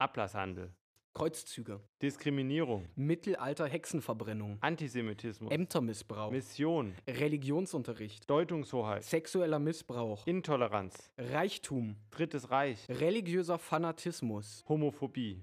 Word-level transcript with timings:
Ablasshandel, 0.00 0.72
Kreuzzüge, 1.12 1.80
Diskriminierung, 2.00 2.86
Mittelalter 2.94 3.66
Hexenverbrennung, 3.66 4.58
Antisemitismus, 4.60 5.50
Ämtermissbrauch, 5.50 6.30
Mission, 6.30 6.94
Religionsunterricht, 7.08 8.30
Deutungshoheit, 8.30 9.02
sexueller 9.02 9.58
Missbrauch, 9.58 10.24
Intoleranz, 10.24 11.10
Reichtum, 11.18 11.96
Drittes 12.12 12.48
Reich, 12.52 12.78
religiöser 12.88 13.58
Fanatismus. 13.58 14.64
Homophobie. 14.68 15.42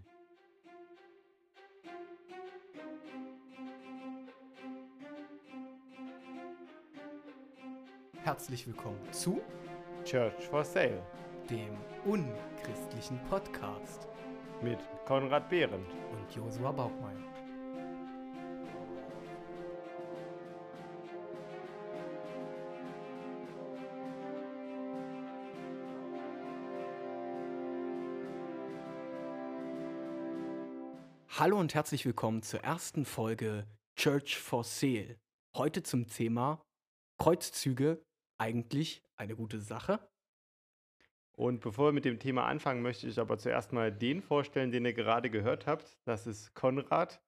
Herzlich 8.24 8.66
willkommen 8.66 9.02
zu 9.12 9.42
Church 10.06 10.48
for 10.50 10.64
Sale. 10.64 11.04
dem 11.50 11.76
unchristlichen 12.06 13.20
Podcast 13.30 14.08
mit 14.62 14.80
Konrad 15.06 15.50
Behrendt. 15.50 15.92
und 16.12 16.36
Josua 16.36 16.72
Bauchmeier. 16.72 17.16
Hallo 31.38 31.60
und 31.60 31.74
herzlich 31.76 32.06
willkommen 32.06 32.42
zur 32.44 32.62
ersten 32.62 33.04
Folge 33.04 33.68
Church 33.98 34.38
for 34.38 34.64
Sale. 34.64 35.20
Heute 35.54 35.84
zum 35.84 36.08
Thema 36.08 36.62
Kreuzzüge, 37.18 38.02
eigentlich 38.38 39.04
eine 39.18 39.36
gute 39.36 39.60
Sache. 39.60 40.00
Und 41.38 41.60
bevor 41.60 41.88
wir 41.88 41.92
mit 41.92 42.06
dem 42.06 42.20
Thema 42.20 42.46
anfangen, 42.46 42.82
möchte 42.82 43.08
ich 43.08 43.20
aber 43.20 43.38
zuerst 43.38 43.74
mal 43.74 43.92
den 43.92 44.22
vorstellen, 44.22 44.72
den 44.72 44.86
ihr 44.86 44.94
gerade 44.94 45.30
gehört 45.30 45.68
habt. 45.68 45.98
Das 46.06 46.28
ist 46.28 46.54
Konrad. 46.56 47.22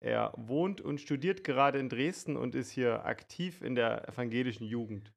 Er 0.00 0.32
wohnt 0.36 0.80
und 0.80 1.00
studiert 1.00 1.44
gerade 1.44 1.78
in 1.78 1.88
Dresden 1.88 2.36
und 2.36 2.56
ist 2.56 2.72
hier 2.72 3.04
aktiv 3.04 3.62
in 3.62 3.76
der 3.76 4.08
evangelischen 4.08 4.66
Jugend. 4.66 5.14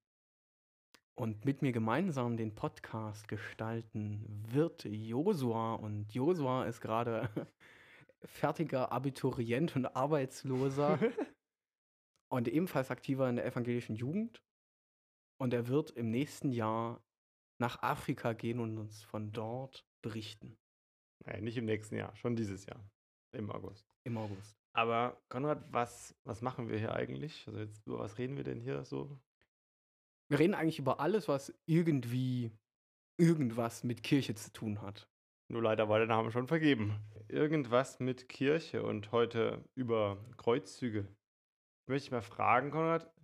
Und 1.18 1.44
mit 1.44 1.64
mir 1.64 1.72
gemeinsam 1.72 2.38
den 2.38 2.54
Podcast 2.54 3.28
gestalten 3.28 4.44
wird 4.48 4.84
Josua. 4.84 5.74
Und 5.74 6.14
Josua 6.14 6.66
ist 6.66 6.82
gerade 6.82 7.30
fertiger 8.24 8.92
Abiturient 8.92 9.76
und 9.76 9.88
Arbeitsloser 9.88 11.00
und 12.30 12.48
ebenfalls 12.48 12.92
aktiver 12.92 13.28
in 13.28 13.38
der 13.38 13.46
evangelischen 13.46 13.96
Jugend. 13.96 14.44
Und 15.42 15.52
er 15.52 15.68
wird 15.68 15.90
im 15.92 16.12
nächsten 16.12 16.52
Jahr 16.52 17.02
nach 17.60 17.82
Afrika 17.82 18.34
gehen 18.34 18.60
und 18.60 18.78
uns 18.78 19.04
von 19.04 19.32
dort 19.32 19.86
berichten. 20.02 20.58
Nein, 21.26 21.44
nicht 21.44 21.58
im 21.58 21.66
nächsten 21.66 21.96
Jahr, 21.96 22.16
schon 22.16 22.36
dieses 22.36 22.66
Jahr, 22.66 22.84
im 23.34 23.50
August. 23.50 23.88
Im 24.04 24.18
August. 24.18 24.56
Aber 24.74 25.22
Konrad, 25.30 25.64
was, 25.72 26.16
was 26.26 26.42
machen 26.42 26.70
wir 26.70 26.78
hier 26.78 26.94
eigentlich? 26.94 27.48
Also 27.48 27.60
jetzt, 27.60 27.86
über 27.88 28.00
was 28.00 28.18
reden 28.18 28.36
wir 28.36 28.44
denn 28.44 28.60
hier 28.60 28.84
so? 28.84 29.18
Wir 30.30 30.40
reden 30.40 30.54
eigentlich 30.54 30.80
über 30.80 31.00
alles, 31.00 31.28
was 31.28 31.54
irgendwie 31.66 32.52
irgendwas 33.18 33.84
mit 33.84 34.04
Kirche 34.04 34.36
zu 34.36 34.52
tun 34.52 34.82
hat. 34.82 35.08
Nur 35.48 35.62
leider 35.62 35.88
war 35.88 36.00
der 36.00 36.08
Name 36.08 36.32
schon 36.32 36.48
vergeben. 36.48 37.00
Irgendwas 37.28 38.00
mit 38.00 38.28
Kirche 38.28 38.84
und 38.84 39.12
heute 39.12 39.64
über 39.76 40.18
Kreuzzüge. 40.38 41.08
Möchte 41.88 42.08
ich 42.08 42.12
mal 42.12 42.22
fragen, 42.22 42.72
Konrad, 42.72 43.15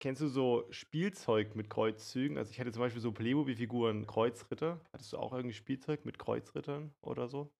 kennst 0.00 0.22
du 0.22 0.28
so 0.28 0.66
Spielzeug 0.70 1.54
mit 1.54 1.70
Kreuzzügen? 1.70 2.38
Also 2.38 2.50
ich 2.50 2.58
hätte 2.58 2.72
zum 2.72 2.80
Beispiel 2.80 3.02
so 3.02 3.12
Playmobil-Figuren 3.12 4.06
Kreuzritter. 4.06 4.80
Hattest 4.92 5.12
du 5.12 5.18
auch 5.18 5.32
irgendwie 5.32 5.54
Spielzeug 5.54 6.04
mit 6.04 6.18
Kreuzrittern 6.18 6.92
oder 7.00 7.28
so? 7.28 7.50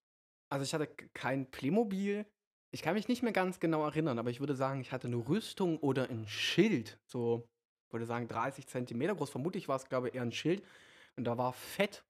Also 0.48 0.64
ich 0.64 0.74
hatte 0.74 0.86
kein 1.14 1.50
Playmobil. 1.50 2.26
Ich 2.72 2.82
kann 2.82 2.94
mich 2.94 3.08
nicht 3.08 3.22
mehr 3.22 3.32
ganz 3.32 3.58
genau 3.58 3.84
erinnern, 3.84 4.18
aber 4.18 4.30
ich 4.30 4.40
würde 4.40 4.54
sagen, 4.54 4.80
ich 4.80 4.92
hatte 4.92 5.06
eine 5.06 5.16
Rüstung 5.16 5.78
oder 5.78 6.10
ein 6.10 6.26
Schild. 6.26 6.98
So, 7.06 7.48
würde 7.90 8.06
sagen, 8.06 8.28
30 8.28 8.66
Zentimeter 8.66 9.14
groß. 9.14 9.30
Vermutlich 9.30 9.68
war 9.68 9.76
es, 9.76 9.88
glaube 9.88 10.08
ich, 10.08 10.14
eher 10.14 10.22
ein 10.22 10.32
Schild. 10.32 10.62
Und 11.16 11.24
da 11.24 11.38
war 11.38 11.52
fett 11.52 12.04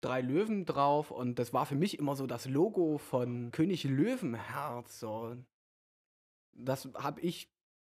drei 0.00 0.20
Löwen 0.20 0.64
drauf. 0.64 1.10
Und 1.10 1.38
das 1.38 1.52
war 1.52 1.66
für 1.66 1.74
mich 1.74 1.98
immer 1.98 2.16
so 2.16 2.26
das 2.26 2.46
Logo 2.46 2.98
von 2.98 3.50
König 3.50 3.84
Löwenherz. 3.84 5.00
So. 5.00 5.36
Das 6.52 6.88
habe 6.94 7.20
ich 7.20 7.51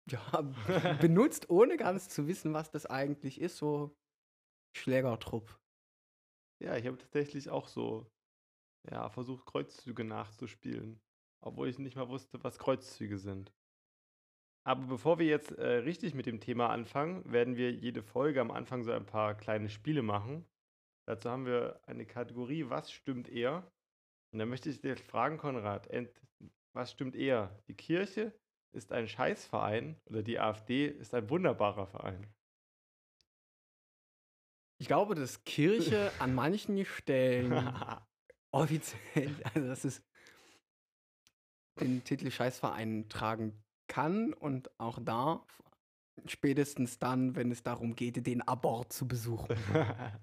ja, 0.10 0.42
benutzt, 1.02 1.50
ohne 1.50 1.78
ganz 1.78 2.10
zu 2.10 2.28
wissen, 2.28 2.54
was 2.54 2.72
das 2.72 2.86
eigentlich 2.86 3.40
ist. 3.40 3.58
So 3.58 3.96
Schlägertrupp. 4.76 5.60
Ja, 6.62 6.78
ich 6.78 6.86
habe 6.88 6.98
tatsächlich 6.98 7.50
auch 7.50 7.68
so 7.68 8.10
ja, 8.90 9.10
versucht, 9.10 9.46
Kreuzzüge 9.46 10.04
nachzuspielen. 10.04 11.00
Obwohl 11.42 11.68
ich 11.68 11.80
nicht 11.80 11.96
mal 11.96 12.10
wusste, 12.10 12.42
was 12.44 12.58
Kreuzzüge 12.58 13.18
sind. 13.18 13.54
Aber 14.66 14.86
bevor 14.88 15.20
wir 15.20 15.26
jetzt 15.26 15.52
äh, 15.52 15.80
richtig 15.80 16.14
mit 16.14 16.26
dem 16.26 16.40
Thema 16.40 16.70
anfangen, 16.70 17.30
werden 17.30 17.58
wir 17.58 17.72
jede 17.74 18.02
Folge 18.02 18.40
am 18.40 18.50
Anfang 18.50 18.84
so 18.84 18.92
ein 18.92 19.06
paar 19.06 19.36
kleine 19.36 19.70
Spiele 19.70 20.02
machen. 20.02 20.46
Dazu 21.06 21.30
haben 21.30 21.46
wir 21.46 21.82
eine 21.86 22.06
Kategorie, 22.06 22.70
was 22.70 22.92
stimmt 22.92 23.28
eher? 23.28 23.70
Und 24.32 24.40
da 24.40 24.46
möchte 24.46 24.70
ich 24.70 24.80
dich 24.80 25.04
fragen, 25.04 25.38
Konrad, 25.38 25.90
was 26.74 26.92
stimmt 26.92 27.16
eher? 27.16 27.62
Die 27.68 27.76
Kirche 27.76 28.34
ist 28.74 28.92
ein 28.92 29.08
Scheißverein 29.08 30.00
oder 30.06 30.24
die 30.24 30.40
AfD 30.40 30.88
ist 30.88 31.14
ein 31.14 31.30
wunderbarer 31.30 31.88
Verein? 31.88 32.28
Ich 34.80 34.88
glaube, 34.88 35.16
dass 35.16 35.44
Kirche 35.44 36.12
an 36.20 36.36
manchen 36.36 36.84
Stellen 36.86 37.54
offiziell, 38.52 39.36
also 39.54 39.68
dass 39.68 39.84
es 39.86 40.04
den 41.80 42.04
Titel 42.04 42.30
Scheißverein 42.30 43.08
tragen 43.10 43.64
kann 43.88 44.34
und 44.34 44.70
auch 44.80 45.00
darf, 45.02 45.64
spätestens 46.26 47.00
dann, 47.00 47.36
wenn 47.36 47.52
es 47.52 47.64
darum 47.64 47.96
geht, 47.96 48.26
den 48.26 48.42
Abort 48.42 48.94
zu 48.94 49.08
besuchen. 49.08 49.58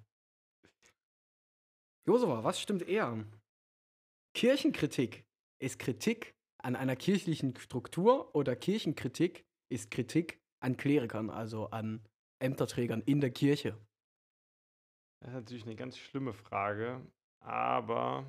Josua, 2.06 2.44
was 2.44 2.60
stimmt 2.60 2.82
eher? 2.82 3.24
Kirchenkritik 4.34 5.24
ist 5.58 5.78
Kritik 5.78 6.34
an 6.62 6.76
einer 6.76 6.96
kirchlichen 6.96 7.56
Struktur 7.56 8.34
oder 8.34 8.56
Kirchenkritik 8.56 9.44
ist 9.68 9.90
Kritik 9.90 10.40
an 10.60 10.76
Klerikern, 10.76 11.30
also 11.30 11.70
an 11.70 12.04
Ämterträgern 12.38 13.02
in 13.02 13.20
der 13.20 13.30
Kirche. 13.30 13.78
Das 15.20 15.30
ist 15.30 15.34
natürlich 15.34 15.64
eine 15.64 15.76
ganz 15.76 15.98
schlimme 15.98 16.32
Frage, 16.32 17.06
aber 17.40 18.26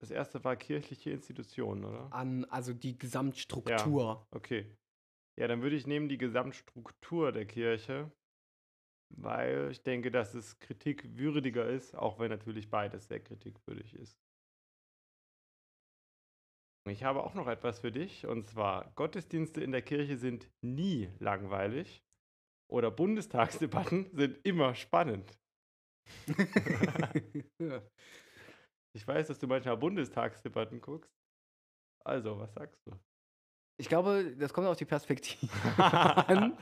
das 0.00 0.10
erste 0.10 0.42
war 0.44 0.56
kirchliche 0.56 1.10
Institutionen, 1.10 1.84
oder? 1.84 2.12
An 2.12 2.44
also 2.46 2.72
die 2.72 2.98
Gesamtstruktur. 2.98 4.26
Okay. 4.30 4.66
Ja, 5.38 5.48
dann 5.48 5.62
würde 5.62 5.76
ich 5.76 5.86
nehmen 5.86 6.08
die 6.08 6.18
Gesamtstruktur 6.18 7.32
der 7.32 7.46
Kirche, 7.46 8.10
weil 9.10 9.70
ich 9.70 9.82
denke, 9.82 10.10
dass 10.10 10.34
es 10.34 10.58
kritikwürdiger 10.58 11.66
ist, 11.68 11.94
auch 11.94 12.18
wenn 12.18 12.30
natürlich 12.30 12.70
beides 12.70 13.08
sehr 13.08 13.20
kritikwürdig 13.20 13.94
ist. 13.94 14.18
Ich 16.90 17.04
habe 17.04 17.22
auch 17.22 17.34
noch 17.34 17.46
etwas 17.46 17.78
für 17.78 17.92
dich, 17.92 18.26
und 18.26 18.46
zwar 18.46 18.92
Gottesdienste 18.96 19.62
in 19.62 19.72
der 19.72 19.82
Kirche 19.82 20.16
sind 20.16 20.50
nie 20.60 21.08
langweilig 21.18 22.02
oder 22.68 22.90
Bundestagsdebatten 22.90 24.10
sind 24.12 24.38
immer 24.44 24.74
spannend. 24.74 25.38
Ich 28.92 29.06
weiß, 29.06 29.28
dass 29.28 29.38
du 29.38 29.46
manchmal 29.46 29.76
Bundestagsdebatten 29.76 30.80
guckst. 30.80 31.14
Also, 32.04 32.38
was 32.40 32.52
sagst 32.54 32.80
du? 32.84 32.98
Ich 33.78 33.88
glaube, 33.88 34.34
das 34.36 34.52
kommt 34.52 34.66
auf 34.66 34.76
die 34.76 34.84
Perspektive 34.84 35.48
an. 35.78 36.58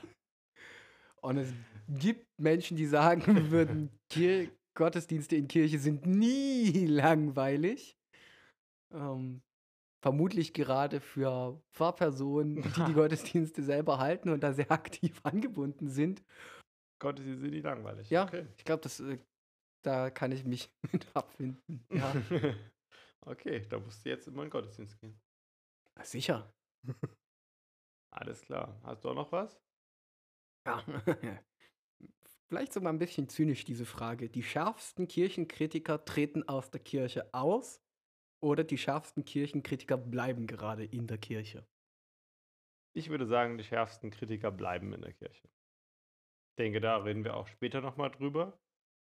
Und 1.22 1.38
es 1.38 1.52
gibt 1.88 2.26
Menschen, 2.38 2.76
die 2.76 2.84
sagen 2.84 3.50
würden, 3.50 3.90
Kir 4.10 4.50
Gottesdienste 4.76 5.36
in 5.36 5.48
Kirche 5.48 5.78
sind 5.78 6.04
nie 6.04 6.84
langweilig. 6.84 7.96
Ähm, 8.92 9.40
vermutlich 10.02 10.52
gerade 10.54 11.00
für 11.00 11.60
Pfarrpersonen, 11.72 12.62
die 12.76 12.84
die 12.86 12.94
Gottesdienste 12.94 13.62
selber 13.62 13.98
halten 13.98 14.28
und 14.30 14.40
da 14.40 14.52
sehr 14.52 14.70
aktiv 14.72 15.20
angebunden 15.24 15.88
sind. 15.88 16.22
Gottesdienste 17.00 17.42
sind 17.42 17.50
nie 17.52 17.60
langweilig. 17.60 18.10
Ja, 18.10 18.24
Okay. 18.24 18.46
ich 18.56 18.64
glaube, 18.64 18.82
das, 18.82 19.00
äh, 19.00 19.18
da 19.84 20.10
kann 20.10 20.32
ich 20.32 20.44
mich 20.44 20.70
mit 20.92 21.06
abfinden. 21.16 21.84
Ja, 21.92 22.12
okay, 23.26 23.66
da 23.68 23.78
musst 23.78 24.04
du 24.04 24.10
jetzt 24.10 24.26
immer 24.28 24.42
in 24.42 24.46
den 24.46 24.50
Gottesdienst 24.50 24.98
gehen. 25.00 25.18
sicher. 26.02 26.52
Alles 28.10 28.40
klar. 28.42 28.80
Hast 28.82 29.04
du 29.04 29.10
auch 29.10 29.14
noch 29.14 29.32
was? 29.32 29.60
Ja. 30.66 30.82
Vielleicht 32.48 32.72
so 32.72 32.80
mal 32.80 32.90
ein 32.90 32.98
bisschen 32.98 33.28
zynisch 33.28 33.64
diese 33.64 33.84
Frage. 33.84 34.28
Die 34.30 34.42
schärfsten 34.42 35.06
Kirchenkritiker 35.06 36.04
treten 36.04 36.48
aus 36.48 36.70
der 36.70 36.80
Kirche 36.80 37.32
aus 37.32 37.80
oder 38.40 38.64
die 38.64 38.78
schärfsten 38.78 39.24
Kirchenkritiker 39.24 39.96
bleiben 39.96 40.46
gerade 40.46 40.84
in 40.84 41.06
der 41.06 41.18
Kirche? 41.18 41.66
Ich 42.94 43.10
würde 43.10 43.26
sagen, 43.26 43.58
die 43.58 43.64
schärfsten 43.64 44.10
Kritiker 44.10 44.50
bleiben 44.50 44.92
in 44.92 45.02
der 45.02 45.12
Kirche. 45.12 45.46
Ich 45.46 46.56
denke, 46.58 46.80
da 46.80 46.96
reden 46.96 47.24
wir 47.24 47.36
auch 47.36 47.46
später 47.46 47.80
nochmal 47.80 48.10
drüber. 48.10 48.58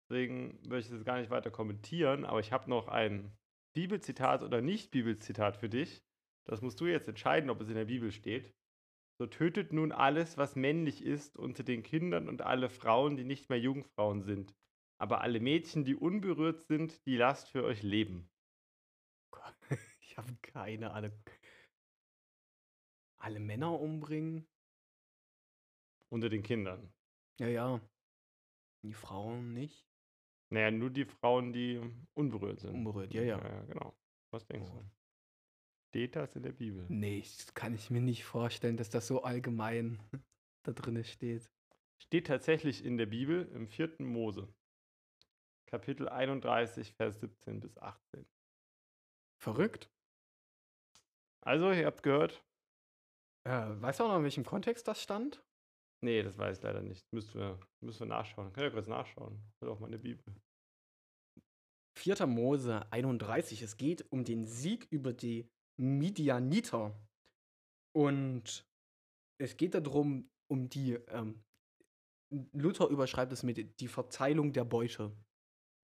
Deswegen 0.09 0.63
würde 0.65 0.81
ich 0.81 0.89
das 0.89 1.05
gar 1.05 1.19
nicht 1.19 1.31
weiter 1.31 1.51
kommentieren, 1.51 2.25
aber 2.25 2.41
ich 2.41 2.53
habe 2.53 2.69
noch 2.69 2.89
ein 2.89 3.37
Bibelzitat 3.75 4.43
oder 4.43 4.61
Nicht-Bibelzitat 4.61 5.57
für 5.57 5.69
dich. 5.69 6.03
Das 6.47 6.61
musst 6.61 6.81
du 6.81 6.87
jetzt 6.87 7.09
entscheiden, 7.09 7.51
ob 7.51 7.61
es 7.61 7.69
in 7.69 7.75
der 7.75 7.87
Bibel 7.87 8.13
steht. 8.13 8.55
So 9.19 9.27
tötet 9.27 9.73
nun 9.73 9.93
alles, 9.93 10.37
was 10.37 10.57
männlich 10.57 11.05
ist, 11.05 11.37
unter 11.37 11.63
den 11.63 11.83
Kindern 11.83 12.29
und 12.29 12.43
alle 12.43 12.69
Frauen, 12.69 13.17
die 13.17 13.25
nicht 13.25 13.49
mehr 13.49 13.61
Jungfrauen 13.61 14.23
sind. 14.23 14.55
Aber 14.99 15.21
alle 15.21 15.41
Mädchen, 15.41 15.85
die 15.85 15.95
unberührt 15.95 16.67
sind, 16.67 17.05
die 17.07 17.17
lasst 17.17 17.49
für 17.49 17.65
euch 17.65 17.83
leben. 17.83 18.32
Ich 20.13 20.19
habe 20.19 20.37
keine 20.43 20.91
Ahnung. 20.93 21.13
Alle 23.17 23.41
Männer 23.41 23.81
umbringen? 23.81 24.47
Unter 26.11 26.29
den 26.29 26.43
Kindern. 26.43 26.93
Ja, 27.41 27.49
ja. 27.49 27.81
Die 28.83 28.93
Frauen 28.93 29.55
nicht? 29.55 29.89
Naja, 30.51 30.71
nur 30.71 30.91
die 30.91 31.07
Frauen, 31.07 31.55
die 31.55 31.81
unberührt 32.13 32.61
sind. 32.61 32.75
Unberührt, 32.75 33.15
ja, 33.15 33.23
ja. 33.23 33.39
Ja, 33.39 33.49
ja 33.55 33.63
genau. 33.63 33.97
Was 34.31 34.45
denkst 34.45 34.69
Oh. 34.71 34.81
du? 34.81 34.91
Steht 35.89 36.15
das 36.15 36.37
in 36.37 36.43
der 36.43 36.53
Bibel? 36.53 36.85
Nee, 36.91 37.21
das 37.23 37.55
kann 37.55 37.73
ich 37.75 37.89
mir 37.89 38.03
nicht 38.03 38.25
vorstellen, 38.25 38.77
dass 38.77 38.91
das 38.91 39.07
so 39.07 39.23
allgemein 39.23 39.99
da 40.67 40.73
drin 40.73 41.03
steht. 41.05 41.51
Steht 42.03 42.27
tatsächlich 42.27 42.85
in 42.85 42.99
der 42.99 43.07
Bibel 43.07 43.47
im 43.55 43.67
4. 43.67 43.95
Mose. 44.01 44.53
Kapitel 45.71 46.07
31, 46.11 46.93
Vers 46.93 47.19
17 47.21 47.61
bis 47.61 47.79
18. 47.79 48.27
Verrückt. 49.41 49.91
Also, 51.45 51.73
ihr 51.73 51.87
habt 51.87 52.03
gehört? 52.03 52.45
Äh, 53.49 53.81
weißt 53.81 54.01
du 54.01 54.05
auch 54.05 54.09
noch, 54.09 54.19
in 54.19 54.23
welchem 54.25 54.45
Kontext 54.45 54.87
das 54.87 55.03
stand? 55.03 55.43
Nee, 56.05 56.23
das 56.23 56.37
weiß 56.39 56.59
ich 56.59 56.63
leider 56.63 56.83
nicht. 56.83 57.03
Müssen 57.13 57.41
wir, 57.41 57.61
müssen 57.83 58.01
wir 58.01 58.07
nachschauen. 58.07 58.53
Kann 58.53 58.65
ja 58.65 58.71
kurz 58.71 58.87
nachschauen. 58.89 59.41
Ist 59.61 59.69
auch 59.69 59.81
meine 59.81 59.99
Bibel. 59.99 60.25
4. 61.99 62.27
Mose 62.27 62.91
31. 62.93 63.63
Es 63.63 63.77
geht 63.77 64.11
um 64.11 64.25
den 64.25 64.47
Sieg 64.47 64.87
über 64.91 65.13
die 65.13 65.49
Midianiter. 65.81 66.99
Und 67.95 68.67
es 69.41 69.57
geht 69.57 69.75
darum, 69.75 70.31
um 70.51 70.69
die, 70.69 70.95
ähm, 71.09 71.43
Luther 72.53 72.89
überschreibt 72.89 73.33
es 73.33 73.43
mit 73.43 73.81
die 73.81 73.89
Verteilung 73.89 74.53
der 74.53 74.65
Beute. 74.65 75.15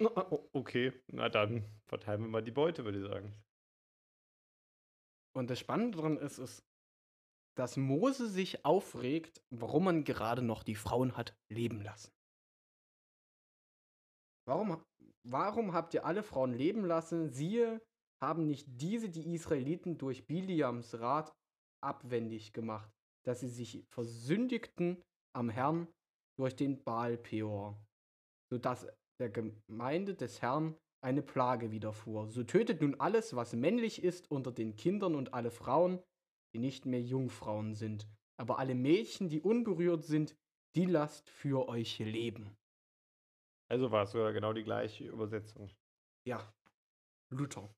O- 0.00 0.48
Okay, 0.52 0.92
na 1.12 1.28
dann 1.28 1.64
verteilen 1.88 2.22
wir 2.22 2.28
mal 2.28 2.42
die 2.42 2.52
Beute, 2.52 2.84
würde 2.84 2.98
ich 2.98 3.04
sagen. 3.04 3.34
Und 5.38 5.50
das 5.50 5.60
Spannende 5.60 5.98
daran 5.98 6.16
ist, 6.16 6.38
ist, 6.38 6.66
dass 7.56 7.76
Mose 7.76 8.28
sich 8.28 8.64
aufregt, 8.64 9.40
warum 9.50 9.84
man 9.84 10.02
gerade 10.02 10.42
noch 10.42 10.64
die 10.64 10.74
Frauen 10.74 11.16
hat 11.16 11.38
leben 11.48 11.80
lassen. 11.80 12.10
Warum, 14.48 14.82
warum 15.22 15.74
habt 15.74 15.94
ihr 15.94 16.04
alle 16.04 16.24
Frauen 16.24 16.54
leben 16.54 16.84
lassen? 16.84 17.30
Siehe, 17.30 17.80
haben 18.20 18.48
nicht 18.48 18.66
diese 18.66 19.10
die 19.10 19.32
Israeliten 19.32 19.96
durch 19.96 20.26
Biliams 20.26 20.98
Rat 20.98 21.32
abwendig 21.84 22.52
gemacht, 22.52 22.90
dass 23.24 23.38
sie 23.38 23.48
sich 23.48 23.84
versündigten 23.90 25.00
am 25.36 25.50
Herrn 25.50 25.86
durch 26.36 26.56
den 26.56 26.82
Baal 26.82 27.16
Peor, 27.16 27.80
sodass 28.50 28.88
der 29.20 29.30
Gemeinde 29.30 30.16
des 30.16 30.42
Herrn 30.42 30.76
eine 31.00 31.22
Plage 31.22 31.70
widerfuhr. 31.70 32.28
So 32.28 32.42
tötet 32.44 32.80
nun 32.80 32.98
alles, 33.00 33.36
was 33.36 33.54
männlich 33.54 34.02
ist, 34.02 34.30
unter 34.30 34.52
den 34.52 34.76
Kindern 34.76 35.14
und 35.14 35.34
alle 35.34 35.50
Frauen, 35.50 36.02
die 36.54 36.58
nicht 36.58 36.86
mehr 36.86 37.02
Jungfrauen 37.02 37.74
sind. 37.74 38.08
Aber 38.36 38.58
alle 38.58 38.74
Mädchen, 38.74 39.28
die 39.28 39.40
unberührt 39.40 40.04
sind, 40.04 40.36
die 40.74 40.84
lasst 40.84 41.28
für 41.30 41.68
euch 41.68 41.98
leben. 41.98 42.56
Also 43.70 43.90
war 43.90 44.04
es 44.04 44.12
sogar 44.12 44.32
genau 44.32 44.52
die 44.52 44.64
gleiche 44.64 45.04
Übersetzung. 45.04 45.70
Ja, 46.26 46.52
Luther. 47.30 47.68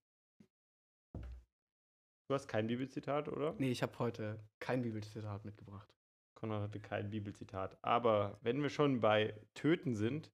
Du 2.29 2.35
hast 2.35 2.47
kein 2.47 2.69
Bibelzitat, 2.69 3.29
oder? 3.29 3.55
Nee, 3.59 3.73
ich 3.73 3.83
habe 3.83 3.99
heute 3.99 4.39
kein 4.61 4.83
Bibelzitat 4.83 5.45
mitgebracht. 5.45 5.93
Konrad 6.37 6.63
hatte 6.63 6.81
kein 6.81 7.11
Bibelzitat. 7.11 7.77
Aber 7.83 8.39
wenn 8.43 8.63
wir 8.63 8.71
schon 8.71 9.01
bei 9.01 9.35
Töten 9.55 9.95
sind, 9.95 10.31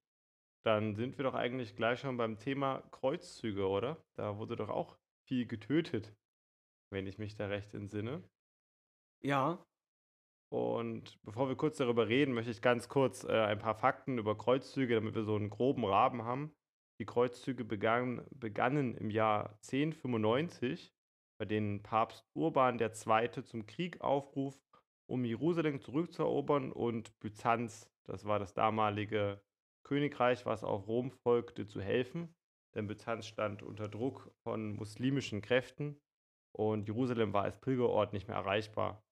dann 0.66 0.96
sind 0.96 1.16
wir 1.18 1.24
doch 1.24 1.34
eigentlich 1.34 1.76
gleich 1.76 2.00
schon 2.00 2.16
beim 2.16 2.38
Thema 2.38 2.82
Kreuzzüge, 2.90 3.68
oder? 3.68 4.04
Da 4.16 4.38
wurde 4.38 4.56
doch 4.56 4.68
auch 4.68 4.98
viel 5.28 5.46
getötet, 5.46 6.14
wenn 6.92 7.06
ich 7.06 7.18
mich 7.18 7.36
da 7.36 7.46
recht 7.46 7.74
entsinne. 7.74 8.28
Ja, 9.22 9.64
Und 10.52 11.18
bevor 11.24 11.48
wir 11.48 11.56
kurz 11.56 11.76
darüber 11.76 12.08
reden, 12.08 12.34
möchte 12.34 12.50
ich 12.50 12.62
ganz 12.62 12.88
kurz 12.88 13.24
äh, 13.24 13.32
ein 13.32 13.58
paar 13.58 13.74
Fakten 13.74 14.18
über 14.18 14.36
Kreuzzüge, 14.38 14.94
damit 14.94 15.14
wir 15.14 15.24
so 15.24 15.36
einen 15.36 15.50
groben 15.50 15.84
Rahmen 15.84 16.22
haben. 16.24 16.54
Die 17.00 17.06
Kreuzzüge 17.06 17.64
begann, 17.64 18.26
begannen 18.30 18.94
im 18.96 19.10
Jahr 19.10 19.58
1095, 19.70 20.94
bei 21.38 21.44
denen 21.44 21.82
Papst 21.82 22.24
Urban 22.34 22.80
II. 22.80 23.42
zum 23.44 23.66
Krieg 23.66 24.00
aufruf, 24.00 24.60
um 25.06 25.24
Jerusalem 25.24 25.80
zurückzuerobern 25.80 26.72
und 26.72 27.18
Byzanz, 27.20 27.90
das 28.04 28.24
war 28.24 28.38
das 28.38 28.54
damalige 28.54 29.42
Königreich, 29.86 30.44
was 30.46 30.64
auf 30.64 30.88
Rom 30.88 31.12
folgte, 31.12 31.66
zu 31.66 31.80
helfen. 31.80 32.34
Denn 32.74 32.88
Byzanz 32.88 33.26
stand 33.26 33.62
unter 33.62 33.88
Druck 33.88 34.32
von 34.42 34.74
muslimischen 34.74 35.42
Kräften 35.42 35.96
und 36.52 36.88
Jerusalem 36.88 37.32
war 37.32 37.44
als 37.44 37.60
Pilgerort 37.60 38.12
nicht 38.12 38.26
mehr 38.26 38.36
erreichbar. 38.36 39.04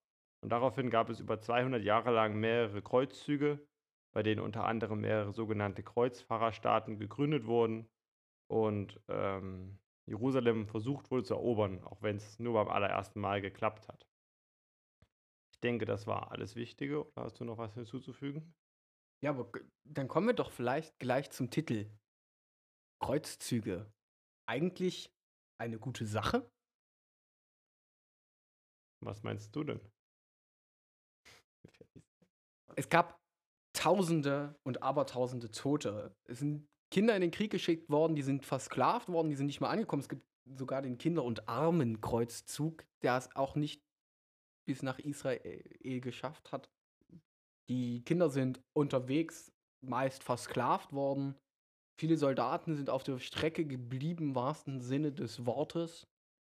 Und 0.43 0.51
daraufhin 0.51 0.91
gab 0.91 1.11
es 1.11 1.21
über 1.21 1.41
200 1.41 1.83
Jahre 1.83 2.11
lang 2.11 2.41
mehrere 2.41 2.83
Kreuzzüge, 2.83 3.65
bei 4.13 4.25
denen 4.25 4.41
unter 4.41 4.65
anderem 4.65 5.01
mehrere 5.01 5.33
sogenannte 5.33 5.85
Kreuzfahrerstaaten 5.85 6.99
gegründet 6.99 7.47
wurden 7.47 7.89
und 8.49 9.01
ähm, 9.09 9.79
Jerusalem 10.07 10.67
versucht 10.67 11.11
wurde 11.11 11.23
zu 11.23 11.35
erobern, 11.35 11.83
auch 11.85 12.03
wenn 12.03 12.17
es 12.17 12.39
nur 12.41 12.55
beim 12.55 12.69
allerersten 12.69 13.21
Mal 13.21 13.41
geklappt 13.41 13.89
hat. 13.89 14.07
Ich 15.53 15.61
denke, 15.61 15.87
das 15.87 16.07
war 16.07 16.33
alles 16.33 16.57
Wichtige. 16.57 17.07
Hast 17.17 17.41
du 17.41 17.45
noch 17.45 17.59
was 17.59 17.75
hinzuzufügen? 17.75 18.55
Ja, 19.25 19.31
aber 19.31 19.51
dann 19.85 20.07
kommen 20.07 20.27
wir 20.27 20.35
doch 20.35 20.53
vielleicht 20.53 20.99
gleich 20.99 21.31
zum 21.31 21.51
Titel. 21.51 21.91
Kreuzzüge. 23.01 23.91
Eigentlich 24.47 25.11
eine 25.59 25.79
gute 25.79 26.07
Sache? 26.07 26.51
Was 29.03 29.23
meinst 29.23 29.57
du 29.57 29.65
denn? 29.65 29.81
Es 32.77 32.91
gab 32.91 33.19
Tausende 33.73 34.59
und 34.63 34.83
Abertausende 34.83 35.51
Tote. 35.51 36.15
Es 36.25 36.41
sind 36.41 36.69
Kinder 36.91 37.17
in 37.17 37.23
den 37.23 37.31
Krieg 37.31 37.51
geschickt 37.51 37.89
worden, 37.89 38.15
die 38.15 38.23
sind 38.23 38.45
versklavt 38.45 39.09
worden, 39.09 39.31
die 39.31 39.37
sind 39.37 39.47
nicht 39.47 39.61
mehr 39.63 39.71
angekommen. 39.71 40.03
Es 40.03 40.09
gibt 40.11 40.27
sogar 40.45 40.83
den 40.83 40.99
Kinder- 40.99 41.25
und 41.25 41.49
Armenkreuzzug, 41.49 42.85
der 43.03 43.17
es 43.17 43.35
auch 43.35 43.55
nicht 43.55 43.83
bis 44.67 44.83
nach 44.83 44.99
Israel 44.99 45.63
geschafft 46.01 46.53
hat. 46.53 46.71
Die 47.69 48.03
Kinder 48.05 48.29
sind 48.29 48.61
unterwegs 48.73 49.53
meist 49.81 50.23
versklavt 50.23 50.93
worden. 50.93 51.35
Viele 51.99 52.17
Soldaten 52.17 52.75
sind 52.75 52.91
auf 52.91 53.03
der 53.03 53.19
Strecke 53.19 53.65
geblieben, 53.65 54.31
im 54.31 54.35
wahrsten 54.35 54.81
Sinne 54.81 55.13
des 55.13 55.47
Wortes. 55.47 56.07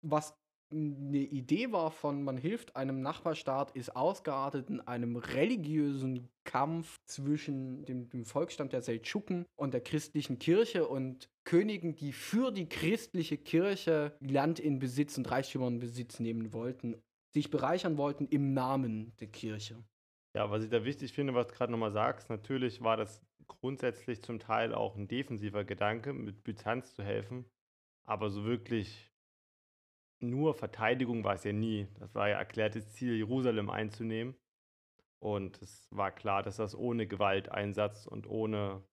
Was 0.02 0.34
eine 0.72 1.18
Idee 1.18 1.72
war 1.72 1.90
von, 1.90 2.22
man 2.22 2.36
hilft 2.36 2.76
einem 2.76 3.00
Nachbarstaat, 3.00 3.72
ist 3.72 3.96
ausgeartet 3.96 4.70
in 4.70 4.80
einem 4.80 5.16
religiösen 5.16 6.28
Kampf 6.44 7.00
zwischen 7.06 7.84
dem, 7.86 8.08
dem 8.08 8.24
Volksstamm 8.24 8.68
der 8.68 8.82
Seldschuken 8.82 9.46
und 9.56 9.74
der 9.74 9.80
christlichen 9.80 10.38
Kirche 10.38 10.86
und 10.86 11.28
Königen, 11.44 11.96
die 11.96 12.12
für 12.12 12.52
die 12.52 12.68
christliche 12.68 13.36
Kirche 13.36 14.16
Land 14.20 14.60
in 14.60 14.78
Besitz 14.78 15.18
und 15.18 15.28
Reichtümer 15.28 15.66
in 15.66 15.80
Besitz 15.80 16.20
nehmen 16.20 16.52
wollten, 16.52 16.96
sich 17.32 17.50
bereichern 17.50 17.96
wollten 17.96 18.26
im 18.28 18.52
Namen 18.52 19.12
der 19.18 19.28
Kirche. 19.28 19.82
Ja, 20.34 20.50
was 20.50 20.62
ich 20.62 20.70
da 20.70 20.84
wichtig 20.84 21.12
finde, 21.12 21.34
was 21.34 21.48
du 21.48 21.54
gerade 21.54 21.72
nochmal 21.72 21.90
sagst, 21.90 22.30
natürlich 22.30 22.82
war 22.82 22.96
das 22.96 23.20
grundsätzlich 23.48 24.22
zum 24.22 24.38
Teil 24.38 24.74
auch 24.74 24.96
ein 24.96 25.08
defensiver 25.08 25.64
Gedanke, 25.64 26.12
mit 26.12 26.44
Byzanz 26.44 26.94
zu 26.94 27.02
helfen. 27.02 27.44
Aber 28.04 28.30
so 28.30 28.44
wirklich 28.44 29.10
nur 30.20 30.54
Verteidigung 30.54 31.24
war 31.24 31.34
es 31.34 31.44
ja 31.44 31.52
nie. 31.52 31.88
Das 31.98 32.14
war 32.14 32.28
ja 32.28 32.38
erklärtes 32.38 32.92
Ziel, 32.92 33.16
Jerusalem 33.16 33.70
einzunehmen. 33.70 34.36
Und 35.18 35.60
es 35.62 35.88
war 35.90 36.12
klar, 36.12 36.42
dass 36.42 36.56
das 36.56 36.74
ohne 36.74 37.06
Gewalteinsatz 37.06 38.06
und 38.06 38.26
ohne 38.26 38.84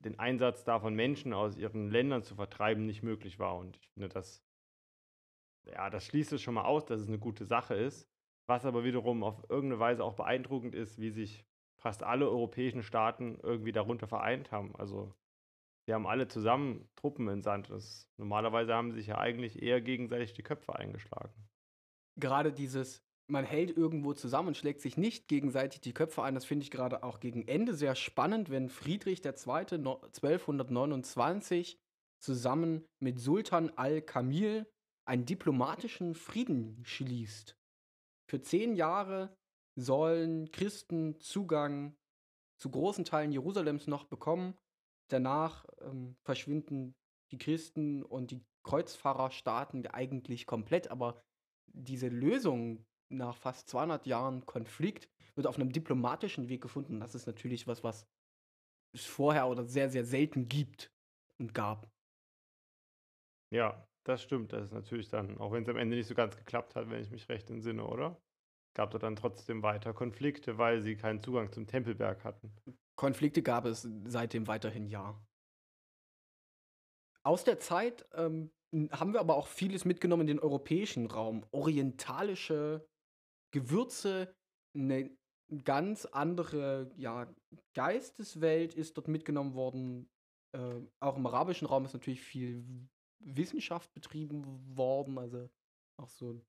den 0.00 0.18
Einsatz 0.18 0.64
davon 0.64 0.94
Menschen 0.94 1.32
aus 1.32 1.56
ihren 1.56 1.90
Ländern 1.90 2.22
zu 2.22 2.34
vertreiben 2.34 2.86
nicht 2.86 3.02
möglich 3.02 3.38
war. 3.38 3.56
Und 3.56 3.76
ich 3.78 3.88
finde, 3.90 4.08
das, 4.08 4.44
ja, 5.66 5.88
das 5.90 6.04
schließt 6.06 6.32
es 6.32 6.42
schon 6.42 6.54
mal 6.54 6.64
aus, 6.64 6.84
dass 6.84 7.00
es 7.00 7.08
eine 7.08 7.18
gute 7.18 7.44
Sache 7.44 7.74
ist. 7.74 8.08
Was 8.48 8.64
aber 8.64 8.82
wiederum 8.82 9.22
auf 9.22 9.44
irgendeine 9.50 9.78
Weise 9.78 10.02
auch 10.04 10.14
beeindruckend 10.14 10.74
ist, 10.74 10.98
wie 10.98 11.10
sich 11.10 11.44
fast 11.78 12.02
alle 12.02 12.28
europäischen 12.28 12.82
Staaten 12.82 13.38
irgendwie 13.42 13.72
darunter 13.72 14.08
vereint 14.08 14.50
haben. 14.50 14.74
Also 14.76 15.14
die 15.86 15.94
haben 15.94 16.06
alle 16.06 16.28
zusammen 16.28 16.88
Truppen 16.96 17.28
entsandt. 17.28 17.70
Das, 17.70 18.08
normalerweise 18.16 18.74
haben 18.74 18.92
sich 18.92 19.06
ja 19.06 19.18
eigentlich 19.18 19.62
eher 19.62 19.80
gegenseitig 19.80 20.32
die 20.32 20.42
Köpfe 20.42 20.74
eingeschlagen. 20.74 21.32
Gerade 22.18 22.52
dieses, 22.52 23.02
man 23.30 23.44
hält 23.44 23.76
irgendwo 23.76 24.12
zusammen 24.12 24.48
und 24.48 24.56
schlägt 24.56 24.80
sich 24.80 24.96
nicht 24.96 25.28
gegenseitig 25.28 25.80
die 25.80 25.94
Köpfe 25.94 26.22
ein, 26.22 26.34
das 26.34 26.44
finde 26.44 26.64
ich 26.64 26.70
gerade 26.70 27.02
auch 27.02 27.20
gegen 27.20 27.46
Ende 27.46 27.74
sehr 27.74 27.94
spannend, 27.94 28.50
wenn 28.50 28.68
Friedrich 28.68 29.24
II. 29.24 29.78
no- 29.78 30.00
1229 30.02 31.78
zusammen 32.18 32.84
mit 32.98 33.20
Sultan 33.20 33.70
al-Kamil 33.76 34.66
einen 35.06 35.24
diplomatischen 35.24 36.14
Frieden 36.14 36.82
schließt. 36.84 37.57
Für 38.28 38.40
zehn 38.42 38.74
Jahre 38.74 39.34
sollen 39.74 40.50
Christen 40.52 41.18
Zugang 41.20 41.96
zu 42.58 42.70
großen 42.70 43.04
Teilen 43.04 43.32
Jerusalems 43.32 43.86
noch 43.86 44.04
bekommen. 44.04 44.56
Danach 45.08 45.66
ähm, 45.80 46.16
verschwinden 46.24 46.94
die 47.30 47.38
Christen 47.38 48.02
und 48.02 48.30
die 48.30 48.44
Kreuzfahrerstaaten 48.64 49.86
eigentlich 49.86 50.46
komplett, 50.46 50.90
aber 50.90 51.22
diese 51.66 52.08
Lösung 52.08 52.84
nach 53.10 53.36
fast 53.36 53.68
200 53.68 54.06
Jahren 54.06 54.44
Konflikt 54.44 55.08
wird 55.34 55.46
auf 55.46 55.56
einem 55.56 55.72
diplomatischen 55.72 56.48
Weg 56.48 56.60
gefunden. 56.60 57.00
Das 57.00 57.14
ist 57.14 57.26
natürlich 57.26 57.66
was, 57.66 57.82
was 57.82 58.06
es 58.92 59.06
vorher 59.06 59.48
oder 59.48 59.64
sehr, 59.64 59.88
sehr 59.88 60.04
selten 60.04 60.48
gibt 60.48 60.92
und 61.38 61.54
gab. 61.54 61.88
Ja, 63.50 63.86
das 64.08 64.22
stimmt. 64.22 64.52
Das 64.52 64.64
ist 64.64 64.72
natürlich 64.72 65.08
dann, 65.08 65.38
auch 65.38 65.52
wenn 65.52 65.62
es 65.62 65.68
am 65.68 65.76
Ende 65.76 65.96
nicht 65.96 66.06
so 66.06 66.14
ganz 66.14 66.36
geklappt 66.36 66.74
hat, 66.74 66.88
wenn 66.88 67.02
ich 67.02 67.10
mich 67.10 67.28
recht 67.28 67.50
entsinne, 67.50 67.84
oder? 67.86 68.20
Gab 68.74 68.94
es 68.94 69.00
dann 69.00 69.16
trotzdem 69.16 69.62
weiter 69.62 69.92
Konflikte, 69.92 70.56
weil 70.56 70.80
sie 70.80 70.96
keinen 70.96 71.20
Zugang 71.20 71.52
zum 71.52 71.66
Tempelberg 71.66 72.24
hatten. 72.24 72.52
Konflikte 72.96 73.42
gab 73.42 73.66
es 73.66 73.88
seitdem 74.04 74.46
weiterhin 74.46 74.86
ja. 74.86 75.20
Aus 77.22 77.44
der 77.44 77.58
Zeit 77.58 78.08
ähm, 78.14 78.50
haben 78.90 79.12
wir 79.12 79.20
aber 79.20 79.36
auch 79.36 79.46
vieles 79.46 79.84
mitgenommen 79.84 80.22
in 80.22 80.28
den 80.28 80.40
europäischen 80.40 81.06
Raum. 81.06 81.44
Orientalische 81.50 82.86
Gewürze, 83.52 84.34
eine 84.74 85.10
ganz 85.64 86.06
andere 86.06 86.90
ja, 86.96 87.32
Geisteswelt 87.74 88.74
ist 88.74 88.96
dort 88.96 89.08
mitgenommen 89.08 89.54
worden. 89.54 90.08
Äh, 90.54 90.80
auch 91.00 91.16
im 91.16 91.26
arabischen 91.26 91.66
Raum 91.66 91.84
ist 91.84 91.94
natürlich 91.94 92.20
viel 92.20 92.88
Wissenschaft 93.20 93.92
betrieben 93.92 94.76
worden. 94.76 95.18
Also 95.18 95.48
auch 95.98 96.08
so 96.08 96.40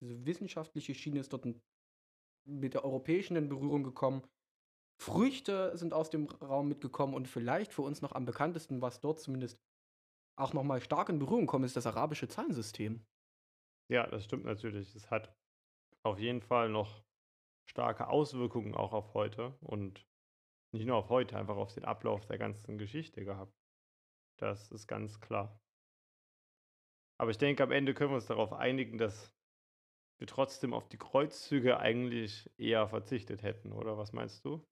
diese 0.00 0.24
wissenschaftliche 0.26 0.94
Schiene 0.94 1.20
ist 1.20 1.32
dort 1.32 1.46
mit 2.46 2.74
der 2.74 2.84
europäischen 2.84 3.36
in 3.36 3.48
Berührung 3.48 3.82
gekommen. 3.82 4.22
Früchte 5.00 5.76
sind 5.76 5.94
aus 5.94 6.10
dem 6.10 6.26
Raum 6.26 6.68
mitgekommen 6.68 7.14
und 7.14 7.28
vielleicht 7.28 7.72
für 7.72 7.82
uns 7.82 8.02
noch 8.02 8.12
am 8.12 8.24
bekanntesten, 8.24 8.82
was 8.82 9.00
dort 9.00 9.20
zumindest 9.20 9.60
auch 10.36 10.52
nochmal 10.52 10.80
stark 10.80 11.08
in 11.08 11.18
Berührung 11.18 11.46
kommt, 11.46 11.64
ist 11.64 11.76
das 11.76 11.86
arabische 11.86 12.28
Zahlensystem. 12.28 13.04
Ja, 13.90 14.06
das 14.06 14.24
stimmt 14.24 14.44
natürlich. 14.44 14.94
Es 14.94 15.10
hat 15.10 15.34
auf 16.04 16.18
jeden 16.18 16.42
Fall 16.42 16.68
noch 16.68 17.04
starke 17.68 18.08
Auswirkungen 18.08 18.74
auch 18.74 18.92
auf 18.92 19.14
heute 19.14 19.56
und 19.60 20.06
nicht 20.72 20.86
nur 20.86 20.96
auf 20.96 21.08
heute, 21.08 21.36
einfach 21.36 21.56
auf 21.56 21.72
den 21.72 21.84
Ablauf 21.84 22.26
der 22.26 22.38
ganzen 22.38 22.78
Geschichte 22.78 23.24
gehabt. 23.24 23.54
Das 24.38 24.70
ist 24.70 24.86
ganz 24.86 25.20
klar. 25.20 25.60
Aber 27.20 27.30
ich 27.30 27.38
denke, 27.38 27.62
am 27.62 27.72
Ende 27.72 27.94
können 27.94 28.10
wir 28.10 28.16
uns 28.16 28.26
darauf 28.26 28.52
einigen, 28.52 28.98
dass 28.98 29.32
wir 30.18 30.26
trotzdem 30.26 30.72
auf 30.72 30.88
die 30.88 30.98
Kreuzzüge 30.98 31.78
eigentlich 31.78 32.50
eher 32.58 32.88
verzichtet 32.88 33.42
hätten, 33.42 33.72
oder 33.72 33.98
was 33.98 34.12
meinst 34.12 34.44
du? 34.44 34.64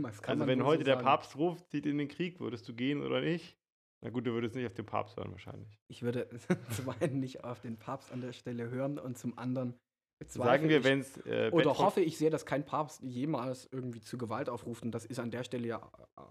also 0.00 0.46
wenn 0.46 0.64
heute 0.64 0.84
so 0.84 0.90
der 0.90 0.96
Papst 0.96 1.36
ruft, 1.36 1.70
zieht 1.70 1.86
in 1.86 1.98
den 1.98 2.08
Krieg, 2.08 2.40
würdest 2.40 2.68
du 2.68 2.74
gehen 2.74 3.02
oder 3.02 3.20
nicht? 3.20 3.56
Na 4.02 4.10
gut, 4.10 4.26
du 4.26 4.32
würdest 4.32 4.54
nicht 4.54 4.66
auf 4.66 4.74
den 4.74 4.86
Papst 4.86 5.16
hören 5.16 5.30
wahrscheinlich. 5.30 5.80
Ich 5.88 6.02
würde 6.02 6.28
zum 6.70 6.90
einen 7.00 7.20
nicht 7.20 7.42
auf 7.42 7.60
den 7.60 7.78
Papst 7.78 8.12
an 8.12 8.20
der 8.20 8.32
Stelle 8.32 8.68
hören 8.70 8.98
und 8.98 9.18
zum 9.18 9.38
anderen 9.38 9.78
Sagen 10.26 10.68
wir, 10.68 10.84
wenn 10.84 11.00
es. 11.00 11.16
Äh, 11.26 11.50
oder 11.52 11.76
hoffe 11.76 12.00
ich 12.00 12.16
sehr, 12.16 12.30
dass 12.30 12.46
kein 12.46 12.64
Papst 12.64 13.02
jemals 13.02 13.68
irgendwie 13.70 14.00
zu 14.00 14.16
Gewalt 14.16 14.48
aufruft. 14.48 14.82
Und 14.82 14.92
das 14.92 15.04
ist 15.04 15.18
an 15.18 15.30
der 15.30 15.44
Stelle 15.44 15.66
ja. 15.66 15.90
Äh, 16.16 16.22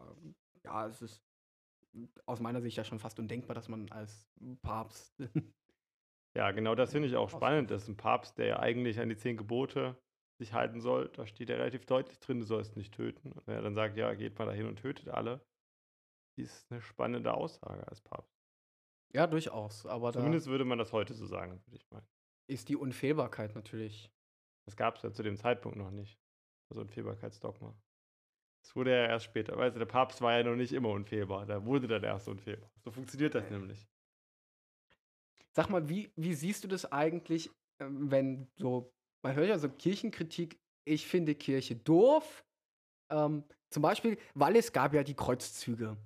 ja, 0.64 0.88
es 0.88 1.02
ist 1.02 1.22
aus 2.26 2.40
meiner 2.40 2.62
Sicht 2.62 2.78
ja 2.78 2.84
schon 2.84 3.00
fast 3.00 3.20
undenkbar, 3.20 3.56
dass 3.56 3.70
man 3.70 3.90
als 3.92 4.32
Papst. 4.62 5.16
ja, 6.36 6.52
genau 6.52 6.76
das 6.76 6.92
finde 6.92 7.08
ich 7.08 7.16
auch 7.16 7.30
spannend, 7.30 7.72
dass 7.72 7.88
ein 7.88 7.98
Papst, 7.98 8.38
der 8.38 8.46
ja 8.48 8.60
eigentlich 8.60 9.00
an 9.00 9.10
die 9.10 9.18
zehn 9.18 9.38
Gebote 9.38 9.98
sich 10.40 10.54
halten 10.54 10.82
soll, 10.82 11.10
da 11.10 11.26
steht 11.26 11.50
ja 11.50 11.56
relativ 11.56 11.86
deutlich 11.86 12.20
drin, 12.20 12.40
du 12.40 12.46
sollst 12.46 12.76
nicht 12.76 12.94
töten. 12.94 13.32
Und 13.32 13.46
wenn 13.48 13.56
er 13.56 13.62
dann 13.62 13.76
sagt, 13.76 13.98
ja, 13.98 14.14
geht 14.14 14.38
mal 14.40 14.46
dahin 14.46 14.68
und 14.68 14.78
tötet 14.78 15.10
alle, 15.10 15.46
ist 16.38 16.72
eine 16.72 16.82
spannende 16.82 17.34
Aussage 17.34 17.88
als 17.88 18.02
Papst. 18.02 18.34
Ja, 19.14 19.28
durchaus. 19.28 19.86
Aber 19.86 20.12
Zumindest 20.12 20.48
würde 20.48 20.66
man 20.66 20.80
das 20.80 20.92
heute 20.92 21.14
so 21.14 21.26
sagen, 21.26 21.62
würde 21.66 21.76
ich 21.78 21.90
meinen. 21.92 22.08
Ist 22.50 22.68
die 22.70 22.76
Unfehlbarkeit 22.76 23.56
natürlich. 23.56 24.12
Das 24.66 24.76
gab 24.76 24.96
es 24.96 25.04
ja 25.04 25.12
zu 25.12 25.24
dem 25.24 25.38
Zeitpunkt 25.38 25.78
noch 25.78 25.92
nicht. 25.92 26.20
Also 26.70 26.82
Unfehlbarkeitsdogma. 26.82 27.76
Das 28.64 28.76
wurde 28.78 28.92
ja 28.92 29.08
erst 29.08 29.26
später. 29.26 29.58
Weißt 29.58 29.76
du, 29.76 29.80
der 29.80 29.86
Papst 29.86 30.22
war 30.22 30.38
ja 30.38 30.44
noch 30.44 30.56
nicht 30.56 30.72
immer 30.72 30.90
unfehlbar. 30.90 31.46
Da 31.46 31.66
wurde 31.66 31.88
dann 31.88 32.04
erst 32.04 32.30
unfehlbar. 32.30 32.72
So 32.84 32.92
funktioniert 32.92 33.36
das 33.36 33.50
nämlich. 33.50 33.86
Sag 35.52 35.70
mal, 35.70 35.88
wie, 35.90 36.12
wie 36.16 36.34
siehst 36.34 36.64
du 36.64 36.70
das 36.70 36.90
eigentlich, 36.92 37.52
ähm, 37.80 38.10
wenn 38.10 38.48
so, 38.56 38.92
man 39.22 39.36
hört 39.36 39.50
ja 39.50 39.58
so 39.60 39.70
Kirchenkritik, 39.70 40.60
ich 40.86 41.06
finde 41.06 41.36
Kirche 41.36 41.76
doof. 41.76 42.46
Ähm, 43.12 43.44
zum 43.70 43.84
Beispiel, 43.84 44.18
weil 44.34 44.56
es 44.56 44.72
gab 44.72 44.94
ja 44.94 45.04
die 45.04 45.14
Kreuzzüge. 45.14 45.98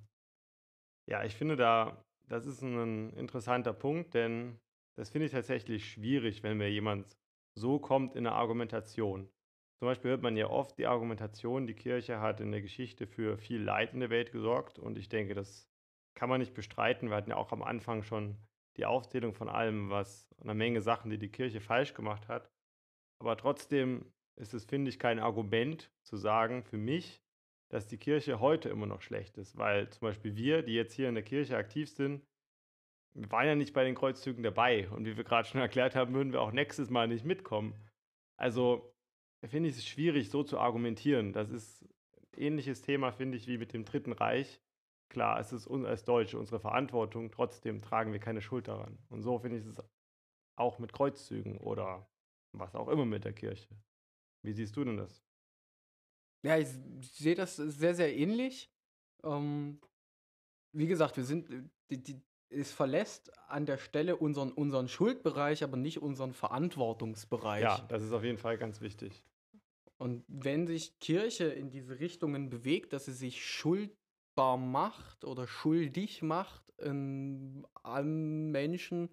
Ja, 1.06 1.24
ich 1.24 1.36
finde 1.36 1.56
da, 1.56 2.04
das 2.26 2.44
ist 2.44 2.60
ein 2.62 3.12
interessanter 3.14 3.72
Punkt, 3.72 4.14
denn 4.14 4.58
das 4.96 5.10
finde 5.10 5.26
ich 5.26 5.32
tatsächlich 5.32 5.92
schwierig, 5.92 6.42
wenn 6.42 6.58
mir 6.58 6.70
jemand 6.70 7.16
so 7.54 7.78
kommt 7.78 8.16
in 8.16 8.24
der 8.24 8.34
Argumentation. 8.34 9.30
Zum 9.78 9.86
Beispiel 9.86 10.10
hört 10.10 10.22
man 10.22 10.36
ja 10.36 10.48
oft 10.50 10.76
die 10.76 10.86
Argumentation, 10.86 11.68
die 11.68 11.74
Kirche 11.74 12.20
hat 12.20 12.40
in 12.40 12.50
der 12.50 12.62
Geschichte 12.62 13.06
für 13.06 13.38
viel 13.38 13.62
Leid 13.62 13.94
in 13.94 14.00
der 14.00 14.10
Welt 14.10 14.32
gesorgt 14.32 14.78
und 14.78 14.98
ich 14.98 15.08
denke, 15.08 15.34
das 15.34 15.70
kann 16.16 16.28
man 16.28 16.40
nicht 16.40 16.54
bestreiten. 16.54 17.10
Wir 17.10 17.16
hatten 17.16 17.30
ja 17.30 17.36
auch 17.36 17.52
am 17.52 17.62
Anfang 17.62 18.02
schon 18.02 18.36
die 18.76 18.86
Aufzählung 18.86 19.34
von 19.34 19.48
allem, 19.48 19.88
was 19.88 20.34
eine 20.40 20.54
Menge 20.54 20.80
Sachen, 20.80 21.10
die 21.10 21.18
die 21.18 21.30
Kirche 21.30 21.60
falsch 21.60 21.94
gemacht 21.94 22.26
hat. 22.26 22.50
Aber 23.20 23.36
trotzdem 23.36 24.12
ist 24.36 24.52
es, 24.52 24.64
finde 24.64 24.88
ich, 24.88 24.98
kein 24.98 25.20
Argument 25.20 25.92
zu 26.02 26.16
sagen 26.16 26.64
für 26.64 26.76
mich, 26.76 27.22
dass 27.70 27.86
die 27.86 27.98
Kirche 27.98 28.40
heute 28.40 28.68
immer 28.70 28.86
noch 28.86 29.02
schlecht 29.02 29.36
ist, 29.36 29.56
weil 29.56 29.90
zum 29.90 30.00
Beispiel 30.00 30.34
wir, 30.36 30.62
die 30.62 30.74
jetzt 30.74 30.94
hier 30.94 31.08
in 31.08 31.14
der 31.14 31.24
Kirche 31.24 31.56
aktiv 31.56 31.88
sind, 31.88 32.24
waren 33.14 33.46
ja 33.46 33.54
nicht 33.54 33.74
bei 33.74 33.84
den 33.84 33.94
Kreuzzügen 33.94 34.42
dabei. 34.42 34.88
Und 34.90 35.04
wie 35.04 35.16
wir 35.16 35.24
gerade 35.24 35.46
schon 35.46 35.60
erklärt 35.60 35.94
haben, 35.94 36.14
würden 36.14 36.32
wir 36.32 36.40
auch 36.40 36.52
nächstes 36.52 36.90
Mal 36.90 37.06
nicht 37.06 37.24
mitkommen. 37.24 37.74
Also 38.36 38.92
finde 39.46 39.68
ich 39.68 39.76
es 39.76 39.86
schwierig, 39.86 40.30
so 40.30 40.42
zu 40.42 40.58
argumentieren. 40.58 41.32
Das 41.32 41.50
ist 41.50 41.82
ein 41.82 42.40
ähnliches 42.40 42.82
Thema, 42.82 43.12
finde 43.12 43.36
ich, 43.36 43.46
wie 43.46 43.58
mit 43.58 43.72
dem 43.72 43.84
Dritten 43.84 44.12
Reich. 44.12 44.60
Klar, 45.08 45.38
es 45.40 45.52
ist 45.52 45.66
uns 45.66 45.86
als 45.86 46.04
Deutsche 46.04 46.38
unsere 46.38 46.60
Verantwortung, 46.60 47.30
trotzdem 47.30 47.80
tragen 47.80 48.12
wir 48.12 48.20
keine 48.20 48.42
Schuld 48.42 48.68
daran. 48.68 48.98
Und 49.08 49.22
so 49.22 49.38
finde 49.38 49.58
ich 49.58 49.64
es 49.64 49.82
auch 50.56 50.78
mit 50.78 50.92
Kreuzzügen 50.92 51.56
oder 51.58 52.06
was 52.52 52.74
auch 52.74 52.88
immer 52.88 53.06
mit 53.06 53.24
der 53.24 53.32
Kirche. 53.32 53.68
Wie 54.42 54.52
siehst 54.52 54.76
du 54.76 54.84
denn 54.84 54.96
das? 54.96 55.22
Ja, 56.42 56.58
ich 56.58 56.68
sehe 57.00 57.34
das 57.34 57.56
sehr, 57.56 57.94
sehr 57.94 58.16
ähnlich. 58.16 58.70
Ähm, 59.24 59.80
wie 60.72 60.86
gesagt, 60.86 61.16
wir 61.16 61.24
sind, 61.24 61.48
die, 61.90 62.02
die, 62.02 62.20
es 62.50 62.72
verlässt 62.72 63.32
an 63.48 63.66
der 63.66 63.78
Stelle 63.78 64.16
unseren, 64.16 64.52
unseren 64.52 64.88
Schuldbereich, 64.88 65.62
aber 65.62 65.76
nicht 65.76 66.00
unseren 66.00 66.32
Verantwortungsbereich. 66.32 67.62
Ja, 67.62 67.84
das 67.88 68.02
ist 68.02 68.12
auf 68.12 68.24
jeden 68.24 68.38
Fall 68.38 68.58
ganz 68.58 68.80
wichtig. 68.80 69.22
Und 69.98 70.24
wenn 70.28 70.66
sich 70.66 70.98
Kirche 71.00 71.46
in 71.46 71.70
diese 71.70 71.98
Richtungen 71.98 72.50
bewegt, 72.50 72.92
dass 72.92 73.06
sie 73.06 73.12
sich 73.12 73.44
schuldbar 73.44 74.56
macht 74.56 75.24
oder 75.24 75.46
schuldig 75.46 76.22
macht 76.22 76.62
in, 76.78 77.66
an 77.82 78.50
Menschen 78.50 79.10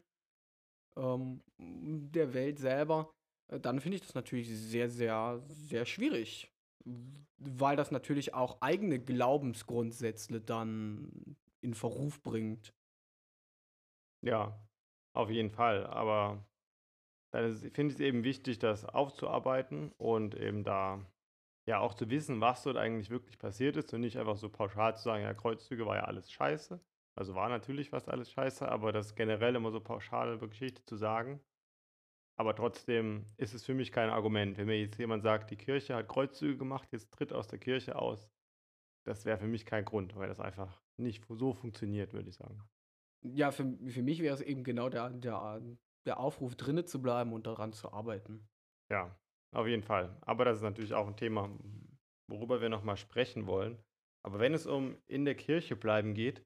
ähm, 0.96 1.42
der 1.58 2.34
Welt 2.34 2.60
selber, 2.60 3.12
äh, 3.48 3.60
dann 3.60 3.82
finde 3.82 3.96
ich 3.98 4.04
das 4.04 4.14
natürlich 4.14 4.48
sehr, 4.50 4.90
sehr, 4.90 5.42
sehr 5.48 5.86
schwierig. 5.86 6.52
Weil 7.38 7.76
das 7.76 7.90
natürlich 7.90 8.36
auch 8.36 8.62
eigene 8.62 9.00
Glaubensgrundsätze 9.00 10.40
dann 10.40 11.36
in 11.62 11.74
Verruf 11.74 12.22
bringt. 12.22 12.74
Ja, 14.26 14.68
auf 15.14 15.30
jeden 15.30 15.52
Fall. 15.52 15.86
Aber 15.88 16.46
dann 17.34 17.56
finde 17.56 17.94
ich 17.94 17.96
es 17.96 18.00
eben 18.02 18.24
wichtig, 18.24 18.60
das 18.60 18.86
aufzuarbeiten 18.86 19.92
und 19.94 20.36
eben 20.36 20.64
da 20.64 21.06
ja 21.68 21.80
auch 21.80 21.94
zu 21.96 22.10
wissen, 22.10 22.42
was 22.42 22.64
dort 22.64 22.78
eigentlich 22.78 23.10
wirklich 23.12 23.40
passiert 23.40 23.78
ist 23.78 23.94
und 23.94 24.02
nicht 24.02 24.18
einfach 24.18 24.38
so 24.38 24.50
pauschal 24.50 24.96
zu 24.98 25.04
sagen, 25.04 25.24
ja, 25.24 25.34
Kreuzzüge 25.34 25.86
war 25.86 25.98
ja 25.98 26.04
alles 26.06 26.32
scheiße. 26.32 26.82
Also 27.16 27.36
war 27.36 27.50
natürlich 27.50 27.92
fast 27.92 28.10
alles 28.10 28.32
scheiße, 28.32 28.68
aber 28.70 28.92
das 28.94 29.16
generell 29.16 29.56
immer 29.56 29.72
so 29.72 29.82
pauschal 29.82 30.34
über 30.36 30.48
Geschichte 30.50 30.86
zu 30.86 30.96
sagen. 30.98 31.42
Aber 32.38 32.56
trotzdem 32.56 33.26
ist 33.38 33.54
es 33.54 33.66
für 33.66 33.74
mich 33.74 33.92
kein 33.92 34.10
Argument. 34.10 34.58
Wenn 34.58 34.68
mir 34.68 34.80
jetzt 34.80 35.00
jemand 35.00 35.24
sagt, 35.24 35.52
die 35.52 35.58
Kirche 35.58 35.96
hat 35.96 36.08
Kreuzzüge 36.10 36.58
gemacht, 36.58 36.90
jetzt 36.94 37.12
tritt 37.14 37.34
aus 37.34 37.48
der 37.48 37.60
Kirche 37.60 37.98
aus, 37.98 38.30
das 39.06 39.26
wäre 39.26 39.38
für 39.40 39.48
mich 39.48 39.66
kein 39.66 39.86
Grund, 39.86 40.16
weil 40.16 40.30
das 40.30 40.40
einfach 40.42 40.82
nicht 40.98 41.26
so 41.30 41.54
funktioniert, 41.54 42.14
würde 42.14 42.30
ich 42.30 42.36
sagen. 42.38 42.64
Ja, 43.34 43.52
für, 43.52 43.78
für 43.88 44.04
mich 44.04 44.22
wäre 44.22 44.36
es 44.36 44.42
eben 44.42 44.64
genau 44.64 44.90
der, 44.90 45.10
der, 45.10 45.62
der 46.06 46.20
Aufruf, 46.20 46.56
drinnen 46.56 46.86
zu 46.86 47.02
bleiben 47.02 47.34
und 47.34 47.48
daran 47.48 47.74
zu 47.74 47.92
arbeiten. 47.92 48.48
Ja, 48.92 49.16
auf 49.54 49.68
jeden 49.68 49.84
Fall. 49.84 50.16
Aber 50.22 50.46
das 50.46 50.58
ist 50.58 50.64
natürlich 50.64 50.94
auch 50.94 51.08
ein 51.08 51.18
Thema, 51.18 51.50
worüber 52.30 52.62
wir 52.62 52.70
nochmal 52.70 52.98
sprechen 52.98 53.48
wollen. 53.48 53.82
Aber 54.24 54.40
wenn 54.40 54.54
es 54.54 54.66
um 54.66 54.98
in 55.08 55.26
der 55.26 55.36
Kirche 55.36 55.76
bleiben 55.76 56.14
geht, 56.14 56.44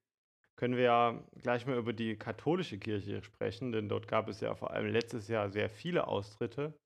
können 0.58 0.76
wir 0.76 0.84
ja 0.84 1.24
gleich 1.42 1.66
mal 1.66 1.78
über 1.78 1.94
die 1.94 2.18
katholische 2.18 2.78
Kirche 2.78 3.24
sprechen, 3.24 3.72
denn 3.72 3.88
dort 3.88 4.10
gab 4.10 4.28
es 4.28 4.42
ja 4.42 4.54
vor 4.56 4.72
allem 4.72 4.92
letztes 4.92 5.30
Jahr 5.30 5.50
sehr 5.50 5.70
viele 5.70 6.08
Austritte 6.08 6.78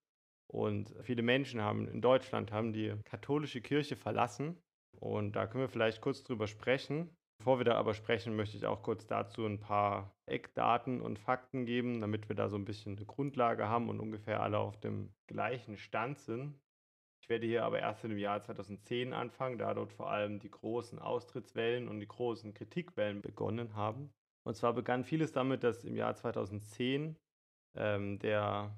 und 0.47 0.93
viele 1.01 1.23
Menschen 1.23 1.61
haben 1.61 1.87
in 1.87 1.99
Deutschland 1.99 2.51
haben 2.51 2.71
die 2.71 2.93
katholische 3.05 3.61
Kirche 3.61 3.95
verlassen 3.95 4.61
und 4.99 5.35
da 5.35 5.47
können 5.47 5.63
wir 5.63 5.69
vielleicht 5.69 6.01
kurz 6.01 6.23
drüber 6.23 6.45
sprechen. 6.45 7.09
Bevor 7.37 7.59
wir 7.59 7.65
da 7.65 7.75
aber 7.75 7.93
sprechen, 7.93 8.35
möchte 8.35 8.55
ich 8.55 8.65
auch 8.65 8.83
kurz 8.83 9.05
dazu 9.05 9.45
ein 9.45 9.59
paar 9.59 10.15
Eckdaten 10.25 11.01
und 11.01 11.19
Fakten 11.19 11.65
geben, 11.65 11.99
damit 11.99 12.29
wir 12.29 12.35
da 12.35 12.47
so 12.47 12.57
ein 12.57 12.65
bisschen 12.65 12.95
eine 12.95 13.05
Grundlage 13.05 13.67
haben 13.67 13.89
und 13.89 13.99
ungefähr 13.99 14.41
alle 14.41 14.59
auf 14.59 14.79
dem 14.79 15.13
gleichen 15.27 15.77
Stand 15.77 16.19
sind. 16.19 16.59
Ich 17.21 17.29
werde 17.29 17.45
hier 17.45 17.63
aber 17.63 17.79
erst 17.79 18.03
im 18.03 18.17
Jahr 18.17 18.41
2010 18.41 19.13
anfangen, 19.13 19.57
da 19.57 19.73
dort 19.73 19.93
vor 19.93 20.09
allem 20.09 20.39
die 20.39 20.51
großen 20.51 20.99
Austrittswellen 20.99 21.87
und 21.87 21.99
die 21.99 22.07
großen 22.07 22.53
Kritikwellen 22.53 23.21
begonnen 23.21 23.75
haben. 23.75 24.13
Und 24.45 24.55
zwar 24.55 24.73
begann 24.73 25.05
vieles 25.05 25.31
damit, 25.31 25.63
dass 25.63 25.85
im 25.85 25.95
Jahr 25.95 26.15
2010 26.15 27.17
ähm, 27.75 28.19
der, 28.19 28.77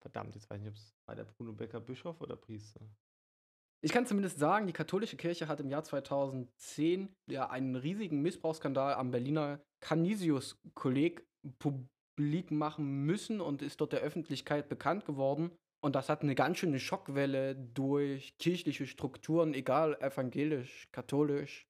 verdammt, 0.00 0.34
jetzt 0.34 0.50
weiß 0.50 0.58
ich 0.58 0.64
nicht, 0.64 0.72
ob 0.72 0.76
es 0.76 0.96
war 1.06 1.14
der 1.14 1.24
Bruno 1.24 1.52
Becker 1.52 1.80
Bischof 1.80 2.20
oder 2.20 2.36
Priester. 2.36 2.80
Ich 3.84 3.92
kann 3.92 4.06
zumindest 4.06 4.38
sagen, 4.38 4.66
die 4.66 4.72
katholische 4.72 5.18
Kirche 5.18 5.46
hat 5.46 5.60
im 5.60 5.68
Jahr 5.68 5.84
2010 5.84 7.14
ja 7.30 7.50
einen 7.50 7.76
riesigen 7.76 8.22
Missbrauchsskandal 8.22 8.94
am 8.94 9.10
Berliner 9.10 9.60
Canisius-Kolleg 9.80 11.22
publik 11.58 12.50
machen 12.50 13.04
müssen 13.04 13.42
und 13.42 13.60
ist 13.60 13.82
dort 13.82 13.92
der 13.92 14.00
Öffentlichkeit 14.00 14.70
bekannt 14.70 15.04
geworden. 15.04 15.50
Und 15.82 15.96
das 15.96 16.08
hat 16.08 16.22
eine 16.22 16.34
ganz 16.34 16.56
schöne 16.56 16.80
Schockwelle 16.80 17.56
durch 17.56 18.38
kirchliche 18.38 18.86
Strukturen, 18.86 19.52
egal 19.52 20.00
evangelisch, 20.00 20.88
katholisch. 20.90 21.68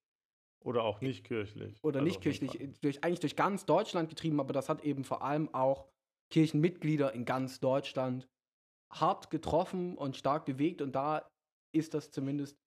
Oder 0.64 0.84
auch 0.84 1.00
nicht 1.00 1.24
kirchlich. 1.24 1.80
Oder 1.82 1.98
also 1.98 2.06
nicht 2.06 2.20
kirchlich, 2.20 2.78
durch, 2.80 3.02
eigentlich 3.02 3.20
durch 3.20 3.34
ganz 3.34 3.66
Deutschland 3.66 4.08
getrieben, 4.08 4.38
aber 4.38 4.52
das 4.52 4.68
hat 4.68 4.84
eben 4.84 5.02
vor 5.02 5.22
allem 5.22 5.52
auch 5.52 5.88
Kirchenmitglieder 6.30 7.12
in 7.12 7.24
ganz 7.24 7.58
Deutschland 7.58 8.28
hart 8.92 9.30
getroffen 9.30 9.98
und 9.98 10.16
stark 10.16 10.44
bewegt. 10.44 10.80
Und 10.80 10.94
da 10.94 11.28
ist 11.74 11.94
das 11.94 12.10
zumindest 12.10 12.58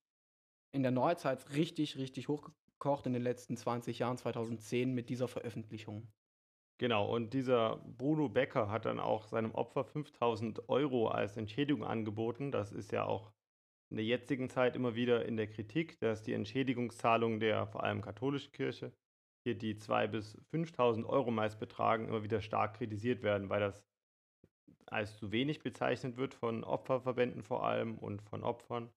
in 0.74 0.84
der 0.84 0.92
Neuzeit 0.92 1.54
richtig, 1.54 1.98
richtig 1.98 2.28
hochgekocht 2.28 3.06
in 3.06 3.14
den 3.14 3.22
letzten 3.22 3.58
20 3.58 4.00
Jahren, 4.00 4.18
2010 4.18 4.94
mit 4.94 5.10
dieser 5.10 5.28
Veröffentlichung. 5.28 6.12
Genau, 6.80 7.12
und 7.12 7.34
dieser 7.34 7.78
Bruno 7.78 8.30
Becker 8.30 8.70
hat 8.70 8.86
dann 8.86 9.00
auch 9.00 9.28
seinem 9.28 9.56
Opfer 9.56 9.84
5000 9.84 10.70
Euro 10.70 11.08
als 11.08 11.36
Entschädigung 11.36 11.84
angeboten. 11.84 12.52
Das 12.52 12.72
ist 12.72 12.92
ja 12.92 13.06
auch 13.06 13.34
in 13.90 13.98
der 13.98 14.06
jetzigen 14.06 14.50
Zeit 14.50 14.76
immer 14.76 14.94
wieder 14.94 15.26
in 15.26 15.38
der 15.38 15.48
Kritik, 15.48 15.98
dass 16.00 16.22
die 16.22 16.34
Entschädigungszahlungen 16.34 17.40
der 17.40 17.66
vor 17.66 17.84
allem 17.84 18.02
katholischen 18.02 18.52
Kirche, 18.52 18.94
hier 19.44 19.58
die 19.58 19.76
2.000 19.76 20.08
bis 20.08 20.38
5.000 20.54 21.06
Euro 21.06 21.32
meist 21.32 21.60
betragen, 21.60 22.10
immer 22.10 22.24
wieder 22.24 22.42
stark 22.42 22.76
kritisiert 22.76 23.24
werden, 23.24 23.50
weil 23.50 23.62
das 23.62 23.84
als 24.92 25.18
zu 25.18 25.32
wenig 25.32 25.64
bezeichnet 25.64 26.18
wird 26.18 26.34
von 26.34 26.64
Opferverbänden 26.64 27.44
vor 27.44 27.66
allem 27.66 27.98
und 27.98 28.22
von 28.22 28.44
Opfern 28.44 28.90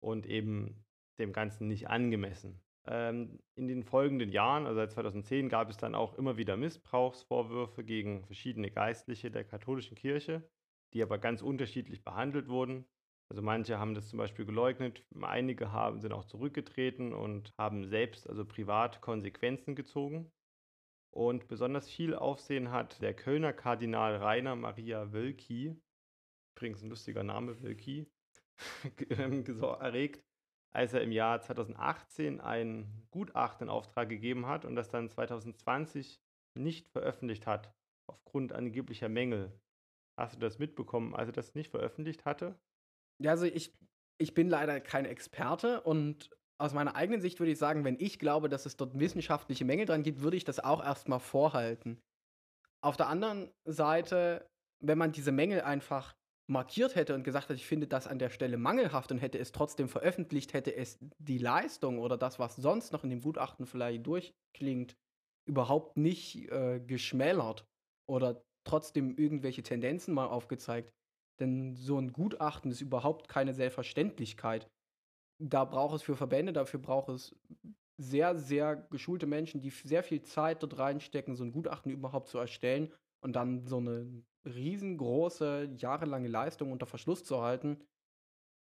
und 0.00 0.26
eben 0.26 0.84
dem 1.18 1.32
Ganzen 1.32 1.68
nicht 1.68 1.88
angemessen. 1.88 2.62
Ähm, 2.86 3.38
in 3.54 3.68
den 3.68 3.84
folgenden 3.84 4.30
Jahren, 4.30 4.66
also 4.66 4.76
seit 4.76 4.92
2010, 4.92 5.48
gab 5.48 5.70
es 5.70 5.76
dann 5.76 5.94
auch 5.94 6.14
immer 6.14 6.36
wieder 6.36 6.56
Missbrauchsvorwürfe 6.56 7.84
gegen 7.84 8.24
verschiedene 8.24 8.70
Geistliche 8.70 9.30
der 9.30 9.44
katholischen 9.44 9.96
Kirche, 9.96 10.48
die 10.92 11.02
aber 11.02 11.18
ganz 11.18 11.42
unterschiedlich 11.42 12.02
behandelt 12.02 12.48
wurden. 12.48 12.86
Also 13.28 13.40
manche 13.40 13.78
haben 13.78 13.94
das 13.94 14.08
zum 14.08 14.18
Beispiel 14.18 14.44
geleugnet, 14.44 15.06
einige 15.20 15.72
haben, 15.72 16.00
sind 16.00 16.12
auch 16.12 16.24
zurückgetreten 16.24 17.14
und 17.14 17.52
haben 17.56 17.86
selbst, 17.86 18.28
also 18.28 18.44
privat, 18.44 19.00
Konsequenzen 19.00 19.74
gezogen. 19.76 20.32
Und 21.14 21.46
besonders 21.46 21.88
viel 21.90 22.14
Aufsehen 22.14 22.70
hat 22.70 23.02
der 23.02 23.14
Kölner 23.14 23.52
Kardinal 23.52 24.16
Rainer 24.16 24.56
Maria 24.56 25.12
Wölki, 25.12 25.76
übrigens 26.56 26.82
ein 26.82 26.88
lustiger 26.88 27.22
Name, 27.22 27.62
Wölki, 27.62 28.10
erregt, 29.10 30.24
als 30.74 30.94
er 30.94 31.02
im 31.02 31.12
Jahr 31.12 31.40
2018 31.40 32.40
ein 32.40 33.06
Gutachten 33.10 33.66
in 33.66 33.70
Auftrag 33.70 34.08
gegeben 34.08 34.46
hat 34.46 34.64
und 34.64 34.74
das 34.74 34.88
dann 34.88 35.10
2020 35.10 36.18
nicht 36.54 36.88
veröffentlicht 36.88 37.46
hat, 37.46 37.74
aufgrund 38.08 38.52
angeblicher 38.52 39.10
Mängel. 39.10 39.52
Hast 40.18 40.36
du 40.36 40.40
das 40.40 40.58
mitbekommen, 40.58 41.14
als 41.14 41.28
er 41.28 41.32
das 41.32 41.54
nicht 41.54 41.70
veröffentlicht 41.70 42.24
hatte? 42.24 42.58
Ja, 43.18 43.32
also 43.32 43.44
ich, 43.44 43.74
ich 44.18 44.32
bin 44.32 44.48
leider 44.48 44.80
kein 44.80 45.04
Experte 45.04 45.82
und 45.82 46.30
aus 46.62 46.72
meiner 46.72 46.94
eigenen 46.94 47.20
Sicht 47.20 47.40
würde 47.40 47.50
ich 47.50 47.58
sagen, 47.58 47.84
wenn 47.84 47.98
ich 47.98 48.20
glaube, 48.20 48.48
dass 48.48 48.66
es 48.66 48.76
dort 48.76 48.98
wissenschaftliche 48.98 49.64
Mängel 49.64 49.84
dran 49.84 50.04
gibt, 50.04 50.22
würde 50.22 50.36
ich 50.36 50.44
das 50.44 50.60
auch 50.60 50.82
erstmal 50.82 51.18
vorhalten. 51.18 52.00
Auf 52.80 52.96
der 52.96 53.08
anderen 53.08 53.50
Seite, 53.64 54.48
wenn 54.80 54.96
man 54.96 55.10
diese 55.10 55.32
Mängel 55.32 55.62
einfach 55.62 56.14
markiert 56.48 56.94
hätte 56.94 57.16
und 57.16 57.24
gesagt 57.24 57.48
hätte, 57.48 57.56
ich 57.56 57.66
finde 57.66 57.88
das 57.88 58.06
an 58.06 58.20
der 58.20 58.30
Stelle 58.30 58.58
mangelhaft 58.58 59.10
und 59.10 59.18
hätte 59.18 59.38
es 59.38 59.50
trotzdem 59.50 59.88
veröffentlicht, 59.88 60.52
hätte 60.52 60.74
es 60.74 60.98
die 61.18 61.38
Leistung 61.38 61.98
oder 61.98 62.16
das, 62.16 62.38
was 62.38 62.54
sonst 62.54 62.92
noch 62.92 63.02
in 63.02 63.10
dem 63.10 63.22
Gutachten 63.22 63.66
vielleicht 63.66 64.06
durchklingt, 64.06 64.96
überhaupt 65.48 65.96
nicht 65.96 66.48
äh, 66.52 66.78
geschmälert 66.78 67.66
oder 68.08 68.44
trotzdem 68.64 69.16
irgendwelche 69.16 69.64
Tendenzen 69.64 70.14
mal 70.14 70.26
aufgezeigt. 70.26 70.92
Denn 71.40 71.74
so 71.74 71.98
ein 71.98 72.12
Gutachten 72.12 72.70
ist 72.70 72.82
überhaupt 72.82 73.26
keine 73.26 73.52
Selbstverständlichkeit. 73.52 74.68
Da 75.44 75.64
braucht 75.64 75.96
es 75.96 76.02
für 76.02 76.14
Verbände, 76.14 76.52
dafür 76.52 76.78
braucht 76.78 77.08
es 77.08 77.34
sehr, 77.98 78.36
sehr 78.36 78.76
geschulte 78.76 79.26
Menschen, 79.26 79.60
die 79.60 79.70
sehr 79.70 80.02
viel 80.02 80.22
Zeit 80.22 80.62
dort 80.62 80.78
reinstecken, 80.78 81.34
so 81.34 81.42
ein 81.42 81.52
Gutachten 81.52 81.90
überhaupt 81.90 82.28
zu 82.28 82.38
erstellen 82.38 82.92
und 83.22 83.34
dann 83.34 83.66
so 83.66 83.78
eine 83.78 84.22
riesengroße, 84.44 85.72
jahrelange 85.76 86.28
Leistung 86.28 86.70
unter 86.70 86.86
Verschluss 86.86 87.24
zu 87.24 87.42
halten, 87.42 87.82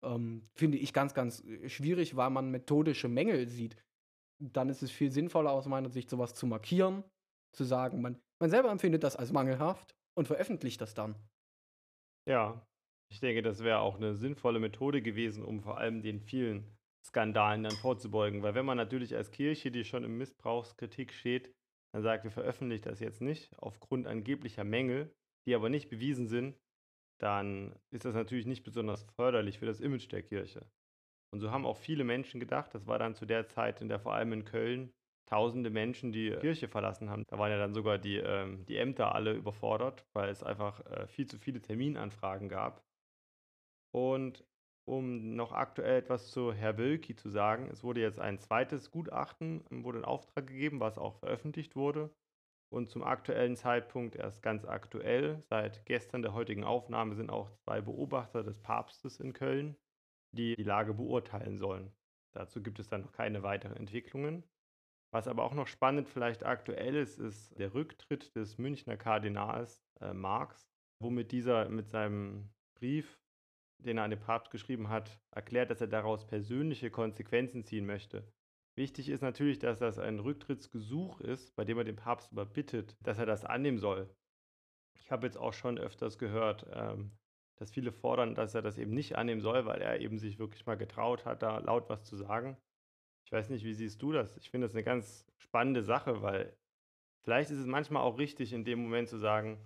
ähm, 0.03 0.49
finde 0.55 0.77
ich 0.77 0.93
ganz, 0.93 1.13
ganz 1.13 1.43
äh, 1.43 1.67
schwierig, 1.67 2.15
weil 2.15 2.29
man 2.29 2.49
methodische 2.49 3.09
Mängel 3.09 3.47
sieht. 3.47 3.75
Dann 4.41 4.69
ist 4.69 4.81
es 4.81 4.91
viel 4.91 5.11
sinnvoller 5.11 5.51
aus 5.51 5.67
meiner 5.67 5.89
Sicht, 5.89 6.09
sowas 6.09 6.33
zu 6.33 6.47
markieren, 6.47 7.03
zu 7.53 7.65
sagen, 7.65 8.01
man, 8.01 8.21
man 8.39 8.49
selber 8.49 8.71
empfindet 8.71 9.03
das 9.03 9.17
als 9.17 9.33
mangelhaft 9.33 9.95
und 10.17 10.27
veröffentlicht 10.27 10.79
das 10.79 10.93
dann. 10.93 11.15
Ja, 12.25 12.65
ich 13.11 13.19
denke, 13.19 13.41
das 13.41 13.63
wäre 13.63 13.79
auch 13.79 13.95
eine 13.95 14.15
sinnvolle 14.15 14.59
Methode 14.59 15.01
gewesen, 15.01 15.43
um 15.43 15.61
vor 15.61 15.77
allem 15.77 16.01
den 16.01 16.19
vielen 16.19 16.63
Skandalen 17.05 17.63
dann 17.63 17.75
vorzubeugen. 17.75 18.43
Weil 18.43 18.55
wenn 18.55 18.65
man 18.65 18.77
natürlich 18.77 19.15
als 19.15 19.31
Kirche, 19.31 19.71
die 19.71 19.83
schon 19.83 20.03
im 20.03 20.17
Missbrauchskritik 20.17 21.13
steht, 21.13 21.51
dann 21.91 22.03
sagt, 22.03 22.23
wir 22.23 22.31
veröffentlichen 22.31 22.83
das 22.83 22.99
jetzt 22.99 23.21
nicht 23.21 23.51
aufgrund 23.57 24.05
angeblicher 24.05 24.63
Mängel, 24.63 25.11
die 25.47 25.55
aber 25.55 25.69
nicht 25.69 25.89
bewiesen 25.89 26.27
sind, 26.27 26.55
dann 27.19 27.75
ist 27.91 28.05
das 28.05 28.13
natürlich 28.13 28.45
nicht 28.45 28.63
besonders 28.63 29.03
förderlich 29.15 29.59
für 29.59 29.65
das 29.65 29.81
Image 29.81 30.11
der 30.11 30.21
Kirche. 30.21 30.65
Und 31.33 31.39
so 31.39 31.51
haben 31.51 31.65
auch 31.65 31.77
viele 31.77 32.03
Menschen 32.03 32.39
gedacht, 32.39 32.73
das 32.73 32.87
war 32.87 32.99
dann 32.99 33.15
zu 33.15 33.25
der 33.25 33.47
Zeit, 33.47 33.81
in 33.81 33.89
der 33.89 33.99
vor 33.99 34.13
allem 34.13 34.33
in 34.33 34.45
Köln 34.45 34.91
tausende 35.27 35.69
Menschen 35.69 36.11
die 36.11 36.31
Kirche 36.31 36.67
verlassen 36.67 37.09
haben. 37.09 37.23
Da 37.27 37.37
waren 37.37 37.51
ja 37.51 37.57
dann 37.57 37.73
sogar 37.73 37.99
die, 37.99 38.17
ähm, 38.17 38.65
die 38.65 38.77
Ämter 38.77 39.13
alle 39.13 39.33
überfordert, 39.33 40.07
weil 40.13 40.29
es 40.29 40.43
einfach 40.43 40.83
äh, 40.87 41.07
viel 41.07 41.27
zu 41.27 41.37
viele 41.37 41.61
Terminanfragen 41.61 42.49
gab. 42.49 42.83
Und 43.91 44.45
um 44.87 45.35
noch 45.35 45.51
aktuell 45.51 45.99
etwas 45.99 46.31
zu 46.31 46.51
Herr 46.51 46.77
Wilki 46.77 47.15
zu 47.15 47.29
sagen, 47.29 47.69
es 47.71 47.83
wurde 47.83 48.01
jetzt 48.01 48.19
ein 48.19 48.39
zweites 48.39 48.89
Gutachten, 48.89 49.63
wurde 49.69 49.99
in 49.99 50.05
Auftrag 50.05 50.47
gegeben, 50.47 50.79
was 50.79 50.97
auch 50.97 51.15
veröffentlicht 51.15 51.75
wurde. 51.75 52.09
Und 52.71 52.89
zum 52.89 53.03
aktuellen 53.03 53.55
Zeitpunkt, 53.55 54.15
erst 54.15 54.43
ganz 54.43 54.65
aktuell, 54.65 55.43
seit 55.49 55.85
gestern 55.85 56.21
der 56.21 56.33
heutigen 56.33 56.63
Aufnahme, 56.63 57.15
sind 57.15 57.31
auch 57.31 57.49
zwei 57.65 57.81
Beobachter 57.81 58.43
des 58.43 58.59
Papstes 58.59 59.19
in 59.19 59.33
Köln, 59.33 59.75
die 60.35 60.55
die 60.55 60.63
Lage 60.63 60.93
beurteilen 60.93 61.57
sollen. 61.57 61.91
Dazu 62.35 62.61
gibt 62.61 62.79
es 62.79 62.87
dann 62.87 63.01
noch 63.01 63.11
keine 63.11 63.41
weiteren 63.41 63.75
Entwicklungen. 63.75 64.43
Was 65.11 65.27
aber 65.27 65.43
auch 65.43 65.55
noch 65.55 65.65
spannend 65.65 66.07
vielleicht 66.07 66.45
aktuell 66.45 66.95
ist, 66.95 67.17
ist 67.17 67.57
der 67.57 67.73
Rücktritt 67.73 68.35
des 68.35 68.59
Münchner 68.59 68.97
Kardinals 68.97 69.81
äh, 70.01 70.13
Marx, 70.13 70.67
womit 71.01 71.31
dieser 71.31 71.69
mit 71.69 71.89
seinem 71.89 72.51
Brief, 72.77 73.19
den 73.79 73.97
er 73.97 74.03
an 74.03 74.11
den 74.11 74.19
Papst 74.19 74.51
geschrieben 74.51 74.89
hat, 74.89 75.19
erklärt, 75.31 75.71
dass 75.71 75.81
er 75.81 75.87
daraus 75.87 76.27
persönliche 76.27 76.91
Konsequenzen 76.91 77.63
ziehen 77.63 77.85
möchte. 77.85 78.31
Wichtig 78.75 79.09
ist 79.09 79.21
natürlich, 79.21 79.59
dass 79.59 79.79
das 79.79 79.99
ein 79.99 80.19
Rücktrittsgesuch 80.19 81.19
ist, 81.21 81.55
bei 81.55 81.65
dem 81.65 81.77
er 81.77 81.83
den 81.83 81.95
Papst 81.95 82.31
aber 82.31 82.45
bittet, 82.45 82.95
dass 83.01 83.17
er 83.17 83.25
das 83.25 83.43
annehmen 83.43 83.79
soll. 83.79 84.09
Ich 84.95 85.11
habe 85.11 85.25
jetzt 85.25 85.37
auch 85.37 85.53
schon 85.53 85.77
öfters 85.77 86.17
gehört, 86.17 86.65
ähm, 86.71 87.11
dass 87.57 87.71
viele 87.71 87.91
fordern, 87.91 88.35
dass 88.35 88.55
er 88.55 88.61
das 88.61 88.77
eben 88.77 88.93
nicht 88.93 89.17
annehmen 89.17 89.41
soll, 89.41 89.65
weil 89.65 89.81
er 89.81 89.99
eben 89.99 90.17
sich 90.17 90.39
wirklich 90.39 90.65
mal 90.65 90.77
getraut 90.77 91.25
hat, 91.25 91.41
da 91.41 91.57
laut 91.59 91.89
was 91.89 92.03
zu 92.03 92.15
sagen. 92.15 92.57
Ich 93.25 93.31
weiß 93.31 93.49
nicht, 93.49 93.65
wie 93.65 93.73
siehst 93.73 94.01
du 94.01 94.11
das? 94.11 94.37
Ich 94.37 94.49
finde 94.49 94.65
das 94.65 94.73
eine 94.73 94.83
ganz 94.83 95.27
spannende 95.37 95.83
Sache, 95.83 96.21
weil 96.21 96.55
vielleicht 97.23 97.51
ist 97.51 97.59
es 97.59 97.65
manchmal 97.65 98.03
auch 98.03 98.17
richtig, 98.17 98.53
in 98.53 98.63
dem 98.63 98.81
Moment 98.81 99.09
zu 99.09 99.17
sagen, 99.17 99.59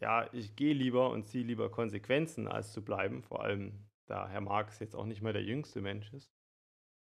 ja, 0.00 0.32
ich 0.32 0.56
gehe 0.56 0.74
lieber 0.74 1.10
und 1.10 1.26
ziehe 1.26 1.44
lieber 1.44 1.70
Konsequenzen, 1.70 2.48
als 2.48 2.72
zu 2.72 2.82
bleiben, 2.82 3.22
vor 3.22 3.42
allem 3.42 3.86
da 4.06 4.28
Herr 4.28 4.40
Marx 4.40 4.78
jetzt 4.80 4.96
auch 4.96 5.06
nicht 5.06 5.22
mehr 5.22 5.32
der 5.32 5.44
jüngste 5.44 5.80
Mensch 5.80 6.12
ist. 6.12 6.32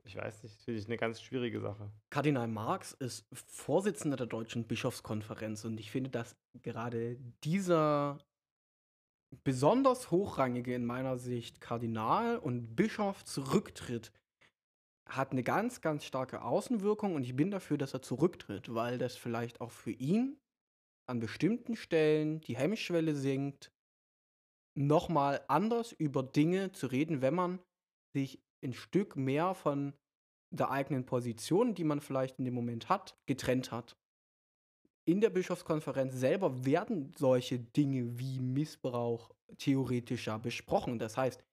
Ich 0.03 0.15
weiß 0.15 0.43
nicht, 0.43 0.59
finde 0.63 0.79
ich 0.79 0.87
eine 0.87 0.97
ganz 0.97 1.21
schwierige 1.21 1.59
Sache. 1.59 1.91
Kardinal 2.09 2.47
Marx 2.47 2.93
ist 2.93 3.27
Vorsitzender 3.31 4.17
der 4.17 4.25
Deutschen 4.25 4.65
Bischofskonferenz 4.65 5.63
und 5.63 5.79
ich 5.79 5.91
finde, 5.91 6.09
dass 6.09 6.35
gerade 6.63 7.17
dieser 7.43 8.17
besonders 9.43 10.09
hochrangige 10.11 10.73
in 10.73 10.85
meiner 10.85 11.17
Sicht 11.17 11.61
Kardinal 11.61 12.37
und 12.37 12.75
Bischof 12.75 13.23
zurücktritt, 13.23 14.11
hat 15.07 15.31
eine 15.31 15.43
ganz, 15.43 15.81
ganz 15.81 16.05
starke 16.05 16.41
Außenwirkung 16.41 17.15
und 17.15 17.23
ich 17.23 17.35
bin 17.35 17.51
dafür, 17.51 17.77
dass 17.77 17.93
er 17.93 18.01
zurücktritt, 18.01 18.73
weil 18.73 18.97
das 18.97 19.15
vielleicht 19.15 19.61
auch 19.61 19.71
für 19.71 19.91
ihn 19.91 20.37
an 21.11 21.19
bestimmten 21.19 21.75
Stellen 21.75 22.41
die 22.41 22.55
Hemmschwelle 22.55 23.13
sinkt, 23.15 23.71
nochmal 24.75 25.43
anders 25.49 25.91
über 25.91 26.23
Dinge 26.23 26.71
zu 26.71 26.87
reden, 26.87 27.21
wenn 27.21 27.35
man 27.35 27.59
sich 28.15 28.41
ein 28.63 28.73
Stück 28.73 29.17
mehr 29.17 29.53
von 29.53 29.93
der 30.51 30.71
eigenen 30.71 31.05
Position, 31.05 31.75
die 31.75 31.83
man 31.83 31.99
vielleicht 31.99 32.39
in 32.39 32.45
dem 32.45 32.53
Moment 32.53 32.89
hat, 32.89 33.17
getrennt 33.25 33.71
hat. 33.71 33.97
In 35.05 35.19
der 35.19 35.29
Bischofskonferenz 35.29 36.13
selber 36.13 36.65
werden 36.65 37.11
solche 37.17 37.59
Dinge 37.59 38.17
wie 38.17 38.39
Missbrauch 38.39 39.31
theoretischer 39.57 40.39
besprochen. 40.39 40.99
Das 40.99 41.17
heißt, 41.17 41.43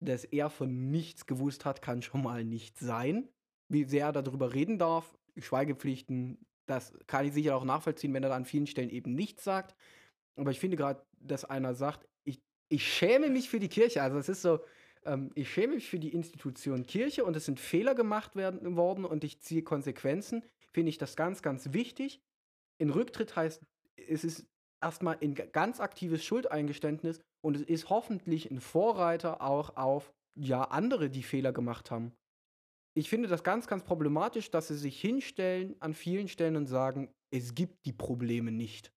dass 0.00 0.24
er 0.24 0.50
von 0.50 0.90
nichts 0.90 1.26
gewusst 1.26 1.64
hat, 1.64 1.82
kann 1.82 2.00
schon 2.00 2.22
mal 2.22 2.44
nicht 2.44 2.78
sein. 2.78 3.28
Wie 3.68 3.84
sehr 3.84 4.06
er 4.06 4.12
darüber 4.12 4.54
reden 4.54 4.78
darf, 4.78 5.18
Schweigepflichten, 5.36 6.38
das 6.66 6.92
kann 7.06 7.26
ich 7.26 7.32
sicher 7.32 7.56
auch 7.56 7.64
nachvollziehen, 7.64 8.14
wenn 8.14 8.22
er 8.22 8.30
da 8.30 8.36
an 8.36 8.44
vielen 8.44 8.66
Stellen 8.66 8.90
eben 8.90 9.14
nichts 9.14 9.44
sagt. 9.44 9.74
Aber 10.36 10.50
ich 10.50 10.60
finde 10.60 10.76
gerade, 10.76 11.04
dass 11.20 11.44
einer 11.44 11.74
sagt, 11.74 12.08
ich, 12.24 12.40
ich 12.68 12.86
schäme 12.86 13.28
mich 13.28 13.50
für 13.50 13.60
die 13.60 13.68
Kirche. 13.68 14.02
Also 14.02 14.18
es 14.18 14.28
ist 14.28 14.42
so, 14.42 14.60
ähm, 15.04 15.30
ich 15.34 15.52
schäme 15.52 15.74
mich 15.74 15.88
für 15.88 15.98
die 15.98 16.12
Institution 16.12 16.86
Kirche 16.86 17.24
und 17.24 17.36
es 17.36 17.44
sind 17.44 17.60
Fehler 17.60 17.94
gemacht 17.94 18.36
werden, 18.36 18.76
worden 18.76 19.04
und 19.04 19.24
ich 19.24 19.40
ziehe 19.40 19.62
Konsequenzen. 19.62 20.44
Finde 20.72 20.90
ich 20.90 20.98
das 20.98 21.16
ganz, 21.16 21.42
ganz 21.42 21.72
wichtig. 21.72 22.20
In 22.78 22.90
Rücktritt 22.90 23.36
heißt, 23.36 23.62
es 23.96 24.24
ist 24.24 24.46
erstmal 24.80 25.18
ein 25.20 25.34
ganz 25.34 25.80
aktives 25.80 26.24
Schuldeingeständnis 26.24 27.20
und 27.40 27.56
es 27.56 27.62
ist 27.62 27.90
hoffentlich 27.90 28.50
ein 28.50 28.60
Vorreiter 28.60 29.42
auch 29.42 29.76
auf 29.76 30.12
ja 30.34 30.62
andere, 30.62 31.10
die 31.10 31.22
Fehler 31.22 31.52
gemacht 31.52 31.90
haben. 31.90 32.12
Ich 32.94 33.08
finde 33.08 33.28
das 33.28 33.42
ganz, 33.42 33.66
ganz 33.66 33.84
problematisch, 33.84 34.50
dass 34.50 34.68
sie 34.68 34.76
sich 34.76 35.00
hinstellen 35.00 35.76
an 35.80 35.94
vielen 35.94 36.28
Stellen 36.28 36.56
und 36.56 36.66
sagen, 36.66 37.12
es 37.30 37.54
gibt 37.54 37.86
die 37.86 37.92
Probleme 37.92 38.52
nicht. 38.52 38.92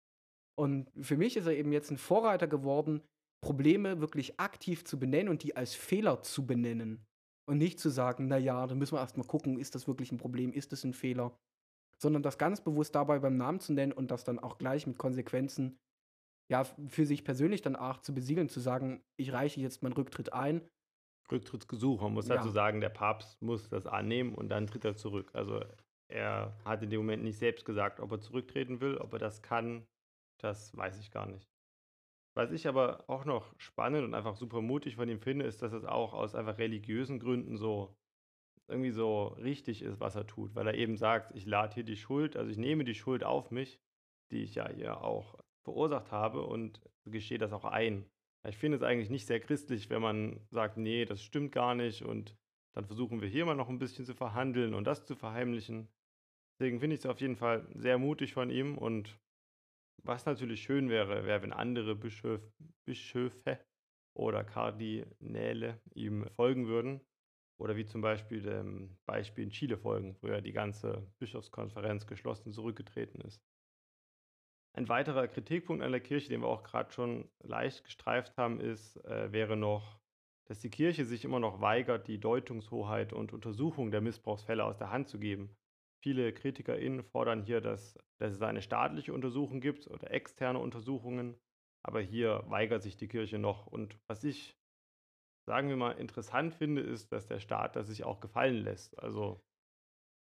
Und 0.59 0.90
für 1.00 1.16
mich 1.16 1.37
ist 1.37 1.46
er 1.46 1.57
eben 1.57 1.72
jetzt 1.72 1.90
ein 1.90 1.98
Vorreiter 1.98 2.46
geworden, 2.46 3.02
Probleme 3.42 4.00
wirklich 4.00 4.38
aktiv 4.38 4.85
zu 4.85 4.98
benennen 4.98 5.28
und 5.28 5.42
die 5.42 5.57
als 5.57 5.74
Fehler 5.74 6.22
zu 6.22 6.46
benennen. 6.46 7.05
Und 7.48 7.59
nicht 7.59 7.81
zu 7.81 7.90
sagen, 7.90 8.28
naja, 8.28 8.66
da 8.66 8.74
müssen 8.74 8.94
wir 8.94 9.00
erstmal 9.00 9.26
gucken, 9.26 9.59
ist 9.59 9.74
das 9.74 9.88
wirklich 9.88 10.12
ein 10.12 10.18
Problem, 10.18 10.52
ist 10.52 10.72
das 10.72 10.85
ein 10.85 10.94
Fehler, 10.94 11.37
sondern 11.98 12.22
das 12.22 12.38
ganz 12.38 12.62
bewusst 12.62 12.94
dabei 12.94 13.18
beim 13.18 13.37
Namen 13.37 13.61
zu 13.61 13.72
nennen 13.72 13.92
und 13.92 14.11
das 14.11 14.24
dann 14.24 14.38
auch 14.38 14.59
gleich 14.59 14.87
mit 14.87 14.96
Konsequenzen 14.96 15.78
ja, 16.52 16.64
für 16.64 17.07
sich 17.07 17.24
persönlich 17.24 17.62
dann 17.62 17.76
auch 17.76 17.98
zu 17.98 18.14
besiegeln, 18.14 18.48
zu 18.48 18.61
sagen, 18.61 19.02
ich 19.16 19.33
reiche 19.33 19.61
jetzt 19.61 19.83
meinen 19.83 19.94
Rücktritt 19.94 20.33
ein. 20.33 20.61
Rücktrittsgesuch, 21.30 22.00
man 22.00 22.14
muss 22.14 22.28
ja. 22.28 22.37
dazu 22.37 22.50
sagen, 22.50 22.80
der 22.80 22.88
Papst 22.88 23.40
muss 23.42 23.68
das 23.68 23.87
annehmen 23.87 24.35
und 24.35 24.48
dann 24.48 24.66
tritt 24.66 24.85
er 24.85 24.96
zurück. 24.96 25.30
Also 25.35 25.61
er 26.08 26.56
hat 26.64 26.82
in 26.82 26.90
dem 26.90 27.00
Moment 27.00 27.22
nicht 27.22 27.38
selbst 27.38 27.64
gesagt, 27.64 28.00
ob 28.00 28.12
er 28.12 28.20
zurücktreten 28.20 28.80
will, 28.80 28.98
ob 28.98 29.12
er 29.12 29.18
das 29.18 29.42
kann, 29.42 29.87
das 30.38 30.76
weiß 30.76 30.98
ich 31.00 31.11
gar 31.11 31.26
nicht. 31.26 31.48
Was 32.35 32.50
ich 32.50 32.66
aber 32.66 33.04
auch 33.08 33.24
noch 33.24 33.54
spannend 33.58 34.04
und 34.04 34.14
einfach 34.14 34.37
super 34.37 34.62
mutig 34.62 34.96
von 34.96 35.08
ihm 35.08 35.20
finde, 35.20 35.44
ist, 35.44 35.62
dass 35.62 35.72
es 35.72 35.85
auch 35.85 36.14
aus 36.14 36.35
einfach 36.35 36.58
religiösen 36.58 37.18
Gründen 37.18 37.56
so 37.56 37.94
irgendwie 38.68 38.90
so 38.90 39.26
richtig 39.26 39.82
ist, 39.82 40.00
was 40.00 40.16
er 40.16 40.26
tut, 40.26 40.54
weil 40.54 40.66
er 40.66 40.74
eben 40.74 40.96
sagt, 40.96 41.35
ich 41.37 41.46
lade 41.46 41.74
hier 41.74 41.85
die 41.85 41.96
Schuld, 41.96 42.37
also 42.37 42.50
ich 42.50 42.56
nehme 42.56 42.85
die 42.85 42.94
Schuld 42.94 43.22
auf 43.22 43.50
mich, 43.50 43.80
die 44.30 44.42
ich 44.42 44.54
ja 44.54 44.68
hier 44.70 45.02
auch 45.02 45.38
verursacht 45.64 46.11
habe 46.11 46.42
und 46.42 46.80
gestehe 47.04 47.38
das 47.38 47.52
auch 47.52 47.64
ein. 47.64 48.06
Ich 48.48 48.57
finde 48.59 48.76
es 48.76 48.83
eigentlich 48.83 49.11
nicht 49.11 49.26
sehr 49.26 49.40
christlich, 49.40 49.88
wenn 49.88 50.02
man 50.02 50.40
sagt, 50.50 50.76
nee, 50.76 51.05
das 51.05 51.22
stimmt 51.22 51.52
gar 51.52 51.74
nicht 51.74 52.02
und 52.02 52.37
dann 52.74 52.87
versuchen 52.87 53.20
wir 53.20 53.28
hier 53.28 53.44
mal 53.44 53.55
noch 53.55 53.68
ein 53.68 53.78
bisschen 53.78 54.05
zu 54.05 54.14
verhandeln 54.14 54.74
und 54.74 54.85
das 54.85 55.05
zu 55.05 55.14
verheimlichen. 55.14 55.88
Deswegen 56.59 56.81
finde 56.81 56.94
ich 56.94 57.00
es 57.00 57.07
auf 57.07 57.20
jeden 57.20 57.37
Fall 57.37 57.68
sehr 57.74 57.98
mutig 57.98 58.33
von 58.33 58.50
ihm 58.50 58.76
und 58.78 59.18
was 60.05 60.26
natürlich 60.26 60.62
schön 60.62 60.88
wäre, 60.88 61.24
wäre, 61.24 61.42
wenn 61.42 61.52
andere 61.52 61.94
Bischöf, 61.94 62.42
Bischöfe 62.85 63.61
oder 64.14 64.42
Kardinäle 64.42 65.81
ihm 65.94 66.26
folgen 66.31 66.66
würden. 66.66 67.00
Oder 67.59 67.76
wie 67.76 67.87
zum 67.87 68.00
Beispiel 68.00 68.42
dem 68.42 68.98
Beispiel 69.07 69.44
in 69.44 69.50
Chile 69.50 69.78
folgen, 69.78 70.16
wo 70.20 70.26
ja 70.26 70.40
die 70.40 70.52
ganze 70.52 71.07
Bischofskonferenz 71.20 72.09
geschlossen 72.09 72.52
zurückgetreten 72.52 73.20
ist. 73.20 73.40
Ein 74.74 74.88
weiterer 74.88 75.28
Kritikpunkt 75.28 75.85
an 75.85 75.92
der 75.92 76.00
Kirche, 76.00 76.30
den 76.30 76.40
wir 76.40 76.48
auch 76.48 76.62
gerade 76.62 76.92
schon 76.92 77.28
leicht 77.42 77.85
gestreift 77.85 78.38
haben, 78.38 78.58
ist, 78.58 78.96
äh, 79.04 79.30
wäre 79.30 79.56
noch, 79.56 80.00
dass 80.48 80.61
die 80.61 80.70
Kirche 80.70 81.04
sich 81.04 81.24
immer 81.24 81.40
noch 81.40 81.61
weigert, 81.61 82.08
die 82.08 82.18
Deutungshoheit 82.18 83.12
und 83.12 83.32
Untersuchung 83.35 83.90
der 83.90 84.00
Missbrauchsfälle 84.00 84.64
aus 84.64 84.78
der 84.78 84.90
Hand 84.90 85.08
zu 85.08 85.18
geben. 85.18 85.54
Viele 86.02 86.32
KritikerInnen 86.32 87.04
fordern 87.04 87.42
hier, 87.42 87.61
dass, 87.61 87.98
dass 88.18 88.32
es 88.32 88.42
eine 88.42 88.62
staatliche 88.62 89.12
Untersuchung 89.12 89.61
gibt 89.61 89.88
oder 89.88 90.11
externe 90.11 90.58
Untersuchungen, 90.58 91.38
aber 91.85 92.00
hier 92.00 92.42
weigert 92.48 92.82
sich 92.82 92.96
die 92.96 93.08
Kirche 93.08 93.38
noch. 93.38 93.66
Und 93.66 93.98
was 94.08 94.24
ich, 94.24 94.56
sagen 95.46 95.68
wir 95.68 95.76
mal, 95.76 95.92
interessant 95.92 96.54
finde, 96.54 96.80
ist, 96.80 97.12
dass 97.12 97.26
der 97.26 97.40
Staat 97.40 97.76
das 97.76 97.88
sich 97.88 98.04
auch 98.04 98.20
gefallen 98.20 98.64
lässt. 98.64 98.98
Also 98.98 99.44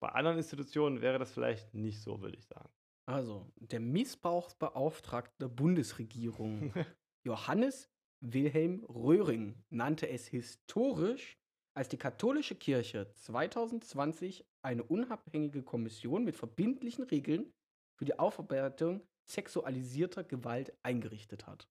bei 0.02 0.10
anderen 0.10 0.38
Institutionen 0.38 1.02
wäre 1.02 1.20
das 1.20 1.32
vielleicht 1.34 1.74
nicht 1.74 2.02
so, 2.02 2.22
würde 2.22 2.38
ich 2.38 2.46
sagen. 2.46 2.70
Also, 3.10 3.52
der 3.56 3.80
Missbrauchsbeauftragte 3.80 5.36
der 5.40 5.48
Bundesregierung, 5.48 6.72
Johannes 7.26 7.90
Wilhelm 8.20 8.84
Röhring, 8.84 9.64
nannte 9.72 10.08
es 10.08 10.28
historisch, 10.28 11.40
als 11.76 11.90
die 11.90 11.98
katholische 11.98 12.54
Kirche 12.54 13.12
2020 13.16 14.46
eine 14.62 14.84
unabhängige 14.84 15.64
Kommission 15.64 16.24
mit 16.24 16.36
verbindlichen 16.36 17.04
Regeln 17.04 17.52
für 17.98 18.06
die 18.06 18.20
Aufarbeitung 18.20 19.02
sexualisierter 19.28 20.24
Gewalt 20.24 20.78
eingerichtet 20.84 21.48
hat. 21.48 21.68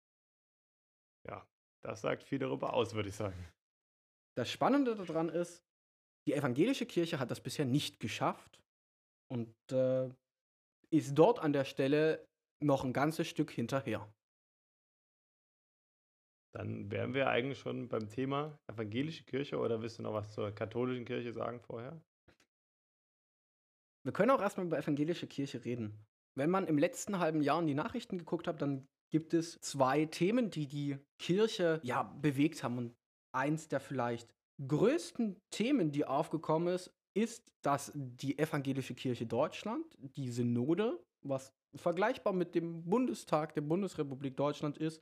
Ja, 1.28 1.48
das 1.84 2.02
sagt 2.02 2.24
viel 2.24 2.40
darüber 2.40 2.74
aus, 2.74 2.96
würde 2.96 3.10
ich 3.10 3.16
sagen. 3.16 3.48
Das 4.36 4.50
Spannende 4.50 4.96
daran 4.96 5.30
ist, 5.30 5.64
die 6.26 6.34
evangelische 6.34 6.88
Kirche 6.88 7.20
hat 7.20 7.30
das 7.30 7.42
bisher 7.42 7.66
nicht 7.66 8.00
geschafft 8.00 8.60
und 9.30 9.54
äh, 9.72 10.10
ist 10.94 11.16
dort 11.16 11.40
an 11.40 11.54
der 11.54 11.66
Stelle 11.66 12.26
noch 12.64 12.84
ein 12.84 12.94
ganzes 12.94 13.28
Stück 13.28 13.52
hinterher. 13.52 14.12
Dann 16.56 16.90
wären 16.90 17.14
wir 17.14 17.30
eigentlich 17.30 17.60
schon 17.60 17.88
beim 17.88 18.10
Thema 18.10 18.58
evangelische 18.68 19.24
Kirche 19.26 19.60
oder 19.60 19.82
willst 19.82 20.00
du 20.00 20.04
noch 20.04 20.14
was 20.14 20.34
zur 20.34 20.52
katholischen 20.52 21.06
Kirche 21.06 21.32
sagen 21.32 21.60
vorher? 21.60 22.02
Wir 24.04 24.14
können 24.14 24.32
auch 24.32 24.42
erstmal 24.42 24.66
über 24.66 24.78
evangelische 24.78 25.28
Kirche 25.28 25.64
reden. 25.66 26.06
Wenn 26.36 26.50
man 26.50 26.66
im 26.66 26.78
letzten 26.78 27.20
halben 27.20 27.42
Jahr 27.42 27.60
in 27.60 27.68
die 27.68 27.74
Nachrichten 27.74 28.18
geguckt 28.18 28.48
hat, 28.48 28.62
dann 28.62 28.88
gibt 29.12 29.34
es 29.34 29.60
zwei 29.60 30.06
Themen, 30.06 30.50
die 30.50 30.68
die 30.68 30.98
Kirche 31.20 31.80
ja 31.84 32.04
bewegt 32.04 32.64
haben. 32.64 32.78
Und 32.78 32.96
eins 33.36 33.68
der 33.68 33.80
vielleicht 33.80 34.34
größten 34.66 35.40
Themen, 35.52 35.92
die 35.92 36.06
aufgekommen 36.06 36.74
ist, 36.74 36.92
ist, 37.18 37.52
dass 37.64 37.92
die 37.96 38.38
evangelische 38.38 38.94
Kirche 38.94 39.26
Deutschland, 39.26 39.86
die 39.98 40.30
Synode, 40.30 41.04
was 41.26 41.52
vergleichbar 41.76 42.32
mit 42.32 42.54
dem 42.54 42.84
Bundestag 42.84 43.56
der 43.56 43.62
Bundesrepublik 43.62 44.38
Deutschland 44.38 44.78
ist, 44.78 45.02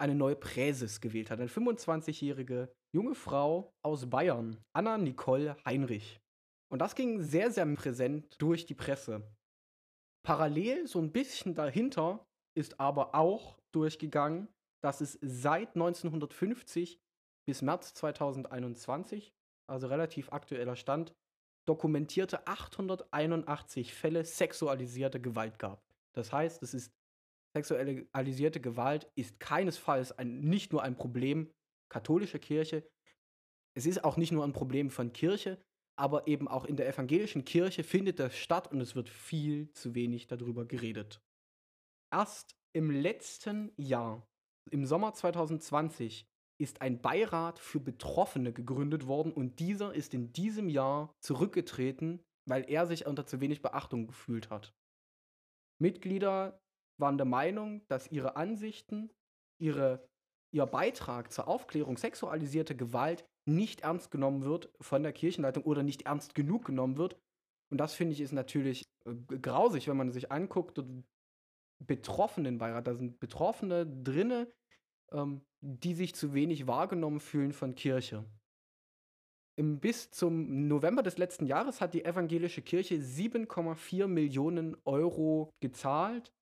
eine 0.00 0.14
neue 0.14 0.36
Präses 0.36 1.00
gewählt 1.00 1.30
hat. 1.30 1.40
Eine 1.40 1.48
25-jährige 1.48 2.72
junge 2.94 3.14
Frau 3.14 3.72
aus 3.84 4.08
Bayern, 4.08 4.62
Anna 4.72 4.96
Nicole 4.96 5.56
Heinrich. 5.64 6.20
Und 6.72 6.78
das 6.80 6.94
ging 6.94 7.20
sehr, 7.20 7.50
sehr 7.50 7.66
präsent 7.74 8.40
durch 8.40 8.64
die 8.66 8.74
Presse. 8.74 9.22
Parallel, 10.24 10.86
so 10.86 11.00
ein 11.00 11.12
bisschen 11.12 11.54
dahinter, 11.54 12.24
ist 12.56 12.80
aber 12.80 13.14
auch 13.14 13.58
durchgegangen, 13.74 14.48
dass 14.82 15.00
es 15.00 15.18
seit 15.20 15.74
1950 15.74 16.98
bis 17.46 17.62
März 17.62 17.94
2021, 17.94 19.32
also 19.68 19.86
relativ 19.88 20.32
aktueller 20.32 20.76
Stand, 20.76 21.12
dokumentierte 21.66 22.46
881 22.46 23.94
Fälle 23.94 24.24
sexualisierter 24.24 25.18
Gewalt 25.18 25.58
gab. 25.58 25.82
Das 26.12 26.32
heißt, 26.32 26.62
es 26.62 26.74
ist 26.74 26.92
sexualisierte 27.56 28.60
Gewalt 28.60 29.10
ist 29.14 29.38
keinesfalls 29.38 30.12
ein, 30.12 30.40
nicht 30.40 30.72
nur 30.72 30.82
ein 30.82 30.96
Problem 30.96 31.50
katholischer 31.88 32.40
Kirche, 32.40 32.84
es 33.76 33.86
ist 33.86 34.04
auch 34.04 34.16
nicht 34.16 34.32
nur 34.32 34.44
ein 34.44 34.52
Problem 34.52 34.90
von 34.90 35.12
Kirche, 35.12 35.60
aber 35.96 36.26
eben 36.26 36.48
auch 36.48 36.64
in 36.64 36.76
der 36.76 36.88
evangelischen 36.88 37.44
Kirche 37.44 37.84
findet 37.84 38.18
das 38.18 38.36
statt 38.36 38.70
und 38.72 38.80
es 38.80 38.94
wird 38.94 39.08
viel 39.08 39.70
zu 39.72 39.94
wenig 39.94 40.26
darüber 40.26 40.64
geredet. 40.64 41.20
Erst 42.12 42.56
im 42.72 42.90
letzten 42.90 43.72
Jahr, 43.76 44.26
im 44.70 44.86
Sommer 44.86 45.14
2020, 45.14 46.26
ist 46.60 46.80
ein 46.80 47.00
Beirat 47.00 47.58
für 47.58 47.80
Betroffene 47.80 48.52
gegründet 48.52 49.06
worden 49.06 49.32
und 49.32 49.58
dieser 49.58 49.94
ist 49.94 50.14
in 50.14 50.32
diesem 50.32 50.68
Jahr 50.68 51.14
zurückgetreten, 51.20 52.22
weil 52.46 52.68
er 52.70 52.86
sich 52.86 53.06
unter 53.06 53.26
zu 53.26 53.40
wenig 53.40 53.62
Beachtung 53.62 54.06
gefühlt 54.06 54.50
hat. 54.50 54.74
Mitglieder 55.80 56.60
waren 56.98 57.18
der 57.18 57.26
Meinung, 57.26 57.86
dass 57.88 58.10
ihre 58.10 58.36
Ansichten, 58.36 59.10
ihre, 59.60 60.06
ihr 60.52 60.66
Beitrag 60.66 61.32
zur 61.32 61.48
Aufklärung 61.48 61.96
sexualisierter 61.96 62.74
Gewalt 62.74 63.24
nicht 63.46 63.80
ernst 63.80 64.10
genommen 64.10 64.44
wird 64.44 64.72
von 64.80 65.02
der 65.02 65.12
Kirchenleitung 65.12 65.64
oder 65.64 65.82
nicht 65.82 66.02
ernst 66.02 66.34
genug 66.34 66.64
genommen 66.64 66.96
wird. 66.96 67.18
Und 67.70 67.78
das 67.78 67.94
finde 67.94 68.14
ich 68.14 68.20
ist 68.20 68.32
natürlich 68.32 68.84
äh, 69.06 69.14
grausig, 69.38 69.88
wenn 69.88 69.96
man 69.96 70.12
sich 70.12 70.30
anguckt, 70.30 70.80
Betroffenenbeirat, 71.84 72.86
da 72.86 72.94
sind 72.94 73.18
Betroffene 73.18 73.86
drinne, 73.86 74.50
ähm, 75.12 75.42
die 75.60 75.94
sich 75.94 76.14
zu 76.14 76.34
wenig 76.34 76.66
wahrgenommen 76.66 77.20
fühlen 77.20 77.52
von 77.52 77.74
Kirche. 77.74 78.24
Im, 79.56 79.78
bis 79.78 80.10
zum 80.10 80.66
November 80.66 81.02
des 81.02 81.16
letzten 81.16 81.46
Jahres 81.46 81.80
hat 81.80 81.94
die 81.94 82.04
evangelische 82.04 82.62
Kirche 82.62 82.96
7,4 82.96 84.08
Millionen 84.08 84.76
Euro 84.84 85.50
gezahlt 85.60 86.32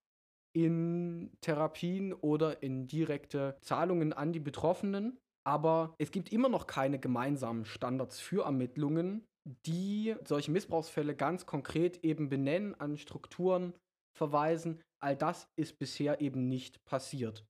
in 0.55 1.31
Therapien 1.41 2.13
oder 2.15 2.63
in 2.63 2.87
direkte 2.87 3.57
Zahlungen 3.61 4.13
an 4.13 4.33
die 4.33 4.41
Betroffenen. 4.41 5.19
Aber 5.45 5.95
es 5.99 6.11
gibt 6.11 6.33
immer 6.33 6.49
noch 6.49 6.67
keine 6.67 6.99
gemeinsamen 6.99 7.65
Standards 7.65 8.21
für 8.21 8.45
Ermittlungen, 8.45 9.27
die 9.67 10.15
solche 10.25 10.53
Missbrauchsfälle 10.53 11.17
ganz 11.17 11.47
konkret 11.47 12.05
eben 12.05 12.29
benennen, 12.29 12.75
an 12.75 12.97
Strukturen 12.97 13.75
verweisen. 14.17 14.81
All 15.03 15.17
das 15.17 15.49
ist 15.57 15.79
bisher 15.79 16.21
eben 16.21 16.49
nicht 16.49 16.85
passiert. 16.85 17.45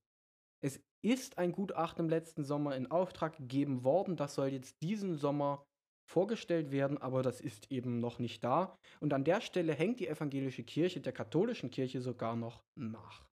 Es 0.61 0.81
ist 1.03 1.37
ein 1.37 1.51
Gutachten 1.51 2.05
im 2.05 2.09
letzten 2.09 2.43
Sommer 2.43 2.75
in 2.75 2.89
Auftrag 2.89 3.37
gegeben 3.37 3.83
worden. 3.83 4.15
Das 4.15 4.35
soll 4.35 4.47
jetzt 4.47 4.81
diesen 4.81 5.17
Sommer 5.17 5.65
vorgestellt 6.09 6.71
werden, 6.71 6.97
aber 6.97 7.21
das 7.23 7.41
ist 7.41 7.71
eben 7.71 7.99
noch 7.99 8.19
nicht 8.19 8.43
da. 8.43 8.77
Und 8.99 9.13
an 9.13 9.23
der 9.23 9.41
Stelle 9.41 9.73
hängt 9.73 9.99
die 9.99 10.07
evangelische 10.07 10.63
Kirche 10.63 11.01
der 11.01 11.13
katholischen 11.13 11.69
Kirche 11.71 12.01
sogar 12.01 12.35
noch 12.35 12.63
nach. 12.75 13.25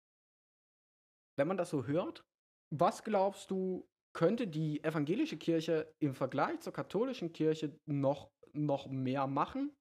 Wenn 1.37 1.48
man 1.48 1.57
das 1.57 1.70
so 1.70 1.87
hört, 1.87 2.24
was 2.70 3.04
glaubst 3.04 3.50
du, 3.50 3.87
könnte 4.14 4.48
die 4.48 4.83
evangelische 4.83 5.37
Kirche 5.37 5.94
im 6.00 6.14
Vergleich 6.14 6.61
zur 6.61 6.72
katholischen 6.72 7.33
Kirche 7.33 7.78
noch, 7.87 8.31
noch 8.52 8.88
mehr 8.88 9.26
machen, 9.26 9.72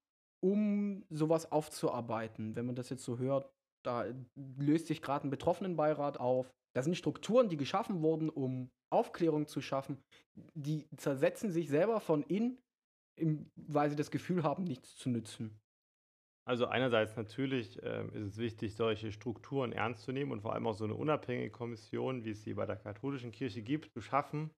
um 0.44 1.06
sowas 1.10 1.52
aufzuarbeiten? 1.52 2.56
Wenn 2.56 2.66
man 2.66 2.76
das 2.76 2.90
jetzt 2.90 3.04
so 3.04 3.18
hört, 3.18 3.50
da 3.84 4.06
löst 4.36 4.88
sich 4.88 5.02
gerade 5.02 5.28
ein 5.28 5.32
Betroffenenbeirat 5.32 6.20
auf. 6.20 6.54
Das 6.78 6.86
sind 6.86 6.94
Strukturen, 6.94 7.50
die 7.50 7.58
geschaffen 7.58 8.04
wurden, 8.04 8.30
um 8.30 8.70
Aufklärung 8.92 9.48
zu 9.48 9.62
schaffen. 9.62 9.98
Die 10.54 10.88
zersetzen 10.96 11.50
sich 11.50 11.70
selber 11.70 12.00
von 12.00 12.22
innen, 12.22 12.60
weil 13.56 13.90
sie 13.90 13.96
das 13.96 14.12
Gefühl 14.12 14.44
haben, 14.44 14.64
nichts 14.64 14.96
zu 14.96 15.10
nützen. 15.10 15.60
Also 16.48 16.68
einerseits 16.68 17.16
natürlich 17.16 17.80
ähm, 17.82 18.14
ist 18.14 18.28
es 18.28 18.38
wichtig, 18.38 18.76
solche 18.76 19.12
Strukturen 19.12 19.72
ernst 19.72 20.04
zu 20.04 20.12
nehmen 20.12 20.32
und 20.32 20.42
vor 20.42 20.54
allem 20.54 20.68
auch 20.68 20.76
so 20.76 20.84
eine 20.84 20.94
unabhängige 20.94 21.50
Kommission, 21.50 22.24
wie 22.24 22.30
es 22.30 22.44
sie 22.44 22.54
bei 22.54 22.68
der 22.68 22.76
katholischen 22.76 23.32
Kirche 23.32 23.64
gibt, 23.64 23.92
zu 23.92 24.00
schaffen. 24.00 24.52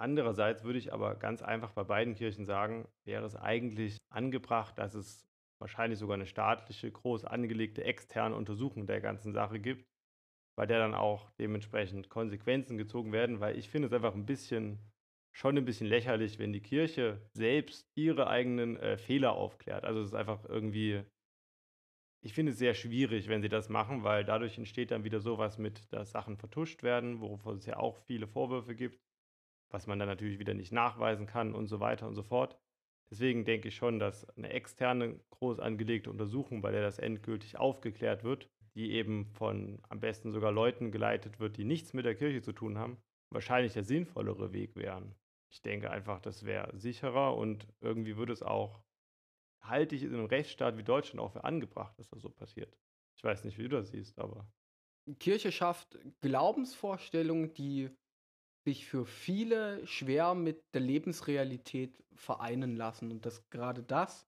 Andererseits 0.00 0.64
würde 0.64 0.78
ich 0.78 0.94
aber 0.94 1.14
ganz 1.16 1.42
einfach 1.42 1.72
bei 1.72 1.84
beiden 1.84 2.14
Kirchen 2.14 2.46
sagen, 2.46 2.88
wäre 3.04 3.26
es 3.26 3.36
eigentlich 3.36 3.98
angebracht, 4.10 4.78
dass 4.78 4.94
es 4.94 5.26
wahrscheinlich 5.60 5.98
sogar 5.98 6.14
eine 6.14 6.24
staatliche, 6.24 6.90
groß 6.90 7.26
angelegte 7.26 7.84
externe 7.84 8.34
Untersuchung 8.34 8.86
der 8.86 9.02
ganzen 9.02 9.34
Sache 9.34 9.60
gibt, 9.60 9.84
bei 10.56 10.66
der 10.66 10.78
dann 10.78 10.94
auch 10.94 11.30
dementsprechend 11.32 12.08
Konsequenzen 12.08 12.78
gezogen 12.78 13.12
werden, 13.12 13.40
weil 13.40 13.58
ich 13.58 13.68
finde 13.68 13.86
es 13.86 13.92
einfach 13.92 14.14
ein 14.14 14.26
bisschen, 14.26 14.78
schon 15.32 15.56
ein 15.58 15.64
bisschen 15.64 15.88
lächerlich, 15.88 16.38
wenn 16.38 16.52
die 16.52 16.62
Kirche 16.62 17.20
selbst 17.32 17.90
ihre 17.96 18.28
eigenen 18.28 18.76
äh, 18.76 18.96
Fehler 18.96 19.32
aufklärt. 19.32 19.84
Also 19.84 20.00
es 20.00 20.08
ist 20.08 20.14
einfach 20.14 20.44
irgendwie, 20.44 21.02
ich 22.22 22.32
finde 22.32 22.52
es 22.52 22.58
sehr 22.58 22.74
schwierig, 22.74 23.28
wenn 23.28 23.42
sie 23.42 23.48
das 23.48 23.68
machen, 23.68 24.04
weil 24.04 24.24
dadurch 24.24 24.56
entsteht 24.56 24.92
dann 24.92 25.04
wieder 25.04 25.20
sowas 25.20 25.58
mit, 25.58 25.92
dass 25.92 26.12
Sachen 26.12 26.36
vertuscht 26.36 26.82
werden, 26.82 27.20
worauf 27.20 27.44
es 27.46 27.66
ja 27.66 27.76
auch 27.76 27.98
viele 28.06 28.28
Vorwürfe 28.28 28.74
gibt, 28.74 29.02
was 29.70 29.86
man 29.86 29.98
dann 29.98 30.08
natürlich 30.08 30.38
wieder 30.38 30.54
nicht 30.54 30.72
nachweisen 30.72 31.26
kann 31.26 31.54
und 31.54 31.66
so 31.66 31.80
weiter 31.80 32.06
und 32.06 32.14
so 32.14 32.22
fort. 32.22 32.58
Deswegen 33.10 33.44
denke 33.44 33.68
ich 33.68 33.76
schon, 33.76 33.98
dass 33.98 34.28
eine 34.30 34.50
externe, 34.50 35.20
groß 35.30 35.58
angelegte 35.58 36.10
Untersuchung, 36.10 36.62
bei 36.62 36.70
der 36.70 36.82
das 36.82 36.98
endgültig 36.98 37.58
aufgeklärt 37.58 38.24
wird, 38.24 38.48
die 38.74 38.92
eben 38.92 39.26
von 39.26 39.80
am 39.88 40.00
besten 40.00 40.32
sogar 40.32 40.52
Leuten 40.52 40.90
geleitet 40.90 41.40
wird, 41.40 41.56
die 41.56 41.64
nichts 41.64 41.92
mit 41.92 42.04
der 42.04 42.14
Kirche 42.14 42.42
zu 42.42 42.52
tun 42.52 42.78
haben, 42.78 42.98
wahrscheinlich 43.30 43.72
der 43.72 43.84
sinnvollere 43.84 44.52
Weg 44.52 44.76
wären. 44.76 45.14
Ich 45.50 45.62
denke 45.62 45.90
einfach, 45.90 46.20
das 46.20 46.44
wäre 46.44 46.76
sicherer 46.76 47.36
und 47.36 47.68
irgendwie 47.80 48.16
würde 48.16 48.32
es 48.32 48.42
auch, 48.42 48.82
halte 49.62 49.94
ich 49.94 50.02
in 50.02 50.12
einem 50.12 50.26
Rechtsstaat 50.26 50.76
wie 50.76 50.82
Deutschland 50.82 51.20
auch 51.20 51.32
für 51.32 51.44
angebracht, 51.44 51.98
dass 51.98 52.08
das 52.08 52.22
so 52.22 52.28
passiert. 52.28 52.76
Ich 53.16 53.22
weiß 53.22 53.44
nicht, 53.44 53.58
wie 53.58 53.68
du 53.68 53.76
das 53.76 53.90
siehst, 53.90 54.18
aber. 54.18 54.48
Kirche 55.20 55.52
schafft 55.52 55.98
Glaubensvorstellungen, 56.20 57.54
die 57.54 57.90
sich 58.64 58.86
für 58.86 59.04
viele 59.04 59.86
schwer 59.86 60.34
mit 60.34 60.62
der 60.72 60.80
Lebensrealität 60.80 62.02
vereinen 62.14 62.76
lassen. 62.76 63.10
Und 63.10 63.26
dass 63.26 63.48
gerade 63.50 63.82
das, 63.82 64.26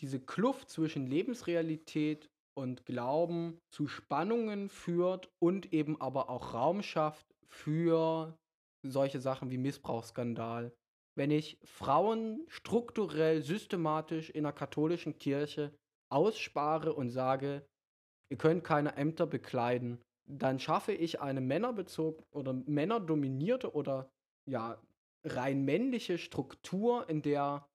diese 0.00 0.20
Kluft 0.20 0.68
zwischen 0.68 1.06
Lebensrealität 1.06 2.30
und 2.58 2.84
Glauben 2.84 3.60
zu 3.70 3.86
Spannungen 3.86 4.68
führt 4.68 5.30
und 5.38 5.72
eben 5.72 6.00
aber 6.00 6.28
auch 6.28 6.54
Raum 6.54 6.82
schafft 6.82 7.24
für 7.46 8.36
solche 8.84 9.20
Sachen 9.20 9.52
wie 9.52 9.58
Missbrauchsskandal. 9.58 10.72
Wenn 11.16 11.30
ich 11.30 11.58
Frauen 11.62 12.44
strukturell, 12.48 13.42
systematisch 13.42 14.30
in 14.30 14.42
der 14.42 14.52
katholischen 14.52 15.18
Kirche 15.18 15.72
ausspare 16.10 16.92
und 16.92 17.10
sage, 17.10 17.64
ihr 18.30 18.38
könnt 18.38 18.64
keine 18.64 18.96
Ämter 18.96 19.26
bekleiden, 19.26 20.02
dann 20.28 20.58
schaffe 20.58 20.92
ich 20.92 21.20
eine 21.20 21.40
männerbezogene 21.40 22.26
oder 22.32 22.52
männerdominierte 22.52 23.72
oder 23.72 24.10
ja 24.48 24.82
rein 25.24 25.64
männliche 25.64 26.18
Struktur, 26.18 27.08
in 27.08 27.22
der, 27.22 27.68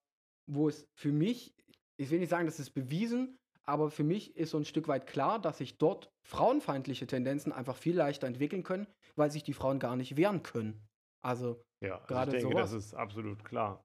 wo 0.45 0.67
es 0.67 0.85
für 0.93 1.11
mich, 1.11 1.55
ich 1.97 2.09
will 2.09 2.19
nicht 2.19 2.29
sagen, 2.29 2.47
das 2.47 2.59
ist 2.59 2.71
bewiesen, 2.71 3.37
aber 3.65 3.89
für 3.89 4.03
mich 4.03 4.35
ist 4.35 4.51
so 4.51 4.57
ein 4.57 4.65
Stück 4.65 4.87
weit 4.87 5.07
klar, 5.07 5.39
dass 5.39 5.57
sich 5.57 5.77
dort 5.77 6.11
frauenfeindliche 6.23 7.07
Tendenzen 7.07 7.51
einfach 7.51 7.77
viel 7.77 7.95
leichter 7.95 8.27
entwickeln 8.27 8.63
können, 8.63 8.87
weil 9.15 9.31
sich 9.31 9.43
die 9.43 9.53
Frauen 9.53 9.79
gar 9.79 9.95
nicht 9.95 10.17
wehren 10.17 10.43
können. 10.43 10.87
Also 11.21 11.61
ja, 11.81 11.95
also 11.95 12.07
gerade 12.07 12.31
ich 12.31 12.43
denke, 12.43 12.57
sowas. 12.57 12.71
das 12.71 12.85
ist 12.85 12.93
absolut 12.93 13.43
klar. 13.43 13.83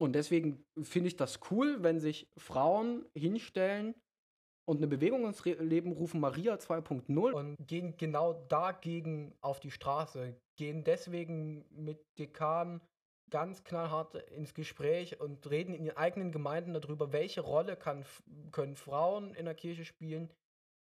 Und 0.00 0.14
deswegen 0.14 0.64
finde 0.82 1.08
ich 1.08 1.16
das 1.16 1.38
cool, 1.50 1.82
wenn 1.82 2.00
sich 2.00 2.28
Frauen 2.36 3.06
hinstellen 3.14 3.94
und 4.64 4.78
eine 4.78 4.88
Bewegung 4.88 5.24
ins 5.26 5.44
Leben 5.44 5.92
rufen, 5.92 6.20
Maria 6.20 6.54
2.0, 6.54 7.32
und 7.32 7.56
gehen 7.66 7.96
genau 7.96 8.32
dagegen 8.48 9.34
auf 9.40 9.60
die 9.60 9.70
Straße, 9.70 10.36
gehen 10.56 10.82
deswegen 10.82 11.64
mit 11.70 12.00
Dekanen 12.18 12.80
ganz 13.32 13.64
knallhart 13.64 14.14
ins 14.14 14.54
Gespräch 14.54 15.18
und 15.18 15.50
reden 15.50 15.74
in 15.74 15.84
ihren 15.86 15.96
eigenen 15.96 16.30
Gemeinden 16.30 16.74
darüber, 16.74 17.12
welche 17.12 17.40
Rolle 17.40 17.76
kann, 17.76 18.04
können 18.52 18.76
Frauen 18.76 19.34
in 19.34 19.46
der 19.46 19.54
Kirche 19.54 19.84
spielen. 19.84 20.28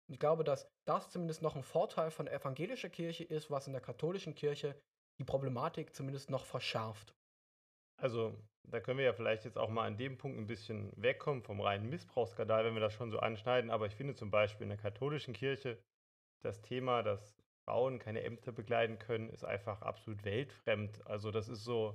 Und 0.08 0.14
ich 0.14 0.18
glaube, 0.18 0.44
dass 0.44 0.68
das 0.84 1.10
zumindest 1.10 1.40
noch 1.40 1.56
ein 1.56 1.62
Vorteil 1.62 2.10
von 2.10 2.26
der 2.26 2.34
evangelischen 2.34 2.90
Kirche 2.90 3.24
ist, 3.24 3.50
was 3.50 3.68
in 3.68 3.72
der 3.72 3.80
katholischen 3.80 4.34
Kirche 4.34 4.74
die 5.18 5.24
Problematik 5.24 5.94
zumindest 5.94 6.28
noch 6.28 6.44
verschärft. 6.44 7.14
Also, 7.96 8.34
da 8.64 8.80
können 8.80 8.98
wir 8.98 9.04
ja 9.04 9.12
vielleicht 9.12 9.44
jetzt 9.44 9.58
auch 9.58 9.68
mal 9.68 9.86
an 9.86 9.96
dem 9.96 10.18
Punkt 10.18 10.38
ein 10.38 10.46
bisschen 10.46 10.90
wegkommen 10.96 11.42
vom 11.42 11.60
reinen 11.60 11.88
Missbrauchsskandal, 11.88 12.64
wenn 12.64 12.74
wir 12.74 12.80
das 12.80 12.94
schon 12.94 13.10
so 13.10 13.20
anschneiden. 13.20 13.70
Aber 13.70 13.86
ich 13.86 13.94
finde 13.94 14.14
zum 14.14 14.30
Beispiel 14.30 14.64
in 14.64 14.70
der 14.70 14.78
katholischen 14.78 15.34
Kirche 15.34 15.78
das 16.42 16.60
Thema, 16.62 17.02
dass 17.02 17.36
Frauen 17.64 18.00
keine 18.00 18.22
Ämter 18.22 18.50
begleiten 18.50 18.98
können, 18.98 19.28
ist 19.28 19.44
einfach 19.44 19.82
absolut 19.82 20.24
weltfremd. 20.24 21.06
Also, 21.06 21.30
das 21.30 21.48
ist 21.48 21.62
so, 21.62 21.94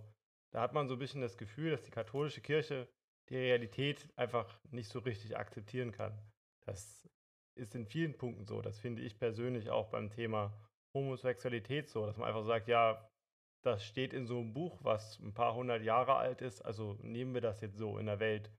da 0.55 0.61
hat 0.61 0.71
man 0.71 0.87
so 0.87 0.95
ein 0.95 0.99
bisschen 0.99 1.19
das 1.19 1.37
Gefühl, 1.37 1.71
dass 1.71 1.83
die 1.83 1.91
katholische 1.91 2.39
Kirche 2.39 2.87
die 3.27 3.35
Realität 3.35 4.07
einfach 4.15 4.57
nicht 4.71 4.87
so 4.87 4.99
richtig 4.99 5.35
akzeptieren 5.35 5.91
kann. 5.91 6.17
Das 6.65 7.05
ist 7.59 7.75
in 7.75 7.85
vielen 7.85 8.17
Punkten 8.17 8.45
so. 8.45 8.61
Das 8.61 8.79
finde 8.79 9.01
ich 9.01 9.19
persönlich 9.19 9.69
auch 9.69 9.89
beim 9.89 10.09
Thema 10.09 10.57
Homosexualität 10.95 11.89
so, 11.89 12.05
dass 12.05 12.15
man 12.15 12.29
einfach 12.29 12.45
sagt, 12.45 12.69
ja, 12.69 13.05
das 13.65 13.83
steht 13.83 14.13
in 14.13 14.27
so 14.27 14.39
einem 14.39 14.53
Buch, 14.53 14.81
was 14.81 15.19
ein 15.19 15.33
paar 15.33 15.55
hundert 15.55 15.81
Jahre 15.81 16.15
alt 16.15 16.41
ist. 16.41 16.61
Also 16.61 16.93
nehmen 17.01 17.33
wir 17.33 17.41
das 17.41 17.59
jetzt 17.59 17.77
so 17.77 17.97
in 17.97 18.05
der 18.05 18.21
Welt, 18.21 18.49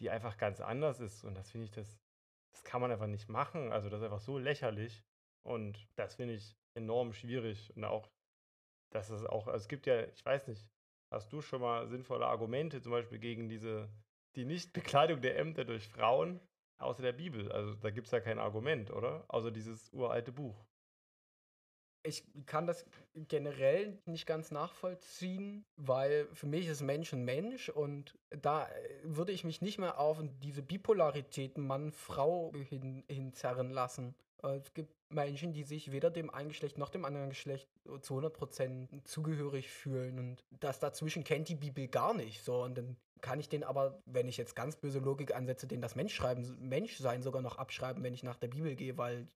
die 0.00 0.08
einfach 0.08 0.38
ganz 0.38 0.62
anders 0.62 1.00
ist. 1.00 1.22
Und 1.22 1.34
das 1.34 1.50
finde 1.50 1.66
ich, 1.66 1.70
das, 1.70 2.00
das 2.54 2.64
kann 2.64 2.80
man 2.80 2.90
einfach 2.90 3.08
nicht 3.08 3.28
machen. 3.28 3.72
Also 3.72 3.90
das 3.90 4.00
ist 4.00 4.04
einfach 4.04 4.20
so 4.20 4.38
lächerlich. 4.38 5.02
Und 5.46 5.86
das 5.96 6.14
finde 6.14 6.32
ich 6.32 6.56
enorm 6.74 7.12
schwierig. 7.12 7.76
Und 7.76 7.84
auch, 7.84 8.08
dass 8.90 9.10
es 9.10 9.26
auch, 9.26 9.48
also 9.48 9.58
es 9.58 9.68
gibt 9.68 9.84
ja, 9.84 10.06
ich 10.06 10.24
weiß 10.24 10.48
nicht, 10.48 10.71
hast 11.12 11.32
du 11.32 11.40
schon 11.40 11.60
mal 11.60 11.86
sinnvolle 11.86 12.26
Argumente 12.26 12.80
zum 12.80 12.92
Beispiel 12.92 13.18
gegen 13.18 13.48
diese, 13.48 13.88
die 14.34 14.44
Nichtbekleidung 14.44 15.20
der 15.20 15.38
Ämter 15.38 15.64
durch 15.64 15.86
Frauen 15.88 16.40
außer 16.78 17.02
der 17.02 17.12
Bibel? 17.12 17.52
Also 17.52 17.74
da 17.74 17.90
gibt 17.90 18.06
es 18.06 18.12
ja 18.12 18.20
kein 18.20 18.38
Argument, 18.38 18.90
oder? 18.90 19.24
Außer 19.28 19.50
dieses 19.50 19.92
uralte 19.92 20.32
Buch. 20.32 20.64
Ich 22.04 22.24
kann 22.46 22.66
das 22.66 22.84
generell 23.14 24.02
nicht 24.06 24.26
ganz 24.26 24.50
nachvollziehen, 24.50 25.64
weil 25.76 26.26
für 26.32 26.48
mich 26.48 26.66
ist 26.66 26.80
Mensch 26.80 27.12
ein 27.12 27.24
Mensch 27.24 27.68
und 27.68 28.18
da 28.30 28.66
äh, 28.66 28.70
würde 29.04 29.30
ich 29.30 29.44
mich 29.44 29.62
nicht 29.62 29.78
mehr 29.78 30.00
auf 30.00 30.20
diese 30.42 30.62
Bipolaritäten 30.62 31.64
Mann-Frau 31.64 32.52
hin, 32.68 33.04
hinzerren 33.08 33.70
lassen. 33.70 34.16
Äh, 34.42 34.56
es 34.56 34.72
gibt 34.74 34.94
Menschen, 35.10 35.52
die 35.52 35.62
sich 35.62 35.92
weder 35.92 36.10
dem 36.10 36.30
einen 36.30 36.48
Geschlecht 36.48 36.78
noch 36.78 36.88
dem 36.88 37.04
anderen 37.04 37.30
Geschlecht 37.30 37.68
zu 38.00 38.18
100% 38.18 39.04
zugehörig 39.04 39.70
fühlen 39.70 40.18
und 40.18 40.44
das 40.50 40.78
dazwischen 40.78 41.24
kennt 41.24 41.48
die 41.48 41.54
Bibel 41.54 41.88
gar 41.88 42.14
nicht. 42.14 42.42
So, 42.42 42.62
und 42.62 42.76
dann 42.76 42.96
kann 43.20 43.40
ich 43.40 43.48
den 43.48 43.64
aber, 43.64 44.02
wenn 44.06 44.28
ich 44.28 44.36
jetzt 44.36 44.56
ganz 44.56 44.76
böse 44.76 44.98
Logik 44.98 45.34
ansetze, 45.34 45.66
den 45.66 45.80
das 45.80 45.94
Menschschreiben, 45.94 46.68
Menschsein 46.68 47.22
sogar 47.22 47.42
noch 47.42 47.56
abschreiben, 47.56 48.02
wenn 48.02 48.14
ich 48.14 48.22
nach 48.22 48.36
der 48.36 48.48
Bibel 48.48 48.74
gehe, 48.74 48.98
weil 48.98 49.28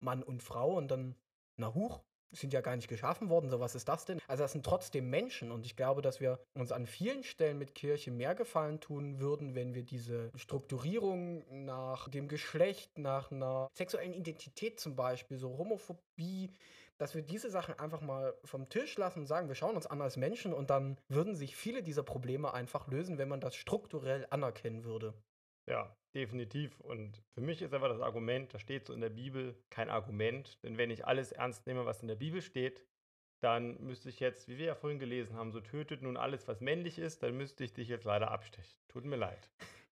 Mann 0.00 0.22
und 0.22 0.42
Frau 0.42 0.76
und 0.76 0.88
dann, 0.90 1.14
na 1.56 1.74
huch, 1.74 2.00
sind 2.30 2.52
ja 2.52 2.60
gar 2.60 2.76
nicht 2.76 2.88
geschaffen 2.88 3.28
worden, 3.30 3.50
so 3.50 3.60
was 3.60 3.74
ist 3.74 3.88
das 3.88 4.04
denn? 4.04 4.18
Also 4.26 4.42
das 4.44 4.52
sind 4.52 4.64
trotzdem 4.64 5.08
Menschen 5.10 5.50
und 5.50 5.66
ich 5.66 5.76
glaube, 5.76 6.02
dass 6.02 6.20
wir 6.20 6.38
uns 6.54 6.72
an 6.72 6.86
vielen 6.86 7.22
Stellen 7.22 7.58
mit 7.58 7.74
Kirche 7.74 8.10
mehr 8.10 8.34
gefallen 8.34 8.80
tun 8.80 9.18
würden, 9.18 9.54
wenn 9.54 9.74
wir 9.74 9.84
diese 9.84 10.30
Strukturierung 10.36 11.44
nach 11.64 12.08
dem 12.08 12.28
Geschlecht, 12.28 12.98
nach 12.98 13.30
einer 13.30 13.68
sexuellen 13.74 14.12
Identität 14.12 14.80
zum 14.80 14.96
Beispiel, 14.96 15.38
so 15.38 15.56
Homophobie, 15.58 16.52
dass 16.98 17.14
wir 17.14 17.22
diese 17.22 17.48
Sachen 17.48 17.78
einfach 17.78 18.00
mal 18.00 18.34
vom 18.44 18.68
Tisch 18.68 18.96
lassen 18.98 19.20
und 19.20 19.26
sagen, 19.26 19.48
wir 19.48 19.54
schauen 19.54 19.76
uns 19.76 19.86
an 19.86 20.02
als 20.02 20.16
Menschen 20.16 20.52
und 20.52 20.70
dann 20.70 20.98
würden 21.08 21.34
sich 21.34 21.56
viele 21.56 21.82
dieser 21.82 22.02
Probleme 22.02 22.52
einfach 22.52 22.88
lösen, 22.88 23.18
wenn 23.18 23.28
man 23.28 23.40
das 23.40 23.54
strukturell 23.54 24.26
anerkennen 24.30 24.84
würde. 24.84 25.14
Ja, 25.66 25.94
definitiv. 26.18 26.80
Und 26.80 27.22
für 27.32 27.40
mich 27.40 27.62
ist 27.62 27.72
einfach 27.72 27.88
das 27.88 28.00
Argument, 28.00 28.52
da 28.52 28.58
steht 28.58 28.84
so 28.84 28.92
in 28.92 29.00
der 29.00 29.10
Bibel, 29.10 29.54
kein 29.70 29.88
Argument. 29.88 30.58
Denn 30.62 30.76
wenn 30.76 30.90
ich 30.90 31.06
alles 31.06 31.32
ernst 31.32 31.66
nehme, 31.66 31.86
was 31.86 32.02
in 32.02 32.08
der 32.08 32.16
Bibel 32.16 32.42
steht, 32.42 32.84
dann 33.40 33.80
müsste 33.80 34.08
ich 34.08 34.18
jetzt, 34.18 34.48
wie 34.48 34.58
wir 34.58 34.66
ja 34.66 34.74
vorhin 34.74 34.98
gelesen 34.98 35.36
haben, 35.36 35.52
so 35.52 35.60
tötet 35.60 36.02
nun 36.02 36.16
alles, 36.16 36.48
was 36.48 36.60
männlich 36.60 36.98
ist, 36.98 37.22
dann 37.22 37.36
müsste 37.36 37.62
ich 37.62 37.72
dich 37.72 37.88
jetzt 37.88 38.04
leider 38.04 38.30
abstechen. 38.30 38.76
Tut 38.88 39.04
mir 39.04 39.16
leid. 39.16 39.48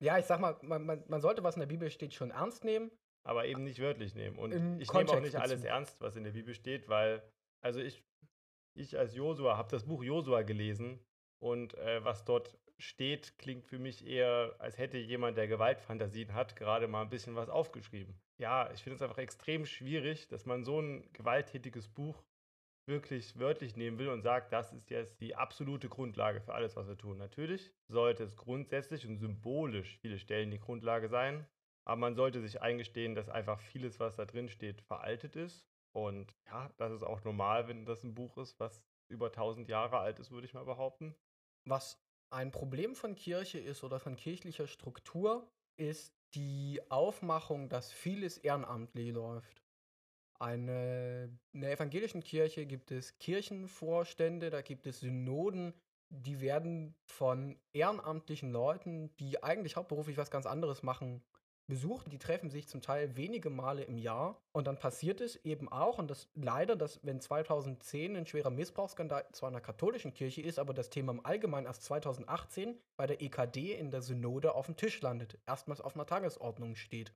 Ja, 0.00 0.16
ich 0.16 0.26
sag 0.26 0.38
mal, 0.38 0.56
man, 0.62 1.02
man, 1.08 1.20
sollte, 1.20 1.42
was 1.42 1.56
in 1.56 1.60
der 1.60 1.66
Bibel 1.66 1.90
steht, 1.90 2.14
schon 2.14 2.30
ernst 2.30 2.62
nehmen. 2.62 2.92
Aber 3.24 3.46
eben 3.46 3.64
nicht 3.64 3.80
wörtlich 3.80 4.14
nehmen. 4.14 4.38
Und 4.38 4.52
Im 4.52 4.80
ich 4.80 4.86
Kontext 4.86 5.12
nehme 5.12 5.20
auch 5.20 5.24
nicht 5.24 5.42
alles 5.42 5.64
ernst, 5.64 6.00
was 6.00 6.14
in 6.14 6.22
der 6.22 6.30
Bibel 6.30 6.54
steht, 6.54 6.88
weil, 6.88 7.20
also 7.64 7.80
ich, 7.80 8.04
ich 8.76 8.96
als 8.96 9.16
Josua 9.16 9.56
habe 9.56 9.68
das 9.72 9.84
Buch 9.84 10.04
Josua 10.04 10.42
gelesen 10.42 11.00
und 11.42 11.74
äh, 11.74 12.04
was 12.04 12.24
dort 12.24 12.56
steht, 12.78 13.38
klingt 13.38 13.66
für 13.66 13.78
mich 13.78 14.06
eher, 14.06 14.54
als 14.58 14.78
hätte 14.78 14.98
jemand, 14.98 15.36
der 15.36 15.48
Gewaltfantasien 15.48 16.34
hat, 16.34 16.56
gerade 16.56 16.88
mal 16.88 17.02
ein 17.02 17.10
bisschen 17.10 17.34
was 17.34 17.48
aufgeschrieben. 17.48 18.18
Ja, 18.38 18.70
ich 18.72 18.82
finde 18.82 18.96
es 18.96 19.02
einfach 19.02 19.18
extrem 19.18 19.66
schwierig, 19.66 20.28
dass 20.28 20.46
man 20.46 20.64
so 20.64 20.80
ein 20.80 21.12
gewalttätiges 21.12 21.88
Buch 21.88 22.22
wirklich 22.86 23.38
wörtlich 23.38 23.76
nehmen 23.76 23.98
will 23.98 24.08
und 24.08 24.22
sagt, 24.22 24.52
das 24.52 24.72
ist 24.72 24.90
jetzt 24.90 25.20
die 25.20 25.34
absolute 25.34 25.88
Grundlage 25.88 26.40
für 26.40 26.54
alles, 26.54 26.76
was 26.76 26.88
wir 26.88 26.96
tun. 26.96 27.18
Natürlich 27.18 27.72
sollte 27.88 28.24
es 28.24 28.36
grundsätzlich 28.36 29.06
und 29.06 29.18
symbolisch 29.18 29.98
viele 29.98 30.18
Stellen 30.18 30.50
die 30.50 30.58
Grundlage 30.60 31.08
sein, 31.08 31.46
aber 31.84 31.96
man 31.96 32.14
sollte 32.14 32.40
sich 32.40 32.62
eingestehen, 32.62 33.14
dass 33.14 33.28
einfach 33.28 33.60
vieles, 33.60 34.00
was 34.00 34.16
da 34.16 34.24
drin 34.24 34.48
steht, 34.48 34.80
veraltet 34.82 35.36
ist. 35.36 35.66
Und 35.92 36.34
ja, 36.46 36.70
das 36.76 36.92
ist 36.92 37.02
auch 37.02 37.24
normal, 37.24 37.68
wenn 37.68 37.84
das 37.84 38.04
ein 38.04 38.14
Buch 38.14 38.38
ist, 38.38 38.58
was 38.60 38.86
über 39.08 39.26
1000 39.26 39.68
Jahre 39.68 39.98
alt 39.98 40.18
ist, 40.18 40.30
würde 40.30 40.46
ich 40.46 40.54
mal 40.54 40.64
behaupten. 40.64 41.14
Was 41.64 42.00
ein 42.30 42.50
Problem 42.50 42.94
von 42.94 43.14
Kirche 43.14 43.58
ist 43.58 43.84
oder 43.84 44.00
von 44.00 44.16
kirchlicher 44.16 44.66
Struktur, 44.66 45.50
ist 45.76 46.14
die 46.34 46.80
Aufmachung, 46.88 47.68
dass 47.68 47.92
vieles 47.92 48.38
ehrenamtlich 48.38 49.12
läuft. 49.12 49.62
Eine, 50.38 51.36
in 51.52 51.60
der 51.62 51.72
evangelischen 51.72 52.22
Kirche 52.22 52.66
gibt 52.66 52.90
es 52.90 53.18
Kirchenvorstände, 53.18 54.50
da 54.50 54.62
gibt 54.62 54.86
es 54.86 55.00
Synoden, 55.00 55.74
die 56.10 56.40
werden 56.40 56.94
von 57.04 57.58
ehrenamtlichen 57.72 58.50
Leuten, 58.50 59.14
die 59.16 59.42
eigentlich 59.42 59.76
hauptberuflich 59.76 60.16
was 60.16 60.30
ganz 60.30 60.46
anderes 60.46 60.82
machen, 60.82 61.22
besucht. 61.68 62.10
Die 62.10 62.18
treffen 62.18 62.50
sich 62.50 62.66
zum 62.66 62.80
Teil 62.80 63.16
wenige 63.16 63.50
Male 63.50 63.84
im 63.84 63.98
Jahr. 63.98 64.40
Und 64.52 64.66
dann 64.66 64.78
passiert 64.78 65.20
es 65.20 65.36
eben 65.44 65.70
auch, 65.70 65.98
und 65.98 66.10
das 66.10 66.28
leider, 66.34 66.74
dass 66.74 66.98
wenn 67.04 67.20
2010 67.20 68.16
ein 68.16 68.26
schwerer 68.26 68.50
Missbrauchsskandal 68.50 69.26
zwar 69.32 69.50
in 69.50 69.54
der 69.54 69.62
katholischen 69.62 70.14
Kirche 70.14 70.42
ist, 70.42 70.58
aber 70.58 70.74
das 70.74 70.90
Thema 70.90 71.12
im 71.12 71.24
Allgemeinen 71.24 71.66
erst 71.66 71.84
2018 71.84 72.76
bei 72.96 73.06
der 73.06 73.22
EKD 73.22 73.74
in 73.74 73.90
der 73.90 74.02
Synode 74.02 74.54
auf 74.54 74.66
dem 74.66 74.76
Tisch 74.76 75.00
landet, 75.00 75.38
erstmals 75.46 75.80
auf 75.80 75.94
einer 75.94 76.06
Tagesordnung 76.06 76.74
steht. 76.74 77.12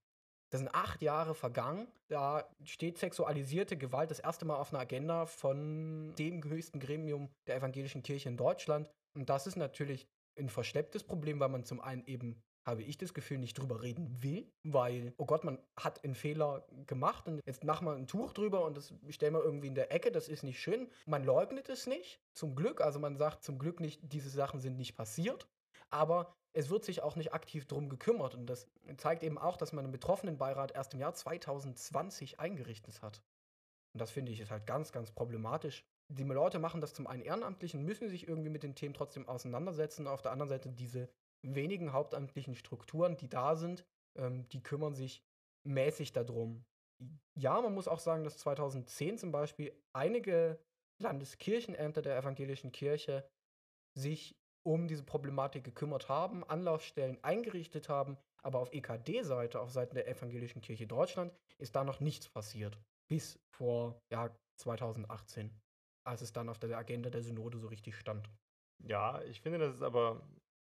Das 0.51 0.61
sind 0.61 0.75
acht 0.75 1.01
Jahre 1.01 1.35
vergangen. 1.35 1.89
Da 2.09 2.47
steht 2.63 2.99
sexualisierte 2.99 3.79
Gewalt 3.79 4.11
das 4.11 4.21
erste 4.21 4.45
Mal 4.45 4.57
auf 4.57 4.71
einer 4.71 4.83
Agenda 4.83 5.25
von 5.25 6.15
dem 6.19 6.45
höchsten 6.45 6.79
Gremium 6.79 7.31
der 7.47 7.57
evangelischen 7.57 8.03
Kirche 8.03 8.29
in 8.29 8.37
Deutschland. 8.37 8.91
Und 9.15 9.31
das 9.31 9.47
ist 9.47 9.57
natürlich 9.57 10.07
ein 10.39 10.51
verschlepptes 10.51 11.05
Problem, 11.05 11.41
weil 11.41 11.49
man 11.49 11.65
zum 11.65 11.81
einen 11.81 12.05
eben 12.05 12.43
habe 12.65 12.83
ich 12.83 12.97
das 12.97 13.15
Gefühl, 13.15 13.39
nicht 13.39 13.59
drüber 13.59 13.83
reden 13.83 14.23
will, 14.23 14.51
weil, 14.63 15.13
oh 15.17 15.27
Gott, 15.27 15.45
man 15.45 15.59
hat 15.77 16.05
einen 16.05 16.15
Fehler 16.15 16.67
gemacht 16.87 17.27
und 17.27 17.41
jetzt 17.45 17.65
machen 17.65 17.87
wir 17.87 17.95
ein 17.95 18.07
Tuch 18.07 18.33
drüber 18.33 18.65
und 18.65 18.77
das 18.77 18.95
stellen 19.09 19.35
wir 19.35 19.43
irgendwie 19.43 19.67
in 19.67 19.75
der 19.75 19.93
Ecke, 19.93 20.13
das 20.13 20.29
ist 20.29 20.43
nicht 20.43 20.61
schön. 20.61 20.89
Man 21.07 21.25
leugnet 21.25 21.69
es 21.69 21.87
nicht, 21.87 22.21
zum 22.35 22.55
Glück, 22.55 22.81
also 22.81 22.99
man 22.99 23.17
sagt 23.17 23.43
zum 23.43 23.59
Glück 23.59 23.81
nicht, 23.81 24.01
diese 24.03 24.31
Sachen 24.31 24.61
sind 24.61 24.77
nicht 24.77 24.97
passiert, 24.97 25.49
aber 25.91 26.35
es 26.53 26.71
wird 26.71 26.85
sich 26.85 27.03
auch 27.03 27.17
nicht 27.17 27.33
aktiv 27.33 27.67
drum 27.67 27.89
gekümmert 27.89 28.35
und 28.35 28.47
das 28.47 28.69
zeigt 28.97 29.23
eben 29.23 29.39
auch, 29.39 29.57
dass 29.57 29.73
man 29.73 29.85
einen 29.85 29.93
Betroffenenbeirat 29.93 30.73
erst 30.73 30.95
im 30.95 31.01
Jahr 31.01 31.15
2020 31.15 32.39
eingerichtet 32.39 33.03
hat. 33.03 33.23
Und 33.95 34.01
das 34.01 34.11
finde 34.11 34.33
ich 34.33 34.41
ist 34.41 34.51
halt 34.51 34.67
ganz, 34.67 34.93
ganz 34.93 35.11
problematisch. 35.11 35.85
Die 36.09 36.25
Leute 36.25 36.59
machen 36.59 36.81
das 36.81 36.95
zum 36.95 37.07
einen 37.07 37.23
ehrenamtlich 37.23 37.75
und 37.75 37.85
müssen 37.85 38.09
sich 38.09 38.29
irgendwie 38.29 38.51
mit 38.51 38.63
den 38.63 38.75
Themen 38.75 38.95
trotzdem 38.95 39.29
auseinandersetzen. 39.29 40.07
Auf 40.07 40.23
der 40.23 40.33
anderen 40.33 40.49
Seite 40.49 40.71
diese 40.71 41.09
wenigen 41.43 41.93
hauptamtlichen 41.93 42.55
Strukturen, 42.55 43.17
die 43.17 43.29
da 43.29 43.57
sind, 43.57 43.85
ähm, 44.19 44.49
die 44.49 44.63
kümmern 44.63 44.95
sich 44.95 45.23
mäßig 45.67 46.13
darum. 46.13 46.65
Ja, 47.37 47.61
man 47.61 47.75
muss 47.75 47.89
auch 47.89 47.99
sagen, 47.99 48.25
dass 48.25 48.39
2010 48.39 49.19
zum 49.19 49.33
Beispiel 49.33 49.77
einige 49.93 50.59
Landeskirchenämter 51.01 52.03
der 52.03 52.17
evangelischen 52.17 52.71
Kirche 52.71 53.29
sich 53.99 54.37
um 54.65 54.87
diese 54.87 55.03
Problematik 55.03 55.65
gekümmert 55.65 56.09
haben, 56.09 56.45
Anlaufstellen 56.45 57.23
eingerichtet 57.25 57.89
haben, 57.89 58.17
aber 58.43 58.61
auf 58.61 58.73
EKD-Seite, 58.73 59.61
auf 59.61 59.71
Seiten 59.71 59.95
der 59.95 60.09
evangelischen 60.09 60.63
Kirche 60.63 60.87
Deutschland, 60.87 61.35
ist 61.59 61.75
da 61.75 61.85
noch 61.85 62.01
nichts 62.01 62.29
passiert. 62.29 62.79
Bis 63.09 63.41
vor 63.57 64.01
ja, 64.13 64.35
2018, 64.61 65.51
als 66.07 66.23
es 66.23 66.33
dann 66.33 66.49
auf 66.49 66.59
der 66.59 66.77
Agenda 66.77 67.11
der 67.11 67.23
Synode 67.23 67.59
so 67.59 67.69
richtig 67.69 67.97
stand. 67.97 68.31
Ja, 68.85 69.23
ich 69.23 69.41
finde, 69.41 69.59
das 69.59 69.77
ist 69.77 69.83
aber 69.83 70.27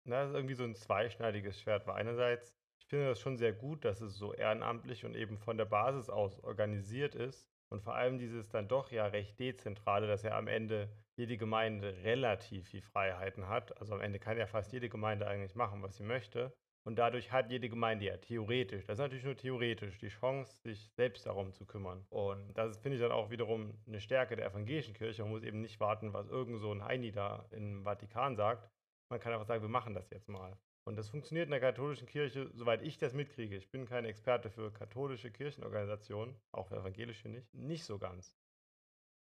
na, 0.05 0.21
das 0.21 0.29
ist 0.29 0.35
irgendwie 0.35 0.55
so 0.55 0.63
ein 0.63 0.75
zweischneidiges 0.75 1.59
Schwert, 1.59 1.87
weil 1.87 1.95
einerseits, 1.95 2.53
ich 2.79 2.87
finde 2.87 3.07
das 3.07 3.19
schon 3.19 3.37
sehr 3.37 3.53
gut, 3.53 3.85
dass 3.85 4.01
es 4.01 4.17
so 4.17 4.33
ehrenamtlich 4.33 5.05
und 5.05 5.15
eben 5.15 5.37
von 5.37 5.57
der 5.57 5.65
Basis 5.65 6.09
aus 6.09 6.39
organisiert 6.43 7.15
ist. 7.15 7.49
Und 7.69 7.81
vor 7.81 7.95
allem 7.95 8.19
dieses 8.19 8.49
dann 8.49 8.67
doch 8.67 8.91
ja 8.91 9.07
recht 9.07 9.39
dezentrale, 9.39 10.05
dass 10.05 10.21
ja 10.21 10.37
am 10.37 10.47
Ende 10.47 10.89
jede 11.15 11.37
Gemeinde 11.37 12.03
relativ 12.03 12.67
viel 12.67 12.83
Freiheiten 12.83 13.47
hat. 13.47 13.75
Also 13.79 13.95
am 13.95 14.01
Ende 14.01 14.19
kann 14.19 14.37
ja 14.37 14.45
fast 14.45 14.71
jede 14.73 14.89
Gemeinde 14.89 15.25
eigentlich 15.25 15.55
machen, 15.55 15.81
was 15.81 15.97
sie 15.97 16.03
möchte. 16.03 16.53
Und 16.85 16.97
dadurch 16.97 17.31
hat 17.31 17.49
jede 17.49 17.69
Gemeinde 17.69 18.05
ja 18.05 18.17
theoretisch, 18.17 18.85
das 18.85 18.95
ist 18.95 19.03
natürlich 19.03 19.23
nur 19.23 19.37
theoretisch, 19.37 19.97
die 19.99 20.09
Chance, 20.09 20.59
sich 20.61 20.91
selbst 20.91 21.25
darum 21.25 21.53
zu 21.53 21.65
kümmern. 21.65 22.05
Und 22.09 22.53
das 22.53 22.77
finde 22.77 22.97
ich 22.97 23.01
dann 23.01 23.13
auch 23.13 23.29
wiederum 23.29 23.73
eine 23.87 24.01
Stärke 24.01 24.35
der 24.35 24.47
evangelischen 24.47 24.93
Kirche. 24.93 25.23
Man 25.23 25.31
muss 25.31 25.43
eben 25.43 25.61
nicht 25.61 25.79
warten, 25.79 26.13
was 26.13 26.27
irgend 26.27 26.59
so 26.59 26.71
ein 26.71 26.83
Heini 26.83 27.11
da 27.11 27.47
im 27.51 27.85
Vatikan 27.85 28.35
sagt, 28.35 28.69
man 29.09 29.19
kann 29.19 29.33
einfach 29.33 29.45
sagen, 29.45 29.61
wir 29.61 29.69
machen 29.69 29.93
das 29.93 30.09
jetzt 30.09 30.29
mal. 30.29 30.57
Und 30.85 30.97
das 30.97 31.09
funktioniert 31.09 31.45
in 31.45 31.51
der 31.51 31.61
katholischen 31.61 32.07
Kirche, 32.07 32.49
soweit 32.53 32.81
ich 32.81 32.97
das 32.97 33.13
mitkriege. 33.13 33.55
Ich 33.55 33.71
bin 33.71 33.85
kein 33.85 34.05
Experte 34.05 34.49
für 34.49 34.71
katholische 34.71 35.31
Kirchenorganisationen, 35.31 36.35
auch 36.51 36.67
für 36.67 36.75
evangelische 36.75 37.29
nicht, 37.29 37.53
nicht 37.53 37.85
so 37.85 37.97
ganz. 37.97 38.35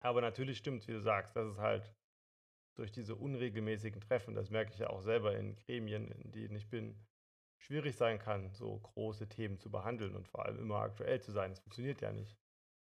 Aber 0.01 0.21
natürlich 0.21 0.59
stimmt, 0.59 0.87
wie 0.89 0.93
du 0.93 1.01
sagst, 1.01 1.37
dass 1.37 1.47
es 1.47 1.59
halt 1.59 1.95
durch 2.75 2.91
diese 2.91 3.15
unregelmäßigen 3.15 4.01
Treffen, 4.01 4.35
das 4.35 4.51
merke 4.51 4.73
ich 4.73 4.81
ja 4.81 4.91
auch 4.91 5.01
selber 5.01 5.37
in 5.37 5.55
Gremien, 5.55 6.11
in 6.11 6.33
denen 6.33 6.57
ich 6.57 6.69
bin, 6.69 7.07
schwierig 7.59 7.97
sein 7.97 8.19
kann, 8.19 8.53
so 8.53 8.81
große 8.81 9.29
Themen 9.29 9.59
zu 9.59 9.71
behandeln 9.71 10.17
und 10.17 10.27
vor 10.27 10.45
allem 10.45 10.59
immer 10.59 10.81
aktuell 10.81 11.21
zu 11.21 11.31
sein. 11.31 11.53
Das 11.53 11.61
funktioniert 11.61 12.01
ja 12.01 12.13
nicht. 12.13 12.37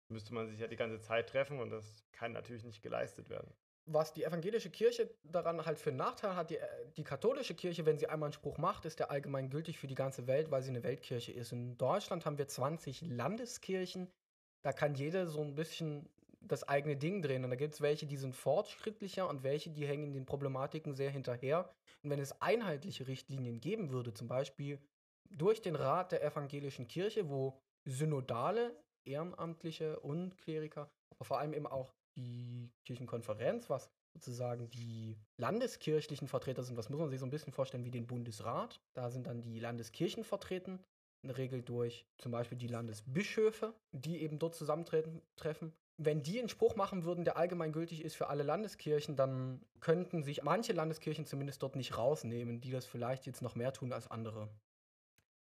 Müsste 0.09 0.33
man 0.35 0.49
sich 0.49 0.59
ja 0.59 0.67
die 0.67 0.77
ganze 0.77 0.99
Zeit 0.99 1.29
treffen 1.29 1.61
und 1.61 1.71
das 1.71 2.05
kann 2.11 2.33
natürlich 2.33 2.65
nicht 2.65 2.83
geleistet 2.83 3.29
werden 3.29 3.55
was 3.87 4.13
die 4.13 4.25
evangelische 4.25 4.71
Kirche 4.71 5.11
daran 5.25 5.65
halt 5.65 5.79
für 5.79 5.91
einen 5.91 5.99
Nachteil 5.99 6.37
hat, 6.37 6.51
die, 6.51 6.57
äh, 6.57 6.67
die, 6.97 7.05
katholische 7.05 7.55
Kirche, 7.55 7.85
wenn 7.85 7.99
sie 7.99 8.07
einmal 8.07 8.29
einen 8.29 8.33
Spruch 8.33 8.59
macht, 8.59 8.85
ist 8.85 8.99
der 8.99 9.11
allgemein 9.11 9.51
gültig 9.51 9.79
für 9.79 9.87
die 9.87 9.95
ganze 9.95 10.27
Welt, 10.27 10.51
weil 10.51 10.63
sie 10.63 10.71
eine 10.71 10.83
Weltkirche 10.83 11.33
ist. 11.33 11.53
In 11.53 11.77
Deutschland 11.79 12.25
haben 12.25 12.39
wir 12.39 12.49
20 12.49 13.03
Landeskirchen. 13.03 14.11
Da 14.63 14.73
kann 14.73 14.95
jeder 14.95 15.27
so 15.27 15.41
ein 15.41 15.55
bisschen 15.55 16.09
das 16.41 16.69
eigene 16.69 16.97
Ding 16.97 17.23
drehen. 17.23 17.45
Und 17.45 17.51
da 17.51 17.57
gibt 17.57 17.75
es 17.75 17.81
welche, 17.81 18.07
die 18.07 18.17
sind 18.17 18.35
fortschrittlicher 18.35 19.29
und 19.29 19.43
welche, 19.43 19.71
die 19.71 19.87
hängen 19.87 20.13
den 20.13 20.27
Problematiken 20.27 20.95
sehr 20.95 21.11
hinterher. 21.11 21.69
Und 22.03 22.11
wenn 22.11 22.21
es 22.21 22.41
einheitliche 22.41 23.07
Richtlinien 23.07 23.61
geben 23.61 23.91
würde, 23.91 24.13
zum 24.15 24.29
Beispiel 24.29 24.79
durch 25.31 25.63
den 25.63 25.77
Rat 25.77 26.13
der 26.13 26.23
evangelischen 26.23 26.89
Kirche, 26.89 27.29
wo 27.29 27.59
synodale, 27.85 28.77
ehrenamtliche 29.05 29.99
und 30.01 30.39
Kleriker 30.39 30.91
vor 31.21 31.39
allem 31.39 31.55
eben 31.55 31.67
auch 31.67 31.95
die 32.17 32.71
Kirchenkonferenz, 32.85 33.71
was 33.71 33.91
sozusagen 34.13 34.69
die 34.71 35.17
landeskirchlichen 35.37 36.29
Vertreter 36.29 36.63
sind. 36.63 36.77
Das 36.77 36.91
muss 36.91 37.01
man 37.01 37.09
sich 37.09 37.21
so 37.21 37.27
ein 37.27 37.31
bisschen 37.31 37.53
vorstellen 37.53 37.85
wie 37.85 37.91
den 37.91 38.07
Bundesrat. 38.07 38.81
Da 38.95 39.11
sind 39.11 39.27
dann 39.27 39.43
die 39.43 39.59
Landeskirchen 39.59 40.25
vertreten, 40.25 40.79
in 41.23 41.29
der 41.29 41.39
Regel 41.39 41.63
durch 41.63 42.07
zum 42.19 42.33
Beispiel 42.33 42.59
die 42.59 42.69
Landesbischöfe, 42.69 43.75
die 43.93 44.21
eben 44.21 44.39
dort 44.39 44.55
zusammentreffen. 44.55 45.73
Wenn 45.97 46.23
die 46.23 46.39
einen 46.39 46.49
Spruch 46.49 46.75
machen 46.75 47.05
würden, 47.05 47.25
der 47.25 47.37
allgemeingültig 47.37 48.05
ist 48.05 48.17
für 48.17 48.29
alle 48.29 48.43
Landeskirchen, 48.43 49.15
dann 49.15 49.65
könnten 49.81 50.23
sich 50.23 50.43
manche 50.43 50.73
Landeskirchen 50.73 51.27
zumindest 51.27 51.63
dort 51.63 51.77
nicht 51.77 51.97
rausnehmen, 51.97 52.61
die 52.61 52.71
das 52.71 52.87
vielleicht 52.87 53.27
jetzt 53.27 53.43
noch 53.43 53.55
mehr 53.55 53.73
tun 53.73 53.93
als 53.93 54.11
andere. 54.11 54.49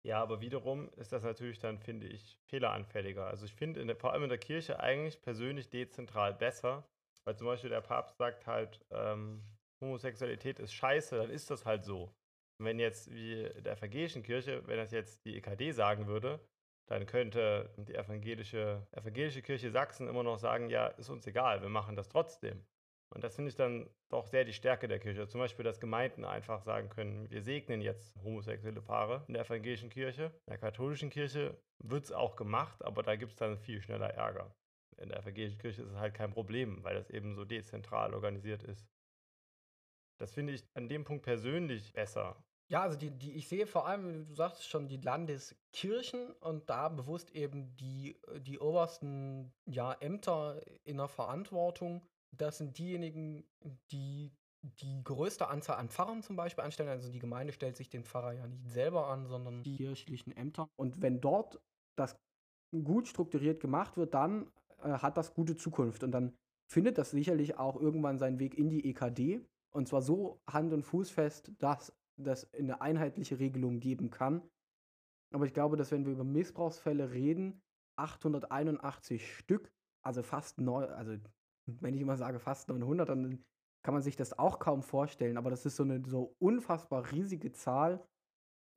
Ja, 0.05 0.21
aber 0.21 0.41
wiederum 0.41 0.89
ist 0.97 1.13
das 1.13 1.23
natürlich 1.23 1.61
dann, 1.61 1.79
finde 1.79 2.09
ich, 2.09 2.39
fehleranfälliger. 2.49 3.27
Also 3.27 3.45
ich 3.47 3.55
finde 3.55 3.95
vor 3.95 4.13
allem 4.13 4.25
in 4.25 4.29
der 4.31 4.39
Kirche 4.39 4.81
eigentlich 4.81 5.21
persönlich 5.23 5.71
dezentral 5.71 6.35
besser, 6.35 6.89
weil 7.25 7.37
zum 7.37 7.47
Beispiel 7.47 7.71
der 7.71 7.83
Papst 7.83 8.17
sagt 8.19 8.47
halt, 8.47 8.85
ähm, 8.91 9.45
Homosexualität 9.81 10.59
ist 10.59 10.73
scheiße, 10.75 11.17
dann 11.17 11.31
ist 11.31 11.51
das 11.51 11.65
halt 11.67 11.85
so. 11.85 12.15
Und 12.59 12.67
wenn 12.67 12.81
jetzt 12.81 13.13
wie 13.13 13.49
der 13.61 13.77
evangelischen 13.77 14.23
Kirche, 14.25 14.67
wenn 14.67 14.77
das 14.77 14.91
jetzt 14.91 15.25
die 15.25 15.37
EKD 15.37 15.71
sagen 15.73 16.07
würde, 16.09 16.41
dann 16.87 17.07
könnte 17.07 17.73
die 17.79 17.95
evangelische, 17.95 18.87
evangelische 18.91 19.43
Kirche 19.43 19.71
Sachsen 19.71 20.09
immer 20.09 20.25
noch 20.25 20.39
sagen, 20.39 20.69
ja, 20.69 20.89
ist 20.89 21.11
uns 21.11 21.27
egal, 21.29 21.63
wir 21.63 21.69
machen 21.69 21.95
das 21.95 22.09
trotzdem. 22.09 22.67
Und 23.15 23.23
das 23.23 23.35
finde 23.35 23.51
ich 23.51 23.57
dann 23.57 23.91
doch 24.09 24.27
sehr 24.27 24.45
die 24.45 24.55
Stärke 24.55 24.89
der 24.89 24.99
Kirche. 24.99 25.29
Zum 25.29 25.41
Beispiel, 25.41 25.65
dass 25.65 25.81
Gemeinden 25.81 26.25
einfach 26.25 26.63
sagen 26.63 26.89
können, 26.89 27.31
wir 27.31 27.43
segnen 27.43 27.83
jetzt 27.83 28.17
homosexuelle 28.25 28.81
Paare 28.81 29.25
in 29.29 29.35
der 29.35 29.45
evangelischen 29.45 29.91
Kirche. 29.91 30.33
In 30.47 30.51
der 30.51 30.59
katholischen 30.59 31.11
Kirche 31.11 31.59
wird 31.79 32.05
es 32.05 32.13
auch 32.13 32.37
gemacht, 32.37 32.83
aber 32.85 33.03
da 33.03 33.17
gibt 33.17 33.33
es 33.33 33.37
dann 33.37 33.59
viel 33.59 33.83
schneller 33.83 34.09
Ärger. 34.15 34.55
In 34.97 35.11
der 35.11 35.19
evangelischen 35.19 35.59
Kirche 35.59 35.83
ist 35.83 35.91
es 35.91 35.97
halt 35.97 36.15
kein 36.15 36.33
Problem, 36.33 36.83
weil 36.85 36.95
das 36.95 37.11
eben 37.11 37.35
so 37.35 37.45
dezentral 37.45 38.15
organisiert 38.15 38.63
ist. 38.63 38.89
Das 40.19 40.33
finde 40.33 40.55
ich 40.55 40.65
an 40.75 40.89
dem 40.89 41.05
Punkt 41.05 41.25
persönlich 41.25 41.93
besser. 41.93 42.43
Ja, 42.69 42.83
also 42.83 42.97
die, 42.97 43.11
die, 43.11 43.33
ich 43.33 43.49
sehe 43.49 43.67
vor 43.67 43.87
allem, 43.87 44.27
du 44.27 44.35
sagst 44.35 44.67
schon, 44.67 44.89
die 44.89 44.97
Landeskirchen 44.97 46.31
und 46.41 46.71
da 46.71 46.89
bewusst 46.89 47.31
eben 47.33 47.77
die, 47.77 48.17
die 48.39 48.59
obersten 48.59 49.53
ja, 49.67 49.93
Ämter 49.93 50.59
in 50.85 50.97
der 50.97 51.09
Verantwortung. 51.09 52.07
Das 52.37 52.59
sind 52.59 52.79
diejenigen, 52.79 53.45
die 53.91 54.33
die 54.63 55.03
größte 55.03 55.49
Anzahl 55.49 55.79
an 55.79 55.89
Pfarrern 55.89 56.23
zum 56.23 56.37
Beispiel 56.37 56.65
anstellen. 56.65 56.89
Also 56.89 57.11
die 57.11 57.19
Gemeinde 57.19 57.53
stellt 57.53 57.77
sich 57.77 57.91
den 57.91 58.05
Pfarrer 58.05 58.33
ja 58.33 58.47
nicht 58.47 58.71
selber 58.71 59.09
an, 59.09 59.27
sondern 59.27 59.63
die 59.63 59.77
kirchlichen 59.77 60.37
Ämter. 60.37 60.69
Und 60.77 61.03
wenn 61.03 61.21
dort 61.21 61.61
das 61.97 62.17
gut 62.71 63.09
strukturiert 63.09 63.61
gemacht 63.61 63.97
wird, 63.97 64.15
dann 64.15 64.51
äh, 64.83 64.91
hat 64.91 65.17
das 65.17 65.35
gute 65.35 65.57
Zukunft. 65.57 66.05
Und 66.05 66.13
dann 66.13 66.37
findet 66.71 66.97
das 66.97 67.11
sicherlich 67.11 67.59
auch 67.59 67.77
irgendwann 67.81 68.19
seinen 68.19 68.39
Weg 68.39 68.57
in 68.57 68.71
die 68.71 68.89
EKD. 68.89 69.45
Und 69.75 69.89
zwar 69.89 70.03
so 70.03 70.41
hand- 70.49 70.73
und 70.73 70.85
fußfest, 70.85 71.53
dass 71.59 71.93
das 72.17 72.53
eine 72.55 72.81
einheitliche 72.81 73.39
Regelung 73.39 73.81
geben 73.81 74.11
kann. 74.11 74.43
Aber 75.33 75.47
ich 75.47 75.55
glaube, 75.55 75.77
dass 75.77 75.91
wenn 75.91 76.05
wir 76.05 76.13
über 76.13 76.25
Missbrauchsfälle 76.25 77.11
reden, 77.11 77.63
881 77.97 79.35
Stück, 79.37 79.73
also 80.03 80.23
fast 80.23 80.59
neu, 80.59 80.87
also 80.87 81.17
wenn 81.67 81.95
ich 81.95 82.01
immer 82.01 82.17
sage 82.17 82.39
fast 82.39 82.69
900, 82.69 83.09
dann 83.09 83.45
kann 83.85 83.95
man 83.95 84.03
sich 84.03 84.17
das 84.17 84.39
auch 84.39 84.59
kaum 84.59 84.83
vorstellen. 84.83 85.37
Aber 85.37 85.51
das 85.51 85.67
ist 85.67 85.77
so 85.77 85.83
eine 85.83 86.03
so 86.07 86.35
unfassbar 86.39 87.11
riesige 87.11 87.53
Zahl. 87.53 88.07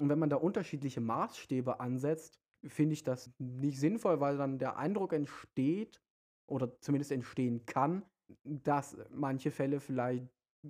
Und 0.01 0.09
wenn 0.09 0.19
man 0.19 0.29
da 0.29 0.37
unterschiedliche 0.37 1.01
Maßstäbe 1.01 1.79
ansetzt, 1.79 2.39
finde 2.65 2.93
ich 2.93 3.03
das 3.03 3.31
nicht 3.37 3.79
sinnvoll, 3.79 4.19
weil 4.19 4.37
dann 4.37 4.57
der 4.57 4.77
Eindruck 4.77 5.13
entsteht 5.13 6.01
oder 6.49 6.79
zumindest 6.79 7.11
entstehen 7.11 7.65
kann, 7.65 8.03
dass 8.43 8.97
manche 9.11 9.51
Fälle 9.51 9.79
vielleicht 9.79 10.27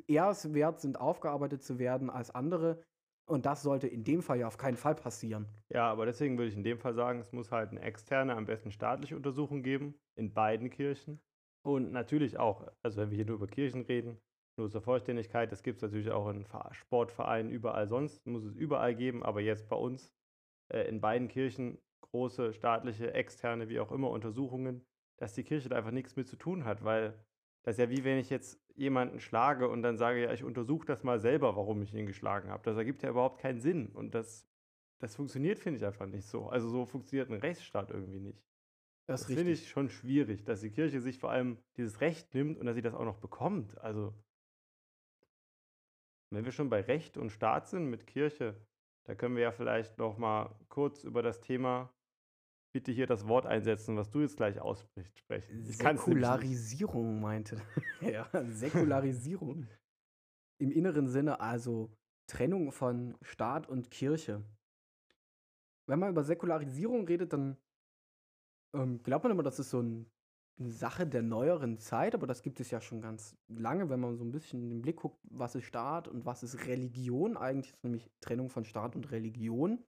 eher 0.08 0.30
es 0.30 0.54
wert 0.54 0.80
sind, 0.80 1.00
aufgearbeitet 1.00 1.64
zu 1.64 1.80
werden 1.80 2.10
als 2.10 2.32
andere. 2.32 2.84
Und 3.28 3.46
das 3.46 3.64
sollte 3.64 3.88
in 3.88 4.04
dem 4.04 4.22
Fall 4.22 4.40
ja 4.40 4.48
auf 4.48 4.58
keinen 4.58 4.78
Fall 4.78 4.96
passieren. 4.96 5.48
Ja, 5.70 5.90
aber 5.90 6.06
deswegen 6.06 6.38
würde 6.38 6.50
ich 6.50 6.56
in 6.56 6.64
dem 6.64 6.78
Fall 6.78 6.94
sagen, 6.94 7.20
es 7.20 7.32
muss 7.32 7.52
halt 7.52 7.72
eine 7.72 7.82
externe, 7.82 8.36
am 8.36 8.46
besten 8.46 8.72
staatliche 8.72 9.16
Untersuchung 9.16 9.64
geben, 9.64 9.96
in 10.16 10.34
beiden 10.34 10.70
Kirchen. 10.70 11.20
Und 11.66 11.92
natürlich 11.92 12.38
auch, 12.38 12.68
also 12.84 13.02
wenn 13.02 13.10
wir 13.10 13.16
hier 13.16 13.26
nur 13.26 13.38
über 13.38 13.48
Kirchen 13.48 13.82
reden, 13.82 14.20
nur 14.56 14.70
zur 14.70 14.82
Vollständigkeit, 14.82 15.52
das 15.52 15.64
gibt 15.64 15.78
es 15.78 15.82
natürlich 15.82 16.12
auch 16.12 16.30
in 16.30 16.46
Sportvereinen, 16.72 17.52
überall 17.52 17.88
sonst, 17.88 18.26
muss 18.28 18.44
es 18.44 18.56
überall 18.56 18.96
geben, 18.96 19.24
aber 19.24 19.42
jetzt 19.42 19.68
bei 19.68 19.76
uns 19.76 20.14
äh, 20.72 20.88
in 20.88 21.02
beiden 21.02 21.28
Kirchen 21.28 21.80
große 22.02 22.54
staatliche, 22.54 23.14
externe, 23.14 23.68
wie 23.68 23.80
auch 23.80 23.92
immer, 23.92 24.12
Untersuchungen, 24.12 24.86
dass 25.18 25.34
die 25.34 25.44
Kirche 25.44 25.70
da 25.70 25.78
einfach 25.78 25.90
nichts 25.90 26.16
mit 26.16 26.28
zu 26.28 26.36
tun 26.36 26.66
hat, 26.66 26.84
weil 26.84 27.20
das 27.64 27.76
ist 27.76 27.80
ja 27.80 27.90
wie 27.90 28.04
wenn 28.04 28.20
ich 28.20 28.30
jetzt 28.30 28.62
jemanden 28.76 29.20
schlage 29.20 29.68
und 29.68 29.82
dann 29.82 29.98
sage, 29.98 30.22
ja, 30.22 30.32
ich 30.34 30.44
untersuche 30.44 30.86
das 30.86 31.04
mal 31.04 31.20
selber, 31.20 31.56
warum 31.56 31.82
ich 31.82 31.96
ihn 31.96 32.06
geschlagen 32.06 32.50
habe. 32.52 32.62
Das 32.64 32.78
ergibt 32.78 33.02
ja 33.02 33.10
überhaupt 33.10 33.40
keinen 33.40 33.60
Sinn. 33.60 33.88
Und 33.88 34.14
das, 34.14 34.48
das 35.00 35.16
funktioniert, 35.16 35.58
finde 35.58 35.78
ich, 35.78 35.86
einfach 35.86 36.06
nicht 36.06 36.28
so. 36.28 36.48
Also 36.48 36.70
so 36.70 36.86
funktioniert 36.86 37.32
ein 37.32 37.40
Rechtsstaat 37.40 37.90
irgendwie 37.90 38.20
nicht. 38.20 38.46
Das, 39.08 39.22
das 39.22 39.34
finde 39.34 39.52
ich 39.52 39.70
schon 39.70 39.90
schwierig, 39.90 40.44
dass 40.44 40.62
die 40.62 40.72
Kirche 40.72 41.00
sich 41.00 41.20
vor 41.20 41.30
allem 41.30 41.58
dieses 41.78 42.02
Recht 42.02 42.34
nimmt 42.34 42.58
und 42.58 42.66
dass 42.66 42.76
sie 42.76 42.82
das 42.82 42.96
auch 42.96 43.06
noch 43.06 43.18
bekommt. 43.18 43.78
Also, 43.80 44.14
wenn 46.32 46.44
wir 46.44 46.52
schon 46.52 46.70
bei 46.70 46.82
Recht 46.82 47.18
und 47.18 47.30
Staat 47.30 47.68
sind 47.68 47.90
mit 47.90 48.08
Kirche, 48.08 48.56
da 49.06 49.14
können 49.14 49.36
wir 49.36 49.44
ja 49.44 49.52
vielleicht 49.52 49.98
noch 50.00 50.18
mal 50.18 50.58
kurz 50.70 51.04
über 51.04 51.22
das 51.22 51.40
Thema 51.40 51.94
bitte 52.76 52.92
hier 52.92 53.08
das 53.08 53.26
Wort 53.30 53.46
einsetzen, 53.46 53.96
was 53.96 54.10
du 54.10 54.20
jetzt 54.20 54.36
gleich 54.36 54.60
aussprichst. 54.60 55.18
Sprechen. 55.18 55.64
Säkularisierung 55.64 57.22
meinte. 57.22 57.62
ja, 58.02 58.28
Säkularisierung. 58.50 59.66
Im 60.60 60.72
inneren 60.72 61.08
Sinne 61.08 61.40
also 61.40 61.96
Trennung 62.28 62.74
von 62.74 63.16
Staat 63.22 63.70
und 63.70 63.92
Kirche. 63.92 64.44
Wenn 65.88 66.00
man 66.00 66.10
über 66.10 66.26
Säkularisierung 66.26 67.08
redet, 67.08 67.32
dann 67.32 67.56
ähm, 68.76 69.02
glaubt 69.04 69.24
man 69.24 69.32
immer, 69.32 69.44
das 69.44 69.60
ist 69.60 69.70
so 69.70 69.82
ein, 69.82 70.06
eine 70.60 70.72
Sache 70.72 71.06
der 71.06 71.22
neueren 71.22 71.78
Zeit, 71.80 72.16
aber 72.16 72.28
das 72.28 72.42
gibt 72.42 72.60
es 72.60 72.72
ja 72.72 72.80
schon 72.82 73.02
ganz 73.02 73.36
lange, 73.48 73.90
wenn 73.90 74.00
man 74.00 74.16
so 74.16 74.24
ein 74.24 74.32
bisschen 74.32 74.62
in 74.64 74.70
den 74.70 74.82
Blick 74.82 74.98
guckt, 74.98 75.20
was 75.24 75.56
ist 75.56 75.66
Staat 75.66 76.08
und 76.08 76.26
was 76.26 76.44
ist 76.44 76.66
Religion 76.68 77.38
eigentlich, 77.38 77.74
ist 77.74 77.84
nämlich 77.84 78.10
Trennung 78.22 78.50
von 78.50 78.66
Staat 78.66 78.96
und 78.96 79.12
Religion 79.12 79.84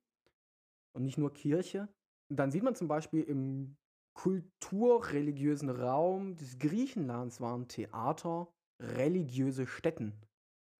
und 0.93 1.03
nicht 1.03 1.17
nur 1.17 1.33
Kirche. 1.33 1.87
Dann 2.29 2.51
sieht 2.51 2.63
man 2.63 2.75
zum 2.75 2.87
Beispiel 2.87 3.23
im 3.23 3.77
kulturreligiösen 4.13 5.69
Raum 5.69 6.35
des 6.35 6.57
Griechenlands 6.57 7.39
waren 7.39 7.67
Theater 7.67 8.51
religiöse 8.79 9.67
Stätten. 9.67 10.13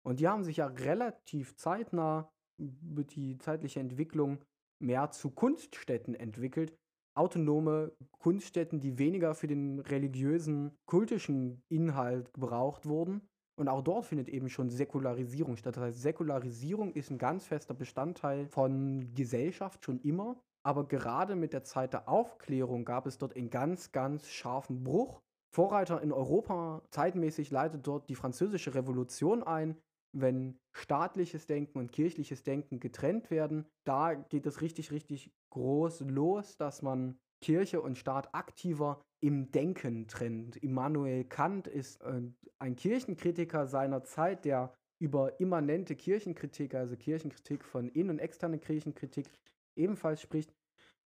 Und 0.03 0.20
die 0.20 0.28
haben 0.28 0.43
sich 0.43 0.58
ja 0.58 0.68
relativ 0.68 1.55
zeitnah 1.55 2.32
mit 2.58 3.16
die 3.16 3.38
zeitliche 3.38 3.80
Entwicklung 3.80 4.43
mehr 4.80 5.12
zu 5.12 5.30
Kunststätten 5.30 6.16
entwickelt. 6.16 6.76
Autonome 7.18 7.91
Kunststätten, 8.11 8.80
die 8.80 8.97
weniger 8.97 9.34
für 9.34 9.47
den 9.47 9.80
religiösen, 9.80 10.78
kultischen 10.86 11.63
Inhalt 11.70 12.34
gebraucht 12.34 12.86
wurden. 12.86 13.22
Und 13.59 13.70
auch 13.70 13.82
dort 13.82 14.05
findet 14.05 14.30
eben 14.30 14.49
schon 14.49 14.70
Säkularisierung 14.70 15.57
statt. 15.57 15.76
Das 15.78 15.84
heißt, 15.84 16.01
Säkularisierung 16.01 16.93
ist 16.93 17.09
ein 17.09 17.18
ganz 17.18 17.45
fester 17.47 17.74
Bestandteil 17.74 18.45
von 18.45 19.13
Gesellschaft 19.15 19.84
schon 19.84 19.99
immer. 20.01 20.39
Aber 20.63 20.88
gerade 20.88 21.36
mit 21.36 21.53
der 21.53 21.63
Zeit 21.63 21.93
der 21.93 22.07
Aufklärung 22.07 22.86
gab 22.86 23.07
es 23.07 23.18
dort 23.18 23.36
einen 23.36 23.49
ganz, 23.49 23.91
ganz 23.91 24.28
scharfen 24.30 24.84
Bruch. 24.84 25.22
Vorreiter 25.49 26.01
in 26.01 26.11
Europa, 26.11 26.84
zeitmäßig 26.91 27.51
leitet 27.51 27.88
dort 27.88 28.09
die 28.09 28.15
französische 28.15 28.76
Revolution 28.76 29.43
ein. 29.43 29.78
Wenn 30.20 30.59
staatliches 30.74 31.45
Denken 31.45 31.78
und 31.78 31.91
kirchliches 31.91 32.43
Denken 32.43 32.80
getrennt 32.80 33.30
werden, 33.30 33.65
da 33.86 34.15
geht 34.15 34.45
es 34.45 34.61
richtig, 34.61 34.91
richtig 34.91 35.32
groß 35.51 36.01
los, 36.01 36.57
dass 36.57 36.82
man 36.82 37.20
Kirche 37.41 37.82
und 37.82 37.97
Staat 37.97 38.34
aktiver 38.34 39.01
im 39.20 39.51
Denken 39.51 40.07
trennt. 40.07 40.57
Immanuel 40.57 41.24
Kant 41.26 41.68
ist 41.68 42.01
äh, 42.01 42.22
ein 42.59 42.76
Kirchenkritiker 42.76 43.68
seiner 43.68 44.03
Zeit, 44.03 44.45
der 44.45 44.74
über 44.99 45.39
immanente 45.39 45.95
Kirchenkritik, 45.95 46.74
also 46.74 46.95
Kirchenkritik 46.95 47.63
von 47.63 47.89
innen- 47.89 48.11
und 48.11 48.20
externer 48.20 48.57
Kirchenkritik, 48.57 49.30
ebenfalls 49.76 50.22
spricht 50.22 50.55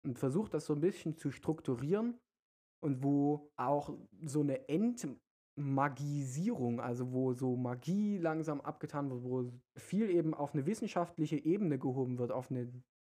und 0.05 0.19
versucht 0.19 0.55
das 0.55 0.67
so 0.67 0.75
ein 0.75 0.81
bisschen 0.81 1.17
zu 1.17 1.31
strukturieren 1.31 2.19
und 2.81 3.03
wo 3.03 3.51
auch 3.57 3.97
so 4.23 4.41
eine 4.41 4.69
Entmagisierung, 5.59 6.81
also 6.81 7.13
wo 7.13 7.33
so 7.33 7.57
Magie 7.57 8.19
langsam 8.19 8.61
abgetan 8.61 9.11
wird, 9.11 9.25
wo 9.25 9.53
viel 9.77 10.11
eben 10.11 10.35
auf 10.35 10.55
eine 10.55 10.67
wissenschaftliche 10.67 11.37
Ebene 11.37 11.79
gehoben 11.79 12.19
wird, 12.19 12.33
auf 12.33 12.51
eine 12.51 12.73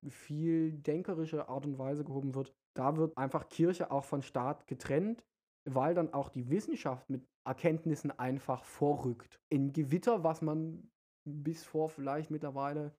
viel 0.08 0.72
denkerische 0.72 1.48
Art 1.48 1.66
und 1.66 1.78
Weise 1.78 2.04
gehoben 2.04 2.34
wird. 2.34 2.54
Da 2.74 2.96
wird 2.96 3.16
einfach 3.18 3.48
Kirche 3.48 3.90
auch 3.90 4.04
von 4.04 4.22
Staat 4.22 4.66
getrennt, 4.66 5.22
weil 5.64 5.94
dann 5.94 6.14
auch 6.14 6.30
die 6.30 6.48
Wissenschaft 6.48 7.10
mit 7.10 7.26
Erkenntnissen 7.44 8.10
einfach 8.18 8.64
vorrückt. 8.64 9.38
In 9.50 9.72
Gewitter, 9.72 10.24
was 10.24 10.40
man 10.40 10.90
bis 11.24 11.64
vor 11.64 11.90
vielleicht 11.90 12.30
mittlerweile 12.30 12.94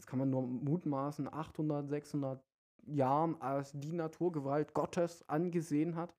das 0.00 0.06
kann 0.06 0.18
man 0.18 0.30
nur 0.30 0.40
mutmaßen, 0.40 1.32
800, 1.32 1.86
600 1.88 2.42
Jahren 2.86 3.40
als 3.42 3.72
die 3.72 3.92
Naturgewalt 3.92 4.72
Gottes 4.72 5.28
angesehen 5.28 5.94
hat, 5.94 6.14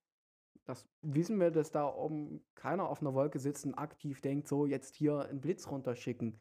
Das 0.65 0.87
wissen 1.01 1.39
wir, 1.39 1.51
dass 1.51 1.71
da 1.71 1.87
oben 1.87 2.43
keiner 2.55 2.87
auf 2.87 3.01
einer 3.01 3.13
Wolke 3.13 3.39
sitzt 3.39 3.65
und 3.65 3.73
aktiv 3.75 4.21
denkt, 4.21 4.47
so 4.47 4.65
jetzt 4.65 4.95
hier 4.95 5.19
einen 5.21 5.41
Blitz 5.41 5.67
runterschicken. 5.67 6.39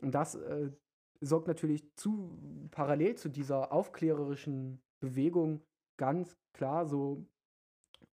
Und 0.00 0.12
das 0.14 0.36
äh, 0.36 0.70
sorgt 1.20 1.48
natürlich 1.48 1.94
zu 1.96 2.38
parallel 2.70 3.16
zu 3.16 3.28
dieser 3.28 3.72
aufklärerischen 3.72 4.80
Bewegung 5.00 5.62
ganz 5.96 6.36
klar 6.52 6.86
so 6.86 7.26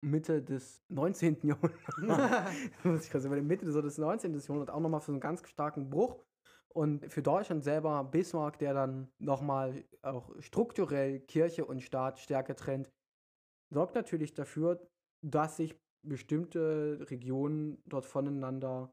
Mitte 0.01 0.43
des 0.43 0.83
19. 0.89 1.39
Jahrhunderts, 1.43 1.97
muss 2.85 3.05
ich 3.05 3.11
sagen, 3.11 3.47
Mitte 3.47 3.71
so 3.71 3.83
des 3.83 3.99
19. 3.99 4.35
Jahrhunderts 4.35 4.73
auch 4.73 4.81
nochmal 4.81 5.01
für 5.01 5.07
so 5.07 5.13
einen 5.13 5.21
ganz 5.21 5.47
starken 5.49 5.91
Bruch. 5.91 6.25
Und 6.69 7.09
für 7.09 7.23
Deutschland 7.23 7.63
selber 7.63 8.03
Bismarck, 8.03 8.59
der 8.59 8.75
dann 8.75 9.09
nochmal 9.19 9.85
auch 10.03 10.35
strukturell 10.41 11.21
Kirche 11.21 11.65
und 11.65 11.81
Staat 11.81 12.19
stärker 12.19 12.57
trennt, 12.57 12.91
sorgt 13.71 13.95
natürlich 13.95 14.35
dafür, 14.35 14.85
dass 15.25 15.57
sich 15.57 15.75
bestimmte 16.03 17.07
Regionen 17.11 17.79
dort 17.87 18.05
voneinander 18.05 18.93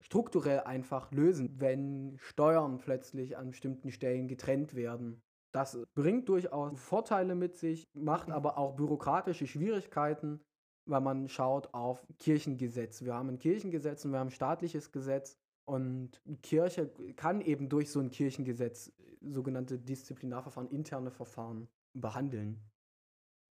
strukturell 0.00 0.60
einfach 0.60 1.10
lösen, 1.12 1.60
wenn 1.60 2.16
Steuern 2.18 2.78
plötzlich 2.78 3.36
an 3.36 3.50
bestimmten 3.50 3.90
Stellen 3.90 4.28
getrennt 4.28 4.74
werden. 4.74 5.20
Das 5.52 5.78
bringt 5.94 6.28
durchaus 6.28 6.78
Vorteile 6.80 7.34
mit 7.34 7.56
sich, 7.56 7.84
macht 7.94 8.30
aber 8.30 8.58
auch 8.58 8.76
bürokratische 8.76 9.46
Schwierigkeiten, 9.46 10.40
weil 10.86 11.00
man 11.00 11.28
schaut 11.28 11.74
auf 11.74 12.06
Kirchengesetz. 12.18 13.02
Wir 13.02 13.14
haben 13.14 13.28
ein 13.28 13.38
Kirchengesetz 13.38 14.04
und 14.04 14.12
wir 14.12 14.18
haben 14.18 14.28
ein 14.28 14.32
staatliches 14.32 14.92
Gesetz 14.92 15.36
und 15.66 16.22
Kirche 16.42 16.90
kann 17.16 17.42
eben 17.42 17.68
durch 17.68 17.90
so 17.90 18.00
ein 18.00 18.10
Kirchengesetz 18.10 18.92
sogenannte 19.20 19.78
Disziplinarverfahren, 19.78 20.70
interne 20.70 21.10
Verfahren 21.10 21.68
behandeln. 21.92 22.58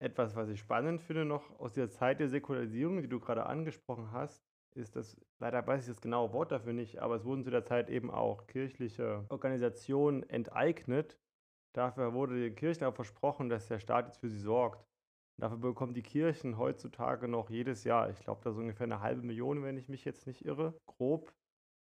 Etwas, 0.03 0.35
was 0.35 0.49
ich 0.49 0.59
spannend 0.59 1.01
finde 1.01 1.25
noch 1.25 1.61
aus 1.61 1.75
der 1.75 1.89
Zeit 1.89 2.19
der 2.19 2.29
Säkularisierung, 2.29 3.03
die 3.03 3.09
du 3.09 3.21
gerade 3.21 3.47
angesprochen 3.47 4.11
hast, 4.11 4.43
ist 4.75 4.97
das, 4.97 5.17
leider 5.39 5.65
weiß 5.65 5.83
ich 5.83 5.95
das 5.95 6.01
genaue 6.01 6.33
Wort 6.33 6.51
dafür 6.51 6.73
nicht, 6.73 6.99
aber 7.01 7.15
es 7.15 7.25
wurden 7.25 7.45
zu 7.45 7.51
der 7.51 7.65
Zeit 7.65 7.89
eben 7.89 8.11
auch 8.11 8.49
kirchliche 8.49 9.25
Organisationen 9.29 10.29
enteignet. 10.29 11.21
Dafür 11.73 12.15
wurde 12.15 12.35
den 12.35 12.57
Kirchen 12.57 12.85
auch 12.85 12.97
versprochen, 12.97 13.49
dass 13.49 13.69
der 13.69 13.79
Staat 13.79 14.07
jetzt 14.07 14.19
für 14.19 14.29
sie 14.29 14.41
sorgt. 14.41 14.85
dafür 15.39 15.59
bekommen 15.59 15.95
die 15.95 16.03
Kirchen 16.03 16.59
heutzutage 16.59 17.29
noch 17.29 17.49
jedes 17.49 17.85
Jahr, 17.85 18.11
ich 18.11 18.19
glaube, 18.19 18.41
da 18.43 18.53
so 18.53 18.61
ungefähr 18.61 18.87
eine 18.87 19.03
halbe 19.03 19.23
Million, 19.23 19.63
wenn 19.63 19.77
ich 19.77 19.89
mich 19.89 20.05
jetzt 20.05 20.27
nicht 20.27 20.45
irre, 20.45 20.75
grob. 20.87 21.33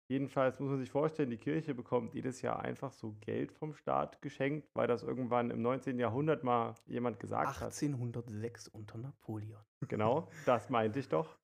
Jedenfalls 0.07 0.59
muss 0.59 0.69
man 0.69 0.79
sich 0.79 0.91
vorstellen, 0.91 1.31
die 1.31 1.37
Kirche 1.37 1.73
bekommt 1.73 2.13
jedes 2.13 2.41
Jahr 2.43 2.59
einfach 2.59 2.91
so 2.91 3.15
Geld 3.21 3.51
vom 3.51 3.73
Staat 3.73 4.21
geschenkt, 4.21 4.69
weil 4.75 4.87
das 4.87 5.01
irgendwann 5.01 5.49
im 5.49 5.63
19. 5.63 5.97
Jahrhundert 5.97 6.43
mal 6.43 6.75
jemand 6.85 7.19
gesagt 7.19 7.61
1806 7.61 8.67
hat. 8.67 8.73
unter 8.75 8.97
Napoleon. 8.99 9.63
Genau, 9.87 10.27
das 10.45 10.69
meinte 10.69 10.99
ich 10.99 11.09
doch. 11.09 11.37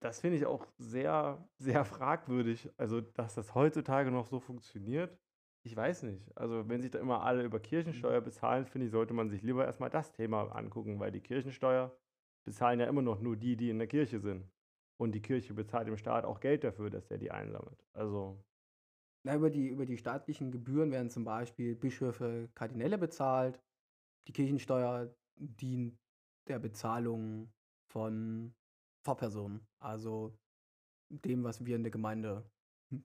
Das 0.00 0.20
finde 0.20 0.36
ich 0.36 0.44
auch 0.44 0.66
sehr, 0.76 1.48
sehr 1.58 1.84
fragwürdig. 1.84 2.68
Also, 2.76 3.00
dass 3.00 3.34
das 3.34 3.54
heutzutage 3.54 4.10
noch 4.10 4.26
so 4.26 4.40
funktioniert, 4.40 5.16
ich 5.62 5.74
weiß 5.74 6.02
nicht. 6.02 6.36
Also, 6.36 6.68
wenn 6.68 6.82
sich 6.82 6.90
da 6.90 6.98
immer 6.98 7.22
alle 7.22 7.42
über 7.44 7.60
Kirchensteuer 7.60 8.20
mhm. 8.20 8.24
bezahlen, 8.24 8.66
finde 8.66 8.86
ich, 8.86 8.92
sollte 8.92 9.14
man 9.14 9.30
sich 9.30 9.42
lieber 9.42 9.64
erstmal 9.64 9.88
das 9.88 10.12
Thema 10.12 10.54
angucken, 10.54 10.98
weil 10.98 11.12
die 11.12 11.20
Kirchensteuer 11.20 11.96
bezahlen 12.44 12.80
ja 12.80 12.86
immer 12.86 13.02
noch 13.02 13.20
nur 13.20 13.36
die, 13.36 13.56
die 13.56 13.70
in 13.70 13.78
der 13.78 13.88
Kirche 13.88 14.18
sind. 14.18 14.46
Und 14.96 15.12
die 15.12 15.22
Kirche 15.22 15.54
bezahlt 15.54 15.88
dem 15.88 15.96
Staat 15.96 16.24
auch 16.24 16.40
Geld 16.40 16.64
dafür, 16.64 16.90
dass 16.90 17.10
er 17.10 17.18
die 17.18 17.30
einsammelt. 17.30 17.84
Also. 17.92 18.42
Na, 19.24 19.34
über, 19.34 19.50
die, 19.50 19.68
über 19.68 19.86
die 19.86 19.96
staatlichen 19.96 20.52
Gebühren 20.52 20.92
werden 20.92 21.10
zum 21.10 21.24
Beispiel 21.24 21.74
Bischöfe, 21.74 22.50
Kardinäle 22.54 22.98
bezahlt. 22.98 23.60
Die 24.28 24.32
Kirchensteuer 24.32 25.14
dient 25.36 25.98
der 26.46 26.58
Bezahlung 26.58 27.52
von 27.90 28.54
Pfarrpersonen, 29.04 29.66
also 29.80 30.36
dem, 31.08 31.44
was 31.44 31.64
wir 31.64 31.76
in 31.76 31.82
der 31.82 31.92
Gemeinde 31.92 32.48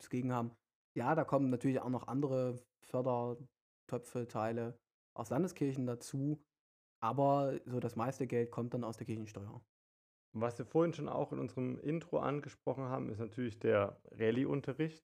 gegen 0.10 0.34
haben. 0.34 0.52
Ja, 0.96 1.16
da 1.16 1.24
kommen 1.24 1.50
natürlich 1.50 1.80
auch 1.80 1.90
noch 1.90 2.08
andere 2.08 2.62
Fördertöpfe, 2.82 4.28
Teile 4.28 4.78
aus 5.14 5.30
Landeskirchen 5.30 5.86
dazu, 5.86 6.42
aber 7.02 7.60
so 7.66 7.80
das 7.80 7.96
meiste 7.96 8.28
Geld 8.28 8.52
kommt 8.52 8.74
dann 8.74 8.84
aus 8.84 8.98
der 8.98 9.06
Kirchensteuer. 9.06 9.62
Was 10.36 10.58
wir 10.60 10.66
vorhin 10.66 10.94
schon 10.94 11.10
auch 11.10 11.32
in 11.32 11.40
unserem 11.40 11.80
Intro 11.80 12.20
angesprochen 12.20 12.84
haben, 12.84 13.10
ist 13.10 13.20
natürlich 13.20 13.60
der 13.60 14.00
Rallye-Unterricht. 14.12 15.04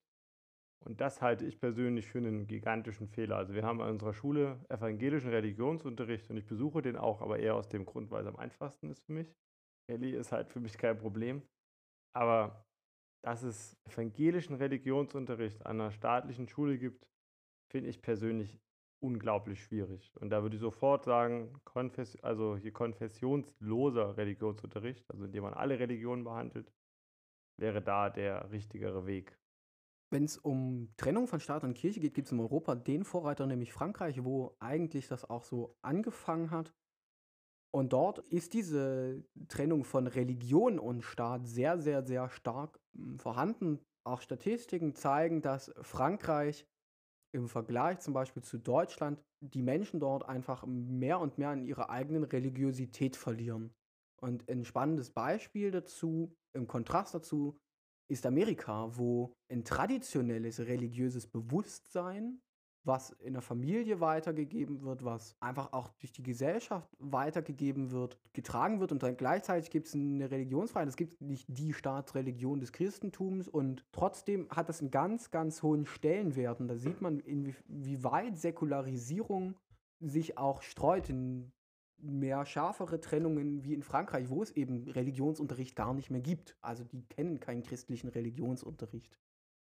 Und 0.86 1.02
das 1.02 1.22
halte 1.22 1.46
ich 1.46 1.60
persönlich 1.60 2.06
für 2.06 2.20
einen 2.20 2.46
gigantischen 2.46 3.08
Fehler. 3.08 3.38
Also 3.38 3.56
wir 3.56 3.64
haben 3.64 3.82
an 3.82 3.90
unserer 3.90 4.14
Schule 4.14 4.64
evangelischen 4.70 5.32
Religionsunterricht 5.32 6.30
und 6.30 6.38
ich 6.38 6.46
besuche 6.46 6.84
den 6.84 6.96
auch, 6.96 7.22
aber 7.22 7.40
eher 7.40 7.56
aus 7.56 7.70
dem 7.70 7.86
Grund, 7.86 8.12
weil 8.12 8.22
es 8.22 8.28
am 8.28 8.36
einfachsten 8.36 8.92
ist 8.92 9.04
für 9.06 9.14
mich. 9.14 9.34
Rallye 9.90 10.16
ist 10.16 10.32
halt 10.32 10.50
für 10.50 10.60
mich 10.60 10.78
kein 10.78 10.98
Problem. 10.98 11.42
Aber 12.16 12.64
dass 13.24 13.42
es 13.42 13.76
evangelischen 13.86 14.56
Religionsunterricht 14.56 15.66
an 15.66 15.82
einer 15.82 15.92
staatlichen 15.92 16.48
Schule 16.48 16.78
gibt, 16.78 17.08
finde 17.72 17.90
ich 17.90 18.04
persönlich 18.04 18.60
unglaublich 19.00 19.64
schwierig. 19.64 20.12
Und 20.20 20.30
da 20.30 20.42
würde 20.42 20.56
ich 20.56 20.62
sofort 20.62 21.04
sagen, 21.04 21.60
Konfess 21.64 22.16
also 22.18 22.58
hier 22.58 22.72
konfessionsloser 22.72 24.18
Religionsunterricht, 24.18 25.10
also 25.10 25.26
indem 25.26 25.44
man 25.44 25.54
alle 25.54 25.80
Religionen 25.80 26.24
behandelt, 26.24 26.72
wäre 27.58 27.82
da 27.82 28.10
der 28.10 28.52
richtigere 28.52 29.06
Weg. 29.06 29.38
Wenn 30.12 30.26
es 30.26 30.38
um 30.38 30.94
Trennung 30.98 31.28
von 31.28 31.40
Staat 31.40 31.64
und 31.64 31.74
Kirche 31.74 32.00
geht, 32.00 32.14
gibt 32.14 32.28
es 32.28 32.32
in 32.32 32.40
Europa 32.40 32.76
den 32.76 33.04
Vorreiter, 33.04 33.46
nämlich 33.48 33.74
Frankreich, 33.74 34.24
wo 34.24 34.56
eigentlich 34.60 35.08
das 35.08 35.30
auch 35.30 35.44
so 35.44 35.76
angefangen 35.82 36.52
hat. 36.52 36.74
Und 37.74 37.92
dort 37.92 38.20
ist 38.20 38.54
diese 38.54 39.26
Trennung 39.50 39.84
von 39.84 40.08
Religion 40.08 40.80
und 40.80 41.02
Staat 41.02 41.46
sehr, 41.48 41.78
sehr, 41.78 42.04
sehr 42.06 42.30
stark 42.30 42.80
hm, 42.96 43.20
vorhanden. 43.20 43.84
Auch 44.06 44.22
Statistiken 44.22 44.94
zeigen, 44.96 45.42
dass 45.42 45.74
Frankreich 45.82 46.66
im 47.36 47.50
Vergleich 47.50 48.00
zum 48.00 48.14
Beispiel 48.14 48.42
zu 48.44 48.58
Deutschland 48.58 49.22
die 49.42 49.62
Menschen 49.62 50.00
dort 50.00 50.28
einfach 50.28 50.66
mehr 50.66 51.20
und 51.20 51.38
mehr 51.38 51.50
an 51.50 51.64
ihrer 51.64 51.90
eigenen 51.90 52.24
Religiosität 52.24 53.16
verlieren. 53.16 53.74
Und 54.22 54.50
ein 54.50 54.64
spannendes 54.64 55.12
Beispiel 55.12 55.72
dazu, 55.72 56.34
im 56.54 56.68
Kontrast 56.68 57.14
dazu, 57.14 57.58
ist 58.10 58.26
Amerika, 58.26 58.96
wo 58.96 59.34
ein 59.52 59.66
traditionelles 59.66 60.60
religiöses 60.60 61.28
Bewusstsein 61.28 62.42
was 62.86 63.12
in 63.12 63.34
der 63.34 63.42
Familie 63.42 64.00
weitergegeben 64.00 64.84
wird, 64.84 65.04
was 65.04 65.36
einfach 65.40 65.74
auch 65.74 65.90
durch 66.00 66.12
die 66.12 66.24
Gesellschaft 66.24 66.90
weitergegeben 67.00 67.92
wird, 67.92 68.18
getragen 68.34 68.80
wird 68.80 68.92
und 68.92 69.04
dann 69.04 69.18
gleichzeitig 69.18 69.72
gibt 69.72 69.88
es 69.88 69.96
eine 69.96 70.30
Religionsfreiheit. 70.30 70.88
Es 70.88 70.96
gibt 70.96 71.20
nicht 71.22 71.46
die 71.48 71.74
Staatsreligion 71.74 72.60
des 72.60 72.72
Christentums 72.72 73.48
und 73.48 73.84
trotzdem 73.92 74.48
hat 74.50 74.70
das 74.70 74.82
einen 74.82 74.92
ganz, 74.92 75.32
ganz 75.32 75.64
hohen 75.64 75.86
Stellenwert 75.86 76.60
und 76.60 76.68
da 76.68 76.78
sieht 76.78 77.02
man, 77.02 77.20
inwieweit 77.20 78.38
Säkularisierung 78.38 79.56
sich 80.00 80.38
auch 80.38 80.62
streut 80.62 81.10
in 81.10 81.52
mehr 81.98 82.46
schärfere 82.46 83.00
Trennungen 83.00 83.64
wie 83.64 83.74
in 83.74 83.82
Frankreich, 83.82 84.30
wo 84.30 84.44
es 84.44 84.52
eben 84.52 84.88
Religionsunterricht 84.90 85.76
gar 85.76 85.94
nicht 85.94 86.12
mehr 86.12 86.22
gibt. 86.22 86.56
Also 86.62 86.84
die 86.84 87.04
kennen 87.08 87.40
keinen 87.40 87.64
christlichen 87.64 88.10
Religionsunterricht. 88.10 89.18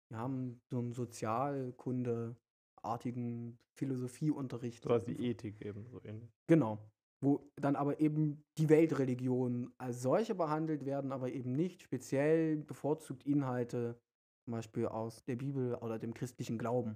Wir 0.10 0.18
haben 0.18 0.62
so 0.70 0.80
einen 0.80 0.94
Sozialkunde, 0.94 2.36
artigen 2.84 3.58
Philosophieunterricht. 3.74 4.84
So 4.84 4.90
was 4.90 5.08
wie 5.08 5.16
Ethik 5.16 5.62
eben 5.62 5.86
so 5.86 6.02
ähnlich. 6.04 6.32
Genau. 6.48 6.80
Wo 7.24 7.52
dann 7.56 7.76
aber 7.76 8.00
eben 8.00 8.44
die 8.58 8.70
Weltreligionen 8.70 9.72
als 9.78 10.02
solche 10.02 10.34
behandelt 10.34 10.86
werden, 10.86 11.12
aber 11.12 11.32
eben 11.32 11.54
nicht 11.54 11.82
speziell 11.82 12.58
bevorzugt 12.58 13.26
Inhalte, 13.26 14.00
zum 14.44 14.54
Beispiel 14.54 14.88
aus 14.88 15.24
der 15.26 15.36
Bibel 15.36 15.76
oder 15.76 16.00
dem 16.00 16.14
christlichen 16.14 16.58
Glauben. 16.58 16.96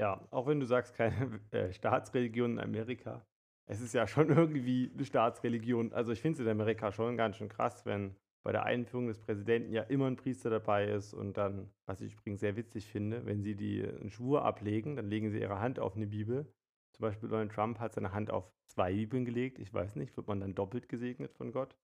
Ja, 0.00 0.26
auch 0.30 0.46
wenn 0.46 0.60
du 0.60 0.66
sagst, 0.66 0.94
keine 0.94 1.40
äh, 1.50 1.72
Staatsreligion 1.72 2.52
in 2.52 2.58
Amerika. 2.58 3.24
Es 3.66 3.80
ist 3.80 3.94
ja 3.94 4.06
schon 4.06 4.28
irgendwie 4.36 4.90
eine 4.92 5.04
Staatsreligion. 5.04 5.92
Also 5.92 6.12
ich 6.12 6.20
finde 6.20 6.40
es 6.40 6.46
in 6.46 6.50
Amerika 6.50 6.90
schon 6.90 7.16
ganz 7.16 7.36
schön 7.36 7.48
krass, 7.48 7.86
wenn 7.86 8.16
bei 8.42 8.52
der 8.52 8.64
Einführung 8.64 9.06
des 9.06 9.18
Präsidenten 9.18 9.72
ja 9.72 9.82
immer 9.82 10.06
ein 10.06 10.16
Priester 10.16 10.50
dabei 10.50 10.86
ist 10.88 11.12
und 11.12 11.36
dann, 11.36 11.70
was 11.86 12.00
ich 12.00 12.14
übrigens 12.14 12.40
sehr 12.40 12.56
witzig 12.56 12.86
finde, 12.86 13.26
wenn 13.26 13.42
sie 13.42 13.54
die 13.54 13.84
einen 13.84 14.10
Schwur 14.10 14.44
ablegen, 14.44 14.96
dann 14.96 15.08
legen 15.08 15.30
sie 15.30 15.40
ihre 15.40 15.60
Hand 15.60 15.78
auf 15.78 15.96
eine 15.96 16.06
Bibel. 16.06 16.50
Zum 16.92 17.02
Beispiel 17.02 17.28
Donald 17.28 17.52
Trump 17.52 17.78
hat 17.78 17.92
seine 17.92 18.12
Hand 18.12 18.30
auf 18.30 18.50
zwei 18.66 18.92
Bibeln 18.92 19.24
gelegt. 19.24 19.58
Ich 19.58 19.72
weiß 19.72 19.96
nicht, 19.96 20.16
wird 20.16 20.26
man 20.26 20.40
dann 20.40 20.54
doppelt 20.54 20.88
gesegnet 20.88 21.32
von 21.34 21.52
Gott? 21.52 21.76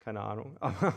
Keine 0.00 0.20
Ahnung, 0.20 0.56
aber 0.60 0.94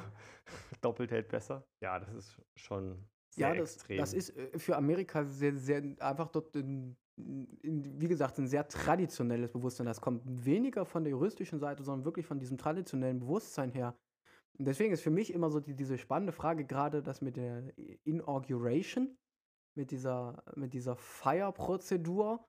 doppelt 0.82 1.12
hält 1.12 1.28
besser. 1.28 1.68
Ja, 1.82 2.00
das 2.00 2.14
ist 2.14 2.42
schon 2.56 3.06
sehr 3.30 3.50
ja, 3.50 3.56
das, 3.56 3.76
extrem. 3.76 3.98
das 3.98 4.14
ist 4.14 4.30
äh, 4.38 4.58
für 4.58 4.78
Amerika 4.78 5.26
sehr, 5.26 5.56
sehr 5.58 5.84
einfach 6.00 6.30
dort 6.30 6.56
in, 6.56 6.96
in, 7.18 8.00
wie 8.00 8.08
gesagt, 8.08 8.38
ein 8.38 8.48
sehr 8.48 8.68
traditionelles 8.68 9.52
Bewusstsein. 9.52 9.86
Das 9.86 10.00
kommt 10.00 10.22
weniger 10.26 10.86
von 10.86 11.04
der 11.04 11.12
juristischen 11.12 11.60
Seite, 11.60 11.84
sondern 11.84 12.06
wirklich 12.06 12.26
von 12.26 12.40
diesem 12.40 12.58
traditionellen 12.58 13.20
Bewusstsein 13.20 13.72
her. 13.72 13.96
Und 14.58 14.66
deswegen 14.66 14.94
ist 14.94 15.02
für 15.02 15.10
mich 15.10 15.34
immer 15.34 15.50
so 15.50 15.60
die, 15.60 15.76
diese 15.76 15.98
spannende 15.98 16.34
Frage, 16.34 16.66
gerade 16.66 17.02
das 17.02 17.22
mit 17.22 17.38
der 17.38 17.74
Inauguration, 18.04 19.18
mit 19.76 19.92
dieser, 19.92 20.44
mit 20.56 20.74
dieser 20.74 20.96
Feierprozedur. 20.96 22.46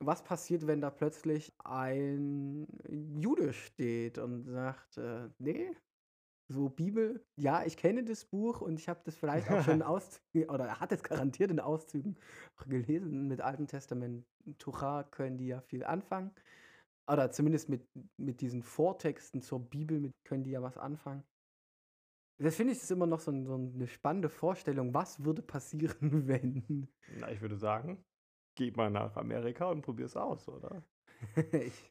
Was 0.00 0.22
passiert, 0.22 0.66
wenn 0.68 0.80
da 0.80 0.90
plötzlich 0.90 1.52
ein 1.64 2.68
Jude 2.88 3.52
steht 3.52 4.18
und 4.18 4.44
sagt, 4.44 4.96
äh, 4.96 5.28
nee, 5.38 5.74
so 6.48 6.68
Bibel. 6.68 7.24
Ja, 7.36 7.64
ich 7.64 7.76
kenne 7.76 8.04
das 8.04 8.24
Buch 8.24 8.60
und 8.60 8.78
ich 8.78 8.88
habe 8.88 9.00
das 9.04 9.16
vielleicht 9.16 9.50
auch 9.50 9.62
schon 9.62 9.74
in 9.74 9.82
Auszügen, 9.82 10.48
oder 10.50 10.66
er 10.66 10.80
hat 10.80 10.92
es 10.92 11.02
garantiert 11.02 11.50
in 11.50 11.60
Auszügen 11.60 12.16
gelesen. 12.66 13.28
Mit 13.28 13.40
Alten 13.40 13.66
Testament, 13.66 14.24
Tucha 14.58 15.04
können 15.04 15.36
die 15.36 15.48
ja 15.48 15.60
viel 15.60 15.84
anfangen. 15.84 16.30
Oder 17.10 17.30
zumindest 17.30 17.68
mit, 17.68 17.86
mit 18.16 18.40
diesen 18.40 18.62
Vortexten 18.62 19.40
zur 19.40 19.60
Bibel 19.60 20.00
mit, 20.00 20.12
können 20.24 20.44
die 20.44 20.50
ja 20.50 20.62
was 20.62 20.78
anfangen. 20.78 21.24
Das 22.40 22.54
finde 22.54 22.72
ich 22.72 22.78
ist 22.78 22.90
immer 22.90 23.06
noch 23.06 23.18
so, 23.18 23.32
ein, 23.32 23.44
so 23.44 23.54
eine 23.54 23.86
spannende 23.88 24.28
Vorstellung. 24.28 24.94
Was 24.94 25.24
würde 25.24 25.42
passieren, 25.42 25.96
wenn? 26.28 26.88
Na, 27.18 27.30
ich 27.32 27.40
würde 27.40 27.56
sagen, 27.56 28.04
geh 28.54 28.70
mal 28.70 28.90
nach 28.90 29.16
Amerika 29.16 29.66
und 29.70 29.82
probier 29.82 30.06
es 30.06 30.16
aus, 30.16 30.48
oder? 30.48 30.84
ich 31.52 31.90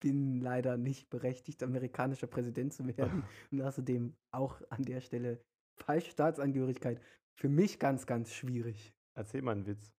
bin 0.00 0.40
leider 0.40 0.76
nicht 0.76 1.08
berechtigt, 1.08 1.62
amerikanischer 1.62 2.26
Präsident 2.26 2.74
zu 2.74 2.86
werden. 2.86 3.24
und 3.50 3.62
außerdem 3.62 4.14
auch 4.32 4.60
an 4.68 4.82
der 4.82 5.00
Stelle 5.00 5.42
falsche 5.76 6.10
Staatsangehörigkeit. 6.10 7.00
Für 7.34 7.48
mich 7.48 7.78
ganz, 7.78 8.06
ganz 8.06 8.34
schwierig. 8.34 8.94
Erzähl 9.14 9.40
mal 9.40 9.52
einen 9.52 9.66
Witz. 9.66 9.94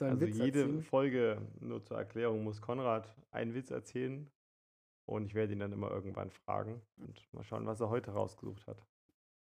also 0.00 0.20
Witz 0.20 0.38
jede 0.38 0.60
erzählen? 0.60 0.82
Folge, 0.82 1.42
nur 1.60 1.82
zur 1.82 1.98
Erklärung, 1.98 2.42
muss 2.42 2.62
Konrad 2.62 3.14
einen 3.30 3.52
Witz 3.52 3.70
erzählen 3.70 4.30
und 5.06 5.26
ich 5.26 5.34
werde 5.34 5.52
ihn 5.52 5.58
dann 5.58 5.72
immer 5.72 5.90
irgendwann 5.90 6.30
fragen 6.30 6.82
und 6.96 7.32
mal 7.32 7.44
schauen, 7.44 7.66
was 7.66 7.80
er 7.80 7.90
heute 7.90 8.12
rausgesucht 8.12 8.66
hat. 8.66 8.82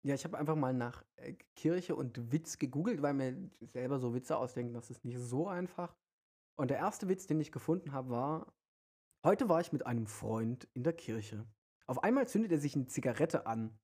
Ja, 0.05 0.13
ich 0.13 0.23
habe 0.23 0.37
einfach 0.37 0.55
mal 0.55 0.73
nach 0.73 1.03
äh, 1.15 1.33
Kirche 1.55 1.95
und 1.95 2.31
Witz 2.31 2.59
gegoogelt, 2.59 3.01
weil 3.01 3.13
mir 3.13 3.49
selber 3.61 3.99
so 3.99 4.13
Witze 4.13 4.37
ausdenken, 4.37 4.73
das 4.73 4.91
ist 4.91 5.03
nicht 5.03 5.17
so 5.17 5.47
einfach. 5.47 5.95
Und 6.57 6.69
der 6.69 6.77
erste 6.77 7.09
Witz, 7.09 7.25
den 7.25 7.39
ich 7.39 7.51
gefunden 7.51 7.91
habe, 7.91 8.09
war: 8.09 8.53
Heute 9.25 9.49
war 9.49 9.61
ich 9.61 9.71
mit 9.71 9.85
einem 9.85 10.05
Freund 10.05 10.67
in 10.73 10.83
der 10.83 10.93
Kirche. 10.93 11.47
Auf 11.87 12.03
einmal 12.03 12.27
zündet 12.27 12.51
er 12.51 12.59
sich 12.59 12.75
eine 12.75 12.85
Zigarette 12.85 13.47
an. 13.47 13.77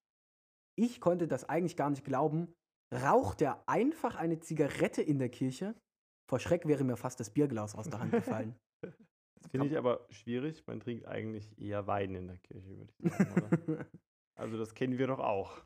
Ich 0.78 1.02
konnte 1.02 1.28
das 1.28 1.44
eigentlich 1.50 1.76
gar 1.76 1.90
nicht 1.90 2.06
glauben. 2.06 2.54
Raucht 2.94 3.42
er 3.42 3.68
einfach 3.68 4.16
eine 4.16 4.40
Zigarette 4.40 5.02
in 5.02 5.18
der 5.18 5.30
Kirche? 5.30 5.76
Vor 6.30 6.40
Schreck 6.40 6.68
wäre 6.68 6.84
mir 6.84 6.98
fast 6.98 7.20
das 7.20 7.30
Bierglas 7.30 7.76
aus 7.76 7.90
der 7.90 8.00
Hand 8.00 8.12
gefallen. 8.12 8.56
Finde 9.50 9.68
ich 9.68 9.78
aber 9.78 10.06
schwierig. 10.10 10.66
Man 10.68 10.80
trinkt 10.80 11.08
eigentlich 11.08 11.58
eher 11.60 11.88
Wein 11.88 12.16
in 12.16 12.28
der 12.28 12.38
Kirche, 12.38 12.78
würde 12.78 12.94
ich 13.00 13.12
sagen. 13.12 13.86
also 14.36 14.58
das 14.58 14.74
kennen 14.76 14.98
wir 14.98 15.08
doch 15.08 15.20
auch. 15.20 15.64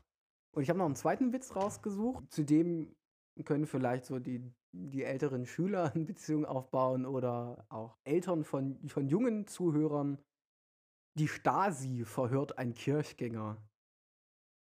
Und 0.52 0.62
ich 0.62 0.70
habe 0.70 0.78
noch 0.78 0.86
einen 0.86 0.96
zweiten 0.96 1.32
Witz 1.32 1.54
rausgesucht. 1.54 2.32
Zu 2.32 2.44
dem 2.44 2.96
können 3.44 3.66
vielleicht 3.66 4.06
so 4.06 4.18
die, 4.18 4.42
die 4.72 5.04
älteren 5.04 5.46
Schüler 5.46 5.92
eine 5.94 6.04
Beziehung 6.04 6.44
aufbauen 6.44 7.06
oder 7.06 7.66
auch 7.68 7.98
Eltern 8.04 8.44
von, 8.44 8.78
von 8.88 9.06
jungen 9.06 9.46
Zuhörern. 9.46 10.18
Die 11.18 11.28
Stasi 11.28 12.04
verhört 12.04 12.58
ein 12.58 12.74
Kirchgänger. 12.74 13.56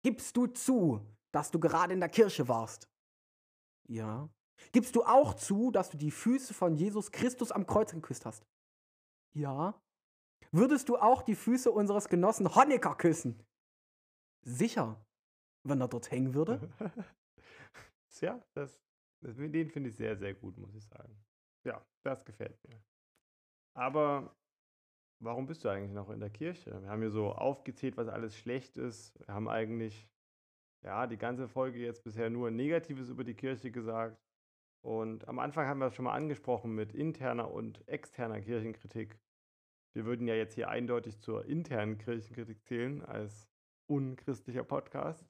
Gibst 0.02 0.36
du 0.36 0.46
zu, 0.46 1.00
dass 1.32 1.50
du 1.50 1.58
gerade 1.58 1.92
in 1.92 2.00
der 2.00 2.08
Kirche 2.08 2.48
warst? 2.48 2.88
Ja. 3.88 4.28
Gibst 4.72 4.96
du 4.96 5.04
auch 5.04 5.34
zu, 5.34 5.70
dass 5.70 5.90
du 5.90 5.96
die 5.96 6.10
Füße 6.10 6.54
von 6.54 6.74
Jesus 6.74 7.10
Christus 7.10 7.52
am 7.52 7.66
Kreuz 7.66 7.92
geküsst 7.92 8.26
hast? 8.26 8.44
Ja. 9.34 9.80
Würdest 10.50 10.88
du 10.88 10.96
auch 10.96 11.22
die 11.22 11.34
Füße 11.34 11.70
unseres 11.70 12.08
Genossen 12.08 12.54
Honecker 12.54 12.94
küssen? 12.94 13.42
Sicher. 14.42 15.04
Wenn 15.64 15.80
er 15.80 15.88
dort 15.88 16.10
hängen 16.10 16.34
würde? 16.34 16.70
ja, 18.20 18.40
das, 18.54 18.80
das, 19.20 19.36
den 19.36 19.70
finde 19.70 19.90
ich 19.90 19.96
sehr, 19.96 20.16
sehr 20.16 20.34
gut, 20.34 20.56
muss 20.56 20.74
ich 20.74 20.84
sagen. 20.84 21.14
Ja, 21.64 21.84
das 22.02 22.24
gefällt 22.24 22.56
mir. 22.66 22.80
Aber 23.74 24.34
warum 25.20 25.46
bist 25.46 25.64
du 25.64 25.68
eigentlich 25.68 25.92
noch 25.92 26.10
in 26.10 26.20
der 26.20 26.30
Kirche? 26.30 26.80
Wir 26.82 26.88
haben 26.88 27.00
hier 27.00 27.10
so 27.10 27.32
aufgezählt, 27.32 27.96
was 27.96 28.08
alles 28.08 28.36
schlecht 28.36 28.76
ist. 28.76 29.18
Wir 29.18 29.34
haben 29.34 29.48
eigentlich, 29.48 30.08
ja, 30.82 31.06
die 31.06 31.18
ganze 31.18 31.48
Folge 31.48 31.78
jetzt 31.78 32.02
bisher 32.04 32.30
nur 32.30 32.50
Negatives 32.50 33.08
über 33.08 33.24
die 33.24 33.34
Kirche 33.34 33.70
gesagt. 33.70 34.27
Und 34.88 35.28
am 35.28 35.38
Anfang 35.38 35.66
haben 35.66 35.80
wir 35.80 35.88
es 35.88 35.94
schon 35.94 36.06
mal 36.06 36.14
angesprochen 36.14 36.74
mit 36.74 36.94
interner 36.94 37.50
und 37.50 37.86
externer 37.86 38.40
Kirchenkritik. 38.40 39.20
Wir 39.92 40.06
würden 40.06 40.26
ja 40.26 40.34
jetzt 40.34 40.54
hier 40.54 40.70
eindeutig 40.70 41.20
zur 41.20 41.44
internen 41.44 41.98
Kirchenkritik 41.98 42.64
zählen 42.64 43.04
als 43.04 43.50
unchristlicher 43.86 44.64
Podcast. 44.64 45.28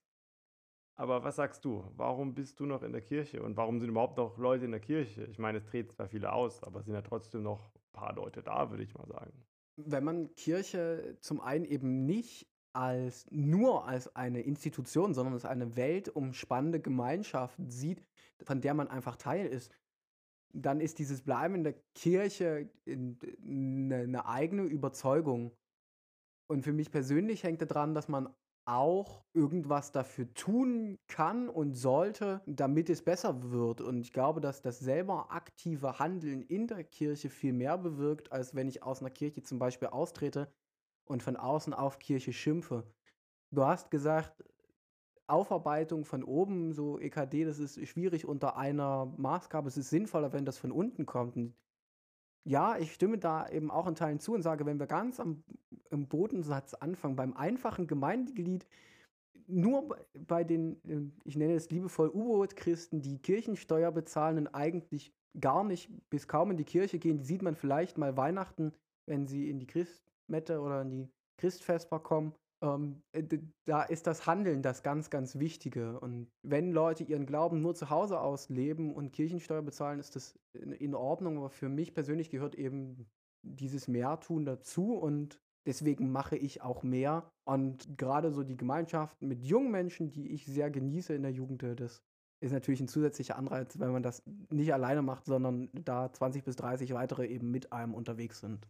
Aber 0.94 1.24
was 1.24 1.34
sagst 1.34 1.64
du? 1.64 1.84
Warum 1.96 2.36
bist 2.36 2.60
du 2.60 2.66
noch 2.66 2.84
in 2.84 2.92
der 2.92 3.00
Kirche? 3.00 3.42
Und 3.42 3.56
warum 3.56 3.80
sind 3.80 3.88
überhaupt 3.88 4.16
noch 4.16 4.38
Leute 4.38 4.64
in 4.64 4.70
der 4.70 4.78
Kirche? 4.78 5.24
Ich 5.24 5.40
meine, 5.40 5.58
es 5.58 5.64
treten 5.64 5.90
zwar 5.90 6.06
viele 6.06 6.32
aus, 6.32 6.62
aber 6.62 6.78
es 6.78 6.84
sind 6.86 6.94
ja 6.94 7.02
trotzdem 7.02 7.42
noch 7.42 7.74
ein 7.74 7.92
paar 7.92 8.14
Leute 8.14 8.44
da, 8.44 8.70
würde 8.70 8.84
ich 8.84 8.94
mal 8.94 9.08
sagen. 9.08 9.44
Wenn 9.74 10.04
man 10.04 10.32
Kirche 10.36 11.16
zum 11.18 11.40
einen 11.40 11.64
eben 11.64 12.06
nicht 12.06 12.48
als 12.72 13.26
nur 13.32 13.88
als 13.88 14.14
eine 14.14 14.40
Institution, 14.42 15.14
sondern 15.14 15.34
als 15.34 15.44
eine 15.44 15.74
weltumspannende 15.74 16.78
Gemeinschaft 16.78 17.58
sieht, 17.66 18.04
von 18.42 18.60
der 18.60 18.74
man 18.74 18.88
einfach 18.88 19.16
Teil 19.16 19.46
ist, 19.46 19.72
dann 20.52 20.80
ist 20.80 20.98
dieses 20.98 21.22
Bleiben 21.22 21.56
in 21.56 21.64
der 21.64 21.74
Kirche 21.94 22.70
eine, 22.86 23.96
eine 23.96 24.26
eigene 24.26 24.62
Überzeugung. 24.62 25.52
Und 26.50 26.62
für 26.62 26.72
mich 26.72 26.90
persönlich 26.90 27.44
hängt 27.44 27.60
daran, 27.62 27.94
dass 27.94 28.08
man 28.08 28.34
auch 28.68 29.24
irgendwas 29.32 29.92
dafür 29.92 30.32
tun 30.34 30.98
kann 31.06 31.48
und 31.48 31.74
sollte, 31.74 32.42
damit 32.46 32.90
es 32.90 33.02
besser 33.02 33.50
wird. 33.50 33.80
Und 33.80 34.00
ich 34.00 34.12
glaube, 34.12 34.40
dass 34.40 34.60
das 34.60 34.78
selber 34.78 35.32
aktive 35.32 35.98
Handeln 35.98 36.42
in 36.42 36.66
der 36.66 36.84
Kirche 36.84 37.30
viel 37.30 37.54
mehr 37.54 37.78
bewirkt, 37.78 38.30
als 38.30 38.54
wenn 38.54 38.68
ich 38.68 38.82
aus 38.82 39.00
einer 39.00 39.10
Kirche 39.10 39.42
zum 39.42 39.58
Beispiel 39.58 39.88
austrete 39.88 40.52
und 41.06 41.22
von 41.22 41.36
außen 41.36 41.72
auf 41.72 41.98
Kirche 41.98 42.34
schimpfe. 42.34 42.84
Du 43.50 43.64
hast 43.64 43.90
gesagt, 43.90 44.44
Aufarbeitung 45.28 46.04
von 46.04 46.24
oben, 46.24 46.72
so 46.72 46.98
EKD, 46.98 47.44
das 47.44 47.58
ist 47.58 47.86
schwierig 47.86 48.26
unter 48.26 48.56
einer 48.56 49.12
Maßgabe. 49.16 49.68
Es 49.68 49.76
ist 49.76 49.90
sinnvoller, 49.90 50.32
wenn 50.32 50.44
das 50.44 50.58
von 50.58 50.72
unten 50.72 51.06
kommt. 51.06 51.36
Und 51.36 51.54
ja, 52.44 52.78
ich 52.78 52.94
stimme 52.94 53.18
da 53.18 53.48
eben 53.48 53.70
auch 53.70 53.86
in 53.86 53.94
Teilen 53.94 54.20
zu 54.20 54.32
und 54.34 54.42
sage, 54.42 54.64
wenn 54.64 54.80
wir 54.80 54.86
ganz 54.86 55.20
am 55.20 55.44
im 55.90 56.06
Bodensatz 56.06 56.74
anfangen, 56.74 57.16
beim 57.16 57.34
einfachen 57.34 57.86
Gemeindeglied, 57.86 58.66
nur 59.46 59.96
bei 60.26 60.44
den, 60.44 60.80
ähm, 60.84 61.12
ich 61.24 61.36
nenne 61.36 61.54
es 61.54 61.70
liebevoll 61.70 62.08
U-Boot-Christen, 62.08 63.00
die 63.00 63.18
Kirchensteuer 63.18 63.90
bezahlen 63.90 64.38
und 64.38 64.48
eigentlich 64.48 65.14
gar 65.40 65.64
nicht 65.64 65.90
bis 66.10 66.28
kaum 66.28 66.50
in 66.50 66.56
die 66.56 66.64
Kirche 66.64 66.98
gehen, 66.98 67.18
die 67.18 67.24
sieht 67.24 67.42
man 67.42 67.54
vielleicht 67.54 67.96
mal 67.96 68.16
Weihnachten, 68.16 68.72
wenn 69.06 69.26
sie 69.26 69.48
in 69.48 69.58
die 69.58 69.66
Christmette 69.66 70.60
oder 70.60 70.82
in 70.82 70.90
die 70.90 71.08
Christfesper 71.38 72.00
kommen 72.00 72.34
ähm, 72.60 73.02
äh, 73.12 73.22
da 73.64 73.82
ist 73.82 74.06
das 74.06 74.26
Handeln 74.26 74.62
das 74.62 74.82
ganz, 74.82 75.10
ganz 75.10 75.38
Wichtige. 75.38 76.00
Und 76.00 76.28
wenn 76.42 76.72
Leute 76.72 77.04
ihren 77.04 77.26
Glauben 77.26 77.60
nur 77.60 77.74
zu 77.74 77.90
Hause 77.90 78.20
ausleben 78.20 78.94
und 78.94 79.12
Kirchensteuer 79.12 79.62
bezahlen, 79.62 80.00
ist 80.00 80.16
das 80.16 80.38
in, 80.52 80.72
in 80.72 80.94
Ordnung. 80.94 81.38
Aber 81.38 81.50
für 81.50 81.68
mich 81.68 81.94
persönlich 81.94 82.30
gehört 82.30 82.54
eben 82.54 83.08
dieses 83.42 83.88
Mehrtun 83.88 84.44
dazu 84.44 84.94
und 84.94 85.40
deswegen 85.66 86.10
mache 86.10 86.36
ich 86.36 86.62
auch 86.62 86.82
mehr. 86.82 87.30
Und 87.44 87.96
gerade 87.96 88.32
so 88.32 88.42
die 88.42 88.56
Gemeinschaft 88.56 89.22
mit 89.22 89.44
jungen 89.44 89.70
Menschen, 89.70 90.10
die 90.10 90.32
ich 90.32 90.46
sehr 90.46 90.70
genieße 90.70 91.14
in 91.14 91.22
der 91.22 91.32
Jugend, 91.32 91.62
das 91.62 92.02
ist 92.40 92.52
natürlich 92.52 92.80
ein 92.80 92.88
zusätzlicher 92.88 93.36
Anreiz, 93.36 93.78
wenn 93.78 93.92
man 93.92 94.02
das 94.02 94.22
nicht 94.50 94.72
alleine 94.72 95.02
macht, 95.02 95.26
sondern 95.26 95.70
da 95.72 96.12
20 96.12 96.44
bis 96.44 96.56
30 96.56 96.94
weitere 96.94 97.26
eben 97.26 97.50
mit 97.50 97.72
einem 97.72 97.94
unterwegs 97.94 98.40
sind. 98.40 98.68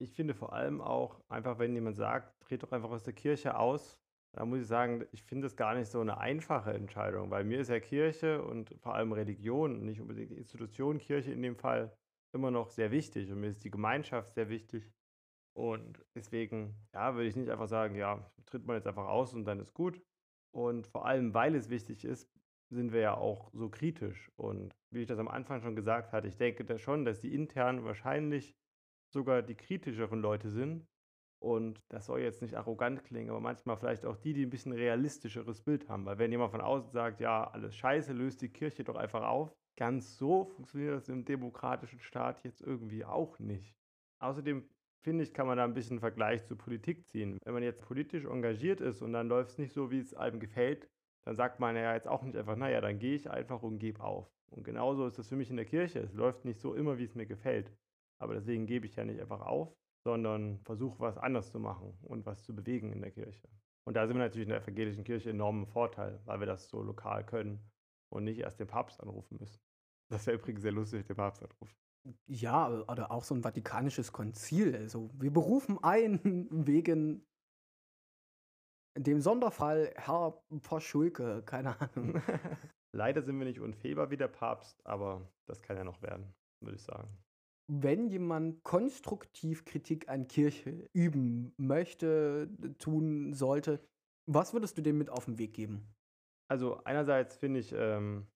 Ich 0.00 0.12
finde 0.12 0.34
vor 0.34 0.52
allem 0.52 0.80
auch 0.80 1.20
einfach, 1.28 1.58
wenn 1.58 1.74
jemand 1.74 1.96
sagt, 1.96 2.40
tritt 2.40 2.62
doch 2.62 2.72
einfach 2.72 2.90
aus 2.90 3.02
der 3.02 3.14
Kirche 3.14 3.56
aus, 3.58 3.98
da 4.36 4.44
muss 4.44 4.60
ich 4.60 4.66
sagen, 4.66 5.06
ich 5.10 5.22
finde 5.22 5.46
es 5.46 5.56
gar 5.56 5.74
nicht 5.74 5.90
so 5.90 6.00
eine 6.00 6.18
einfache 6.18 6.72
Entscheidung, 6.72 7.30
weil 7.30 7.44
mir 7.44 7.58
ist 7.60 7.70
ja 7.70 7.80
Kirche 7.80 8.42
und 8.42 8.74
vor 8.78 8.94
allem 8.94 9.12
Religion, 9.12 9.84
nicht 9.84 10.00
unbedingt 10.00 10.30
die 10.30 10.36
Institution 10.36 10.98
Kirche 10.98 11.32
in 11.32 11.42
dem 11.42 11.56
Fall, 11.56 11.92
immer 12.34 12.50
noch 12.50 12.70
sehr 12.70 12.90
wichtig 12.90 13.32
und 13.32 13.40
mir 13.40 13.48
ist 13.48 13.64
die 13.64 13.70
Gemeinschaft 13.70 14.32
sehr 14.34 14.48
wichtig. 14.48 14.92
Und 15.56 16.04
deswegen, 16.14 16.76
ja, 16.94 17.14
würde 17.14 17.26
ich 17.26 17.34
nicht 17.34 17.50
einfach 17.50 17.66
sagen, 17.66 17.96
ja, 17.96 18.30
tritt 18.46 18.64
man 18.64 18.76
jetzt 18.76 18.86
einfach 18.86 19.08
aus 19.08 19.34
und 19.34 19.44
dann 19.44 19.58
ist 19.58 19.74
gut. 19.74 20.00
Und 20.54 20.86
vor 20.86 21.06
allem, 21.06 21.34
weil 21.34 21.54
es 21.56 21.68
wichtig 21.68 22.04
ist, 22.04 22.30
sind 22.70 22.92
wir 22.92 23.00
ja 23.00 23.16
auch 23.16 23.50
so 23.52 23.68
kritisch. 23.68 24.30
Und 24.36 24.70
wie 24.92 25.00
ich 25.00 25.06
das 25.08 25.18
am 25.18 25.28
Anfang 25.28 25.60
schon 25.62 25.74
gesagt 25.74 26.12
hatte, 26.12 26.28
ich 26.28 26.36
denke 26.36 26.64
da 26.64 26.78
schon, 26.78 27.04
dass 27.04 27.20
die 27.20 27.34
intern 27.34 27.84
wahrscheinlich 27.84 28.54
sogar 29.12 29.42
die 29.42 29.54
kritischeren 29.54 30.20
Leute 30.20 30.50
sind. 30.50 30.86
Und 31.40 31.80
das 31.88 32.06
soll 32.06 32.20
jetzt 32.20 32.42
nicht 32.42 32.56
arrogant 32.56 33.04
klingen, 33.04 33.30
aber 33.30 33.40
manchmal 33.40 33.76
vielleicht 33.76 34.04
auch 34.04 34.16
die, 34.16 34.32
die 34.32 34.44
ein 34.44 34.50
bisschen 34.50 34.72
realistischeres 34.72 35.62
Bild 35.62 35.88
haben. 35.88 36.04
Weil 36.04 36.18
wenn 36.18 36.32
jemand 36.32 36.50
von 36.50 36.60
außen 36.60 36.90
sagt, 36.90 37.20
ja, 37.20 37.48
alles 37.48 37.76
scheiße, 37.76 38.12
löst 38.12 38.42
die 38.42 38.48
Kirche 38.48 38.82
doch 38.82 38.96
einfach 38.96 39.22
auf, 39.22 39.54
ganz 39.76 40.16
so 40.18 40.46
funktioniert 40.46 40.94
das 40.94 41.08
im 41.08 41.24
demokratischen 41.24 42.00
Staat 42.00 42.42
jetzt 42.42 42.60
irgendwie 42.60 43.04
auch 43.04 43.38
nicht. 43.38 43.76
Außerdem 44.18 44.68
finde 45.00 45.22
ich, 45.22 45.32
kann 45.32 45.46
man 45.46 45.56
da 45.56 45.64
ein 45.64 45.74
bisschen 45.74 45.94
einen 45.94 46.00
Vergleich 46.00 46.44
zur 46.44 46.58
Politik 46.58 47.06
ziehen. 47.06 47.38
Wenn 47.44 47.54
man 47.54 47.62
jetzt 47.62 47.82
politisch 47.82 48.24
engagiert 48.24 48.80
ist 48.80 49.00
und 49.00 49.12
dann 49.12 49.28
läuft 49.28 49.52
es 49.52 49.58
nicht 49.58 49.72
so, 49.72 49.92
wie 49.92 50.00
es 50.00 50.14
einem 50.14 50.40
gefällt, 50.40 50.90
dann 51.24 51.36
sagt 51.36 51.60
man 51.60 51.76
ja 51.76 51.94
jetzt 51.94 52.08
auch 52.08 52.22
nicht 52.22 52.36
einfach, 52.36 52.56
naja, 52.56 52.80
dann 52.80 52.98
gehe 52.98 53.14
ich 53.14 53.30
einfach 53.30 53.62
und 53.62 53.78
gebe 53.78 54.02
auf. 54.02 54.28
Und 54.50 54.64
genauso 54.64 55.06
ist 55.06 55.18
es 55.18 55.28
für 55.28 55.36
mich 55.36 55.50
in 55.50 55.56
der 55.56 55.66
Kirche. 55.66 56.00
Es 56.00 56.14
läuft 56.14 56.44
nicht 56.44 56.58
so 56.58 56.74
immer, 56.74 56.98
wie 56.98 57.04
es 57.04 57.14
mir 57.14 57.26
gefällt. 57.26 57.72
Aber 58.18 58.34
deswegen 58.34 58.66
gebe 58.66 58.86
ich 58.86 58.96
ja 58.96 59.04
nicht 59.04 59.20
einfach 59.20 59.40
auf, 59.40 59.74
sondern 60.04 60.58
versuch 60.60 60.98
was 61.00 61.18
anders 61.18 61.50
zu 61.50 61.58
machen 61.58 61.98
und 62.02 62.26
was 62.26 62.42
zu 62.44 62.54
bewegen 62.54 62.92
in 62.92 63.00
der 63.00 63.10
Kirche. 63.10 63.48
Und 63.84 63.94
da 63.94 64.06
sind 64.06 64.16
wir 64.16 64.24
natürlich 64.24 64.46
in 64.46 64.50
der 64.50 64.62
evangelischen 64.62 65.04
Kirche 65.04 65.30
enormen 65.30 65.66
Vorteil, 65.66 66.20
weil 66.24 66.40
wir 66.40 66.46
das 66.46 66.68
so 66.68 66.82
lokal 66.82 67.24
können 67.24 67.70
und 68.10 68.24
nicht 68.24 68.38
erst 68.38 68.60
den 68.60 68.66
Papst 68.66 69.00
anrufen 69.00 69.38
müssen. 69.40 69.60
Das 70.10 70.26
wäre 70.26 70.36
übrigens 70.36 70.62
sehr 70.62 70.72
lustig, 70.72 71.06
den 71.06 71.16
Papst 71.16 71.42
anrufen. 71.42 71.74
Ja, 72.26 72.68
oder 72.88 73.10
auch 73.10 73.24
so 73.24 73.34
ein 73.34 73.42
vatikanisches 73.42 74.12
Konzil. 74.12 74.74
Also 74.74 75.10
wir 75.14 75.32
berufen 75.32 75.78
ein 75.82 76.20
wegen 76.50 77.26
dem 78.96 79.20
Sonderfall 79.20 79.92
Herr 79.96 80.42
Paschulke, 80.62 81.42
keine 81.44 81.80
Ahnung. 81.80 82.20
Leider 82.92 83.22
sind 83.22 83.38
wir 83.38 83.46
nicht 83.46 83.60
unfehlbar 83.60 84.10
wie 84.10 84.16
der 84.16 84.28
Papst, 84.28 84.84
aber 84.86 85.30
das 85.46 85.62
kann 85.62 85.76
ja 85.76 85.84
noch 85.84 86.00
werden, 86.02 86.34
würde 86.60 86.76
ich 86.76 86.82
sagen. 86.82 87.08
Wenn 87.70 88.08
jemand 88.08 88.64
konstruktiv 88.64 89.66
Kritik 89.66 90.08
an 90.08 90.26
Kirche 90.26 90.88
üben 90.94 91.52
möchte, 91.58 92.48
tun 92.78 93.34
sollte, 93.34 93.80
was 94.26 94.54
würdest 94.54 94.78
du 94.78 94.82
dem 94.82 94.96
mit 94.96 95.10
auf 95.10 95.26
den 95.26 95.38
Weg 95.38 95.52
geben? 95.52 95.86
Also 96.50 96.82
einerseits 96.84 97.36
finde 97.36 97.60
ich, 97.60 97.72
ähm, 97.72 98.26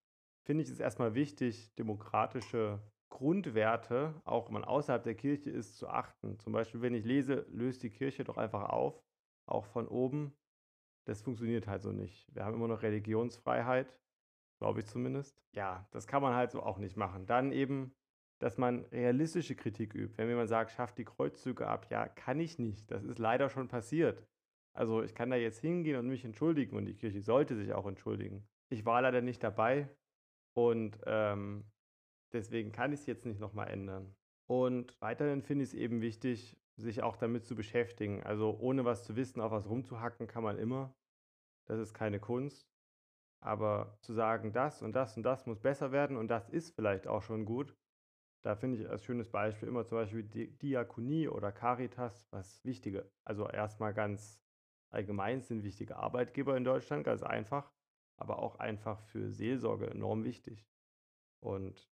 finde 0.47 0.62
ich 0.62 0.70
es 0.70 0.80
erstmal 0.80 1.14
wichtig, 1.14 1.74
demokratische 1.76 2.83
Grundwerte, 3.11 4.20
auch 4.24 4.47
wenn 4.47 4.55
man 4.55 4.64
außerhalb 4.64 5.03
der 5.03 5.14
Kirche 5.14 5.51
ist, 5.51 5.78
zu 5.78 5.89
achten. 5.89 6.39
Zum 6.39 6.53
Beispiel, 6.53 6.83
wenn 6.83 6.95
ich 6.95 7.05
lese, 7.05 7.47
löst 7.51 7.83
die 7.83 7.91
Kirche 7.91 8.24
doch 8.24 8.37
einfach 8.37 8.68
auf, 8.68 9.03
auch 9.47 9.64
von 9.64 9.89
oben. 9.89 10.35
Das 11.07 11.22
funktioniert 11.22 11.66
halt 11.66 11.83
so 11.83 11.93
nicht. 11.93 12.26
Wir 12.35 12.45
haben 12.45 12.55
immer 12.55 12.68
noch 12.68 12.83
Religionsfreiheit, 12.83 13.99
glaube 14.59 14.80
ich 14.80 14.87
zumindest. 14.87 15.37
Ja, 15.55 15.87
das 15.91 16.07
kann 16.07 16.22
man 16.22 16.35
halt 16.35 16.51
so 16.51 16.62
auch 16.62 16.78
nicht 16.78 16.97
machen. 16.97 17.26
Dann 17.26 17.53
eben 17.53 17.95
dass 18.43 18.59
man 18.59 18.84
realistische 18.86 19.55
Kritik 19.55 19.95
übt. 19.95 20.18
Wenn 20.18 20.28
jemand 20.28 20.49
sagt, 20.49 20.72
schafft 20.72 20.99
die 20.99 21.05
Kreuzzüge 21.05 21.68
ab, 21.68 21.86
ja, 21.90 22.09
kann 22.09 22.40
ich 22.40 22.59
nicht. 22.59 22.90
Das 22.90 23.05
ist 23.05 23.20
leider 23.20 23.49
schon 23.49 23.68
passiert. 23.68 24.26
Also 24.76 25.01
ich 25.01 25.14
kann 25.14 25.30
da 25.30 25.36
jetzt 25.36 25.61
hingehen 25.61 25.97
und 25.97 26.09
mich 26.09 26.24
entschuldigen 26.24 26.76
und 26.76 26.86
die 26.86 26.97
Kirche 26.97 27.20
sollte 27.20 27.55
sich 27.55 27.72
auch 27.72 27.86
entschuldigen. 27.86 28.45
Ich 28.68 28.84
war 28.84 29.01
leider 29.01 29.20
nicht 29.20 29.45
dabei 29.45 29.88
und 30.57 30.99
ähm, 31.07 31.70
deswegen 32.32 32.72
kann 32.72 32.93
ich 32.93 33.01
es 33.01 33.07
jetzt 33.07 33.26
nicht 33.26 33.38
nochmal 33.38 33.68
ändern. 33.68 34.12
Und 34.49 35.01
weiterhin 35.01 35.43
finde 35.43 35.62
ich 35.62 35.70
es 35.70 35.74
eben 35.74 36.01
wichtig, 36.01 36.59
sich 36.76 37.05
auch 37.05 37.16
damit 37.16 37.45
zu 37.45 37.55
beschäftigen. 37.55 38.24
Also 38.24 38.59
ohne 38.59 38.84
was 38.84 39.05
zu 39.05 39.14
wissen, 39.14 39.40
auf 39.40 39.53
was 39.53 39.68
rumzuhacken 39.68 40.26
kann 40.26 40.43
man 40.43 40.59
immer. 40.59 40.93
Das 41.68 41.78
ist 41.78 41.95
keine 41.95 42.18
Kunst. 42.18 42.68
Aber 43.40 43.97
zu 44.01 44.12
sagen, 44.12 44.53
das 44.53 44.82
und 44.82 44.97
das 44.97 45.16
und 45.16 45.22
das 45.22 45.47
muss 45.47 45.61
besser 45.61 45.93
werden 45.93 46.16
und 46.16 46.26
das 46.26 46.49
ist 46.49 46.74
vielleicht 46.74 47.07
auch 47.07 47.22
schon 47.22 47.45
gut, 47.45 47.76
da 48.45 48.57
finde 48.57 48.78
ich 48.78 48.88
als 48.88 49.05
schönes 49.05 49.30
Beispiel 49.30 49.68
immer 49.68 49.84
zum 49.86 49.99
Beispiel 49.99 50.24
Di 50.24 50.57
Diakonie 50.59 51.28
oder 51.28 51.53
Caritas, 51.53 52.26
was 52.32 52.64
wichtige, 52.64 53.11
also 53.24 53.49
erstmal 53.49 53.95
ganz 53.95 54.43
allgemein 54.93 55.40
sind 55.43 55.64
wichtige 55.64 55.97
Arbeitgeber 55.97 56.57
in 56.57 56.64
Deutschland, 56.64 57.05
ganz 57.05 57.22
einfach, 57.22 57.72
aber 58.20 58.38
auch 58.40 58.57
einfach 58.57 59.01
für 59.01 59.30
Seelsorge 59.30 59.88
enorm 59.90 60.24
wichtig. 60.24 60.66
Und 61.43 61.88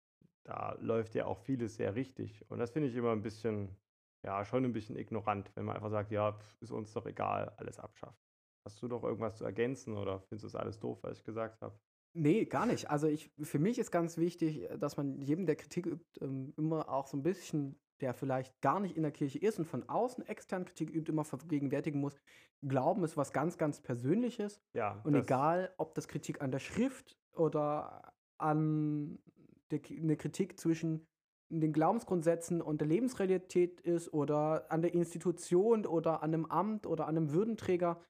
da 0.44 0.74
läuft 0.80 1.14
ja 1.14 1.26
auch 1.26 1.38
vieles 1.38 1.76
sehr 1.76 1.94
richtig. 1.94 2.51
Und 2.51 2.59
das 2.59 2.72
finde 2.72 2.88
ich 2.88 2.96
immer 2.96 3.12
ein 3.12 3.22
bisschen, 3.22 3.76
ja, 4.24 4.44
schon 4.44 4.64
ein 4.64 4.72
bisschen 4.72 4.96
ignorant, 4.96 5.55
wenn 5.57 5.64
man 5.66 5.76
einfach 5.76 5.90
sagt, 5.90 6.11
ja, 6.11 6.38
ist 6.61 6.72
uns 6.72 6.92
doch 6.92 7.07
egal, 7.07 7.51
alles 7.59 7.78
abschafft. 7.78 8.20
Hast 8.66 8.82
du 8.82 8.88
doch 8.88 9.05
irgendwas 9.05 9.38
zu 9.38 9.44
ergänzen 9.44 9.96
oder 9.96 10.20
findest 10.20 10.44
du 10.44 10.49
es 10.49 10.55
alles 10.57 10.78
doof, 10.80 11.03
was 11.03 11.18
ich 11.18 11.24
gesagt 11.24 11.61
habe? 11.62 11.78
Nee, 12.19 12.47
gar 12.47 12.66
nicht. 12.66 12.91
Also 12.91 13.07
ich, 13.07 13.31
für 13.41 13.59
mich 13.59 13.79
ist 13.79 13.91
ganz 13.91 14.19
wichtig, 14.19 14.62
äh, 14.62 14.79
dass 14.79 14.97
man 14.97 15.21
jedem, 15.21 15.47
der 15.47 15.57
Kritik 15.57 15.87
übt, 15.87 16.05
ähm, 16.21 16.53
immer 16.57 16.89
auch 16.89 17.07
so 17.07 17.16
ein 17.16 17.23
bisschen, 17.23 17.79
der 18.01 18.14
vielleicht 18.14 18.61
gar 18.61 18.81
nicht 18.81 18.97
in 18.97 19.03
der 19.03 19.12
Kirche 19.12 19.39
ist 19.39 19.59
und 19.59 19.64
von 19.64 19.89
außen 19.89 20.27
extern 20.27 20.64
Kritik 20.64 20.91
übt, 20.91 21.11
immer 21.11 21.25
vergegenwärtigen 21.25 22.01
muss. 22.01 22.16
Glauben 22.66 23.05
ist 23.05 23.16
was 23.16 23.33
ganz, 23.33 23.57
ganz 23.57 23.81
Persönliches. 23.81 24.61
Ja. 24.75 25.01
Und 25.05 25.14
egal, 25.14 25.73
ob 25.79 25.95
das 25.95 26.09
Kritik 26.09 26.41
an 26.41 26.51
der 26.51 26.59
Schrift 26.59 27.16
oder 27.33 28.12
an 28.39 29.19
der, 29.71 29.81
eine 29.91 30.16
Kritik 30.16 30.59
zwischen 30.59 31.07
den 31.51 31.73
Glaubensgrundsätzen 31.73 32.61
und 32.61 32.81
der 32.81 32.89
Lebensrealität 32.89 33.81
ist 33.81 34.12
oder 34.12 34.71
an 34.71 34.83
der 34.83 34.93
Institution 34.93 35.87
oder 35.87 36.23
an 36.23 36.35
einem 36.35 36.47
Amt 36.47 36.87
oder 36.87 37.07
an 37.07 37.16
einem 37.16 37.33
Würdenträger. 37.33 38.01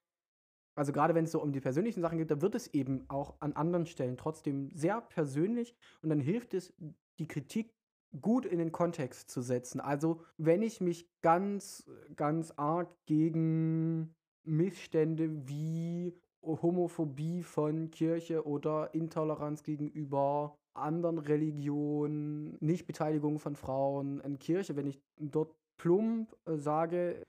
Also 0.79 0.93
gerade 0.93 1.15
wenn 1.17 1.25
es 1.25 1.33
so 1.33 1.43
um 1.43 1.53
die 1.53 1.61
persönlichen 1.61 2.01
Sachen 2.01 2.19
geht, 2.19 2.31
da 2.31 2.41
wird 2.41 2.55
es 2.55 2.69
eben 2.69 3.05
auch 3.09 3.35
an 3.41 3.53
anderen 3.55 3.87
Stellen 3.87 4.17
trotzdem 4.17 4.71
sehr 4.71 5.01
persönlich 5.01 5.75
und 6.03 6.09
dann 6.09 6.21
hilft 6.21 6.55
es, 6.55 6.73
die 7.19 7.27
Kritik 7.27 7.75
gut 8.21 8.47
in 8.47 8.59
den 8.59 8.71
Kontext 8.71 9.29
zu 9.29 9.43
setzen. 9.43 9.81
Also 9.81 10.23
wenn 10.37 10.63
ich 10.63 10.81
mich 10.81 11.11
ganz, 11.21 11.91
ganz 12.15 12.53
arg 12.53 12.89
gegen 13.07 14.15
Missstände 14.45 15.49
wie 15.49 16.17
Homophobie 16.43 17.43
von 17.43 17.91
Kirche 17.91 18.47
oder 18.47 18.95
Intoleranz 18.95 19.65
gegenüber 19.65 20.57
anderen 20.75 21.19
Religionen, 21.19 22.57
Nichtbeteiligung 22.61 23.41
von 23.41 23.57
Frauen 23.57 24.21
in 24.21 24.39
Kirche, 24.39 24.77
wenn 24.77 24.87
ich 24.87 25.01
dort 25.19 25.53
plump 25.77 26.37
äh, 26.47 26.57
sage, 26.57 27.25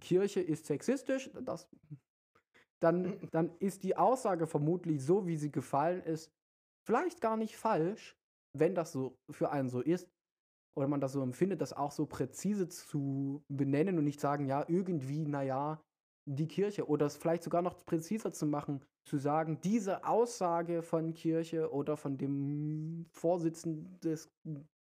Kirche 0.00 0.40
ist 0.40 0.66
sexistisch, 0.66 1.30
das 1.44 1.68
dann, 2.84 3.18
dann 3.30 3.50
ist 3.60 3.82
die 3.82 3.96
Aussage 3.96 4.46
vermutlich 4.46 5.02
so, 5.02 5.26
wie 5.26 5.36
sie 5.36 5.50
gefallen 5.50 6.02
ist, 6.02 6.30
vielleicht 6.86 7.22
gar 7.22 7.38
nicht 7.38 7.56
falsch, 7.56 8.14
wenn 8.56 8.74
das 8.74 8.92
so 8.92 9.16
für 9.30 9.50
einen 9.50 9.70
so 9.70 9.80
ist 9.80 10.06
oder 10.76 10.86
man 10.86 11.00
das 11.00 11.12
so 11.12 11.22
empfindet, 11.22 11.62
das 11.62 11.72
auch 11.72 11.92
so 11.92 12.04
präzise 12.04 12.68
zu 12.68 13.42
benennen 13.48 13.96
und 13.96 14.04
nicht 14.04 14.20
sagen, 14.20 14.44
ja, 14.44 14.66
irgendwie, 14.68 15.24
naja, 15.24 15.80
die 16.26 16.46
Kirche 16.46 16.86
oder 16.86 17.06
es 17.06 17.16
vielleicht 17.16 17.42
sogar 17.42 17.62
noch 17.62 17.84
präziser 17.86 18.32
zu 18.32 18.46
machen, 18.46 18.84
zu 19.08 19.16
sagen, 19.16 19.60
diese 19.62 20.04
Aussage 20.04 20.82
von 20.82 21.14
Kirche 21.14 21.72
oder 21.72 21.96
von 21.96 22.18
dem 22.18 23.06
Vorsitzenden 23.12 23.98
des, 24.00 24.30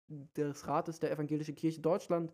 des 0.08 0.68
Rates 0.68 1.00
der 1.00 1.12
Evangelischen 1.12 1.56
Kirche 1.56 1.82
Deutschland 1.82 2.32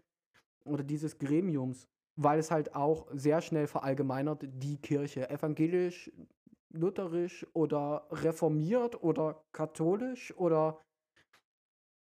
oder 0.65 0.83
dieses 0.83 1.17
Gremiums 1.17 1.87
weil 2.15 2.39
es 2.39 2.51
halt 2.51 2.75
auch 2.75 3.07
sehr 3.11 3.41
schnell 3.41 3.67
verallgemeinert 3.67 4.43
die 4.43 4.77
Kirche 4.77 5.29
evangelisch, 5.29 6.11
lutherisch 6.69 7.45
oder 7.53 8.07
reformiert 8.11 9.01
oder 9.03 9.43
katholisch 9.51 10.35
oder 10.37 10.81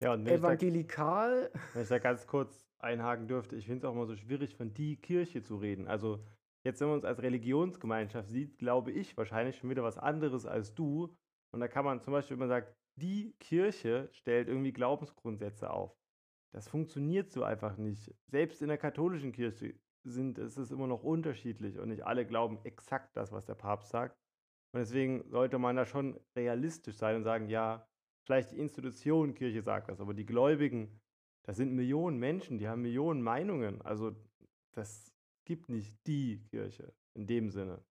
ja, 0.02 0.16
evangelikal. 0.16 1.52
Da, 1.54 1.60
wenn 1.74 1.84
ich 1.84 1.90
da 1.90 2.00
ganz 2.00 2.26
kurz 2.28 2.68
einhaken 2.80 3.28
dürfte, 3.28 3.56
ich 3.56 3.66
finde 3.66 3.80
es 3.80 3.86
auch 3.86 3.94
immer 3.94 4.08
so 4.08 4.16
schwierig, 4.16 4.56
von 4.56 4.74
die 4.74 4.98
Kirche 4.98 5.44
zu 5.44 5.58
reden. 5.58 5.88
Also 5.88 6.24
jetzt, 6.64 6.82
wenn 6.82 6.88
man 6.88 6.96
uns 6.96 7.06
als 7.06 7.22
Religionsgemeinschaft 7.22 8.30
sieht, 8.30 8.58
glaube 8.58 8.92
ich 8.92 9.16
wahrscheinlich 9.18 9.58
schon 9.58 9.70
wieder 9.70 9.84
was 9.84 9.98
anderes 9.98 10.46
als 10.46 10.74
du. 10.74 11.16
Und 11.54 11.60
da 11.60 11.68
kann 11.68 11.86
man 11.86 12.02
zum 12.02 12.14
Beispiel, 12.14 12.36
wenn 12.36 12.48
man 12.48 12.50
sagt, 12.50 12.76
die 12.96 13.36
Kirche 13.40 14.10
stellt 14.14 14.48
irgendwie 14.48 14.74
Glaubensgrundsätze 14.74 15.70
auf. 15.70 15.96
Das 16.54 16.68
funktioniert 16.68 17.32
so 17.32 17.44
einfach 17.44 17.78
nicht. 17.78 18.14
Selbst 18.28 18.62
in 18.62 18.68
der 18.68 18.78
katholischen 18.78 19.32
Kirche 19.32 19.76
sind, 20.04 20.38
ist 20.38 20.58
immer 20.72 20.88
noch 20.88 21.04
unterschiedlich 21.04 21.80
und 21.80 21.90
nicht 21.90 22.06
alle 22.06 22.26
glauben 22.26 22.60
exakt 22.64 23.16
das, 23.16 23.32
was 23.32 23.46
der 23.46 23.56
Papst 23.56 23.90
sagt. 23.90 24.18
Und 24.74 24.80
deswegen 24.80 25.30
sollte 25.30 25.60
man 25.60 25.76
da 25.76 25.86
schon 25.86 26.20
realistisch 26.36 26.98
sein 26.98 27.18
und 27.18 27.24
sagen, 27.24 27.50
ja, 27.50 27.88
vielleicht 28.26 28.52
die 28.52 28.60
Institution 28.60 29.34
Kirche 29.34 29.62
sagt 29.62 29.90
das, 29.90 30.00
aber 30.00 30.14
die 30.14 30.26
Gläubigen, 30.26 31.02
das 31.44 31.58
sind 31.58 31.74
Millionen 31.74 32.18
Menschen, 32.18 32.58
die 32.58 32.68
haben 32.68 32.82
Millionen 32.82 33.22
Meinungen. 33.22 33.82
Also 33.82 34.16
das 34.72 35.14
gibt 35.46 35.70
nicht 35.70 36.06
die 36.08 36.42
Kirche 36.50 36.94
in 37.14 37.28
dem 37.28 37.50
Sinne. 37.50 37.84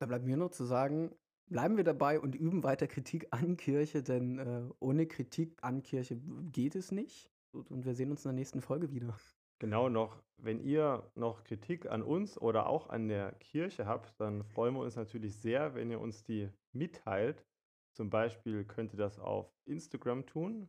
Da 0.00 0.06
bleibt 0.06 0.24
mir 0.24 0.36
nur 0.36 0.50
zu 0.50 0.64
sagen, 0.64 1.14
bleiben 1.46 1.76
wir 1.76 1.84
dabei 1.84 2.18
und 2.18 2.34
üben 2.34 2.62
weiter 2.62 2.86
Kritik 2.86 3.28
an 3.30 3.56
Kirche, 3.56 4.02
denn 4.02 4.38
äh, 4.38 4.62
ohne 4.80 5.06
Kritik 5.06 5.56
an 5.62 5.82
Kirche 5.82 6.16
geht 6.52 6.74
es 6.74 6.90
nicht. 6.90 7.30
Und 7.52 7.84
wir 7.84 7.94
sehen 7.94 8.10
uns 8.10 8.24
in 8.24 8.30
der 8.30 8.34
nächsten 8.34 8.60
Folge 8.60 8.90
wieder. 8.90 9.16
Genau 9.58 9.88
noch, 9.88 10.22
wenn 10.38 10.60
ihr 10.60 11.10
noch 11.14 11.44
Kritik 11.44 11.90
an 11.90 12.02
uns 12.02 12.36
oder 12.40 12.66
auch 12.66 12.90
an 12.90 13.08
der 13.08 13.32
Kirche 13.32 13.86
habt, 13.86 14.18
dann 14.20 14.44
freuen 14.44 14.74
wir 14.74 14.80
uns 14.80 14.96
natürlich 14.96 15.36
sehr, 15.40 15.74
wenn 15.74 15.90
ihr 15.90 16.00
uns 16.00 16.24
die 16.24 16.50
mitteilt. 16.72 17.44
Zum 17.92 18.10
Beispiel 18.10 18.64
könnt 18.64 18.92
ihr 18.92 18.98
das 18.98 19.18
auf 19.18 19.50
Instagram 19.64 20.26
tun. 20.26 20.68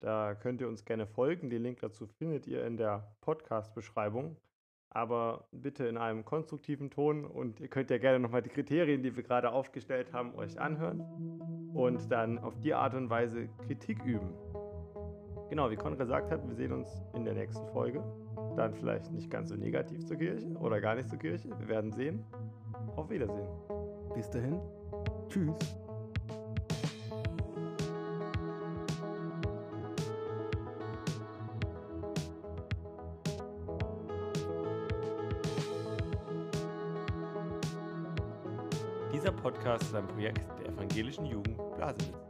Da 0.00 0.34
könnt 0.34 0.60
ihr 0.60 0.68
uns 0.68 0.84
gerne 0.84 1.06
folgen. 1.06 1.50
Den 1.50 1.62
Link 1.62 1.80
dazu 1.80 2.06
findet 2.06 2.46
ihr 2.46 2.64
in 2.64 2.76
der 2.76 3.14
Podcast-Beschreibung. 3.20 4.36
Aber 4.90 5.48
bitte 5.52 5.86
in 5.86 5.98
einem 5.98 6.24
konstruktiven 6.24 6.90
Ton 6.90 7.26
und 7.26 7.60
ihr 7.60 7.68
könnt 7.68 7.90
ja 7.90 7.98
gerne 7.98 8.18
nochmal 8.18 8.40
die 8.40 8.48
Kriterien, 8.48 9.02
die 9.02 9.14
wir 9.14 9.22
gerade 9.22 9.52
aufgestellt 9.52 10.14
haben, 10.14 10.34
euch 10.34 10.58
anhören 10.58 11.00
und 11.74 12.10
dann 12.10 12.38
auf 12.38 12.58
die 12.60 12.72
Art 12.72 12.94
und 12.94 13.10
Weise 13.10 13.48
Kritik 13.66 14.02
üben. 14.04 14.32
Genau, 15.50 15.70
wie 15.70 15.76
Con 15.76 15.96
gesagt 15.96 16.30
hat, 16.30 16.46
wir 16.46 16.54
sehen 16.54 16.72
uns 16.72 17.02
in 17.14 17.24
der 17.24 17.32
nächsten 17.32 17.66
Folge. 17.68 18.02
Dann 18.54 18.74
vielleicht 18.74 19.10
nicht 19.12 19.30
ganz 19.30 19.48
so 19.48 19.56
negativ 19.56 20.04
zur 20.04 20.18
Kirche 20.18 20.46
oder 20.58 20.80
gar 20.80 20.94
nicht 20.94 21.08
zur 21.08 21.18
Kirche. 21.18 21.48
Wir 21.58 21.68
werden 21.68 21.90
sehen. 21.90 22.22
Auf 22.96 23.08
Wiedersehen. 23.08 23.48
Bis 24.14 24.28
dahin. 24.28 24.60
Tschüss. 25.28 25.54
Dieser 39.12 39.32
Podcast 39.32 39.84
ist 39.84 39.94
ein 39.94 40.06
Projekt 40.06 40.44
der 40.60 40.72
evangelischen 40.72 41.24
Jugend 41.24 41.56
Blasewitz. 41.76 42.27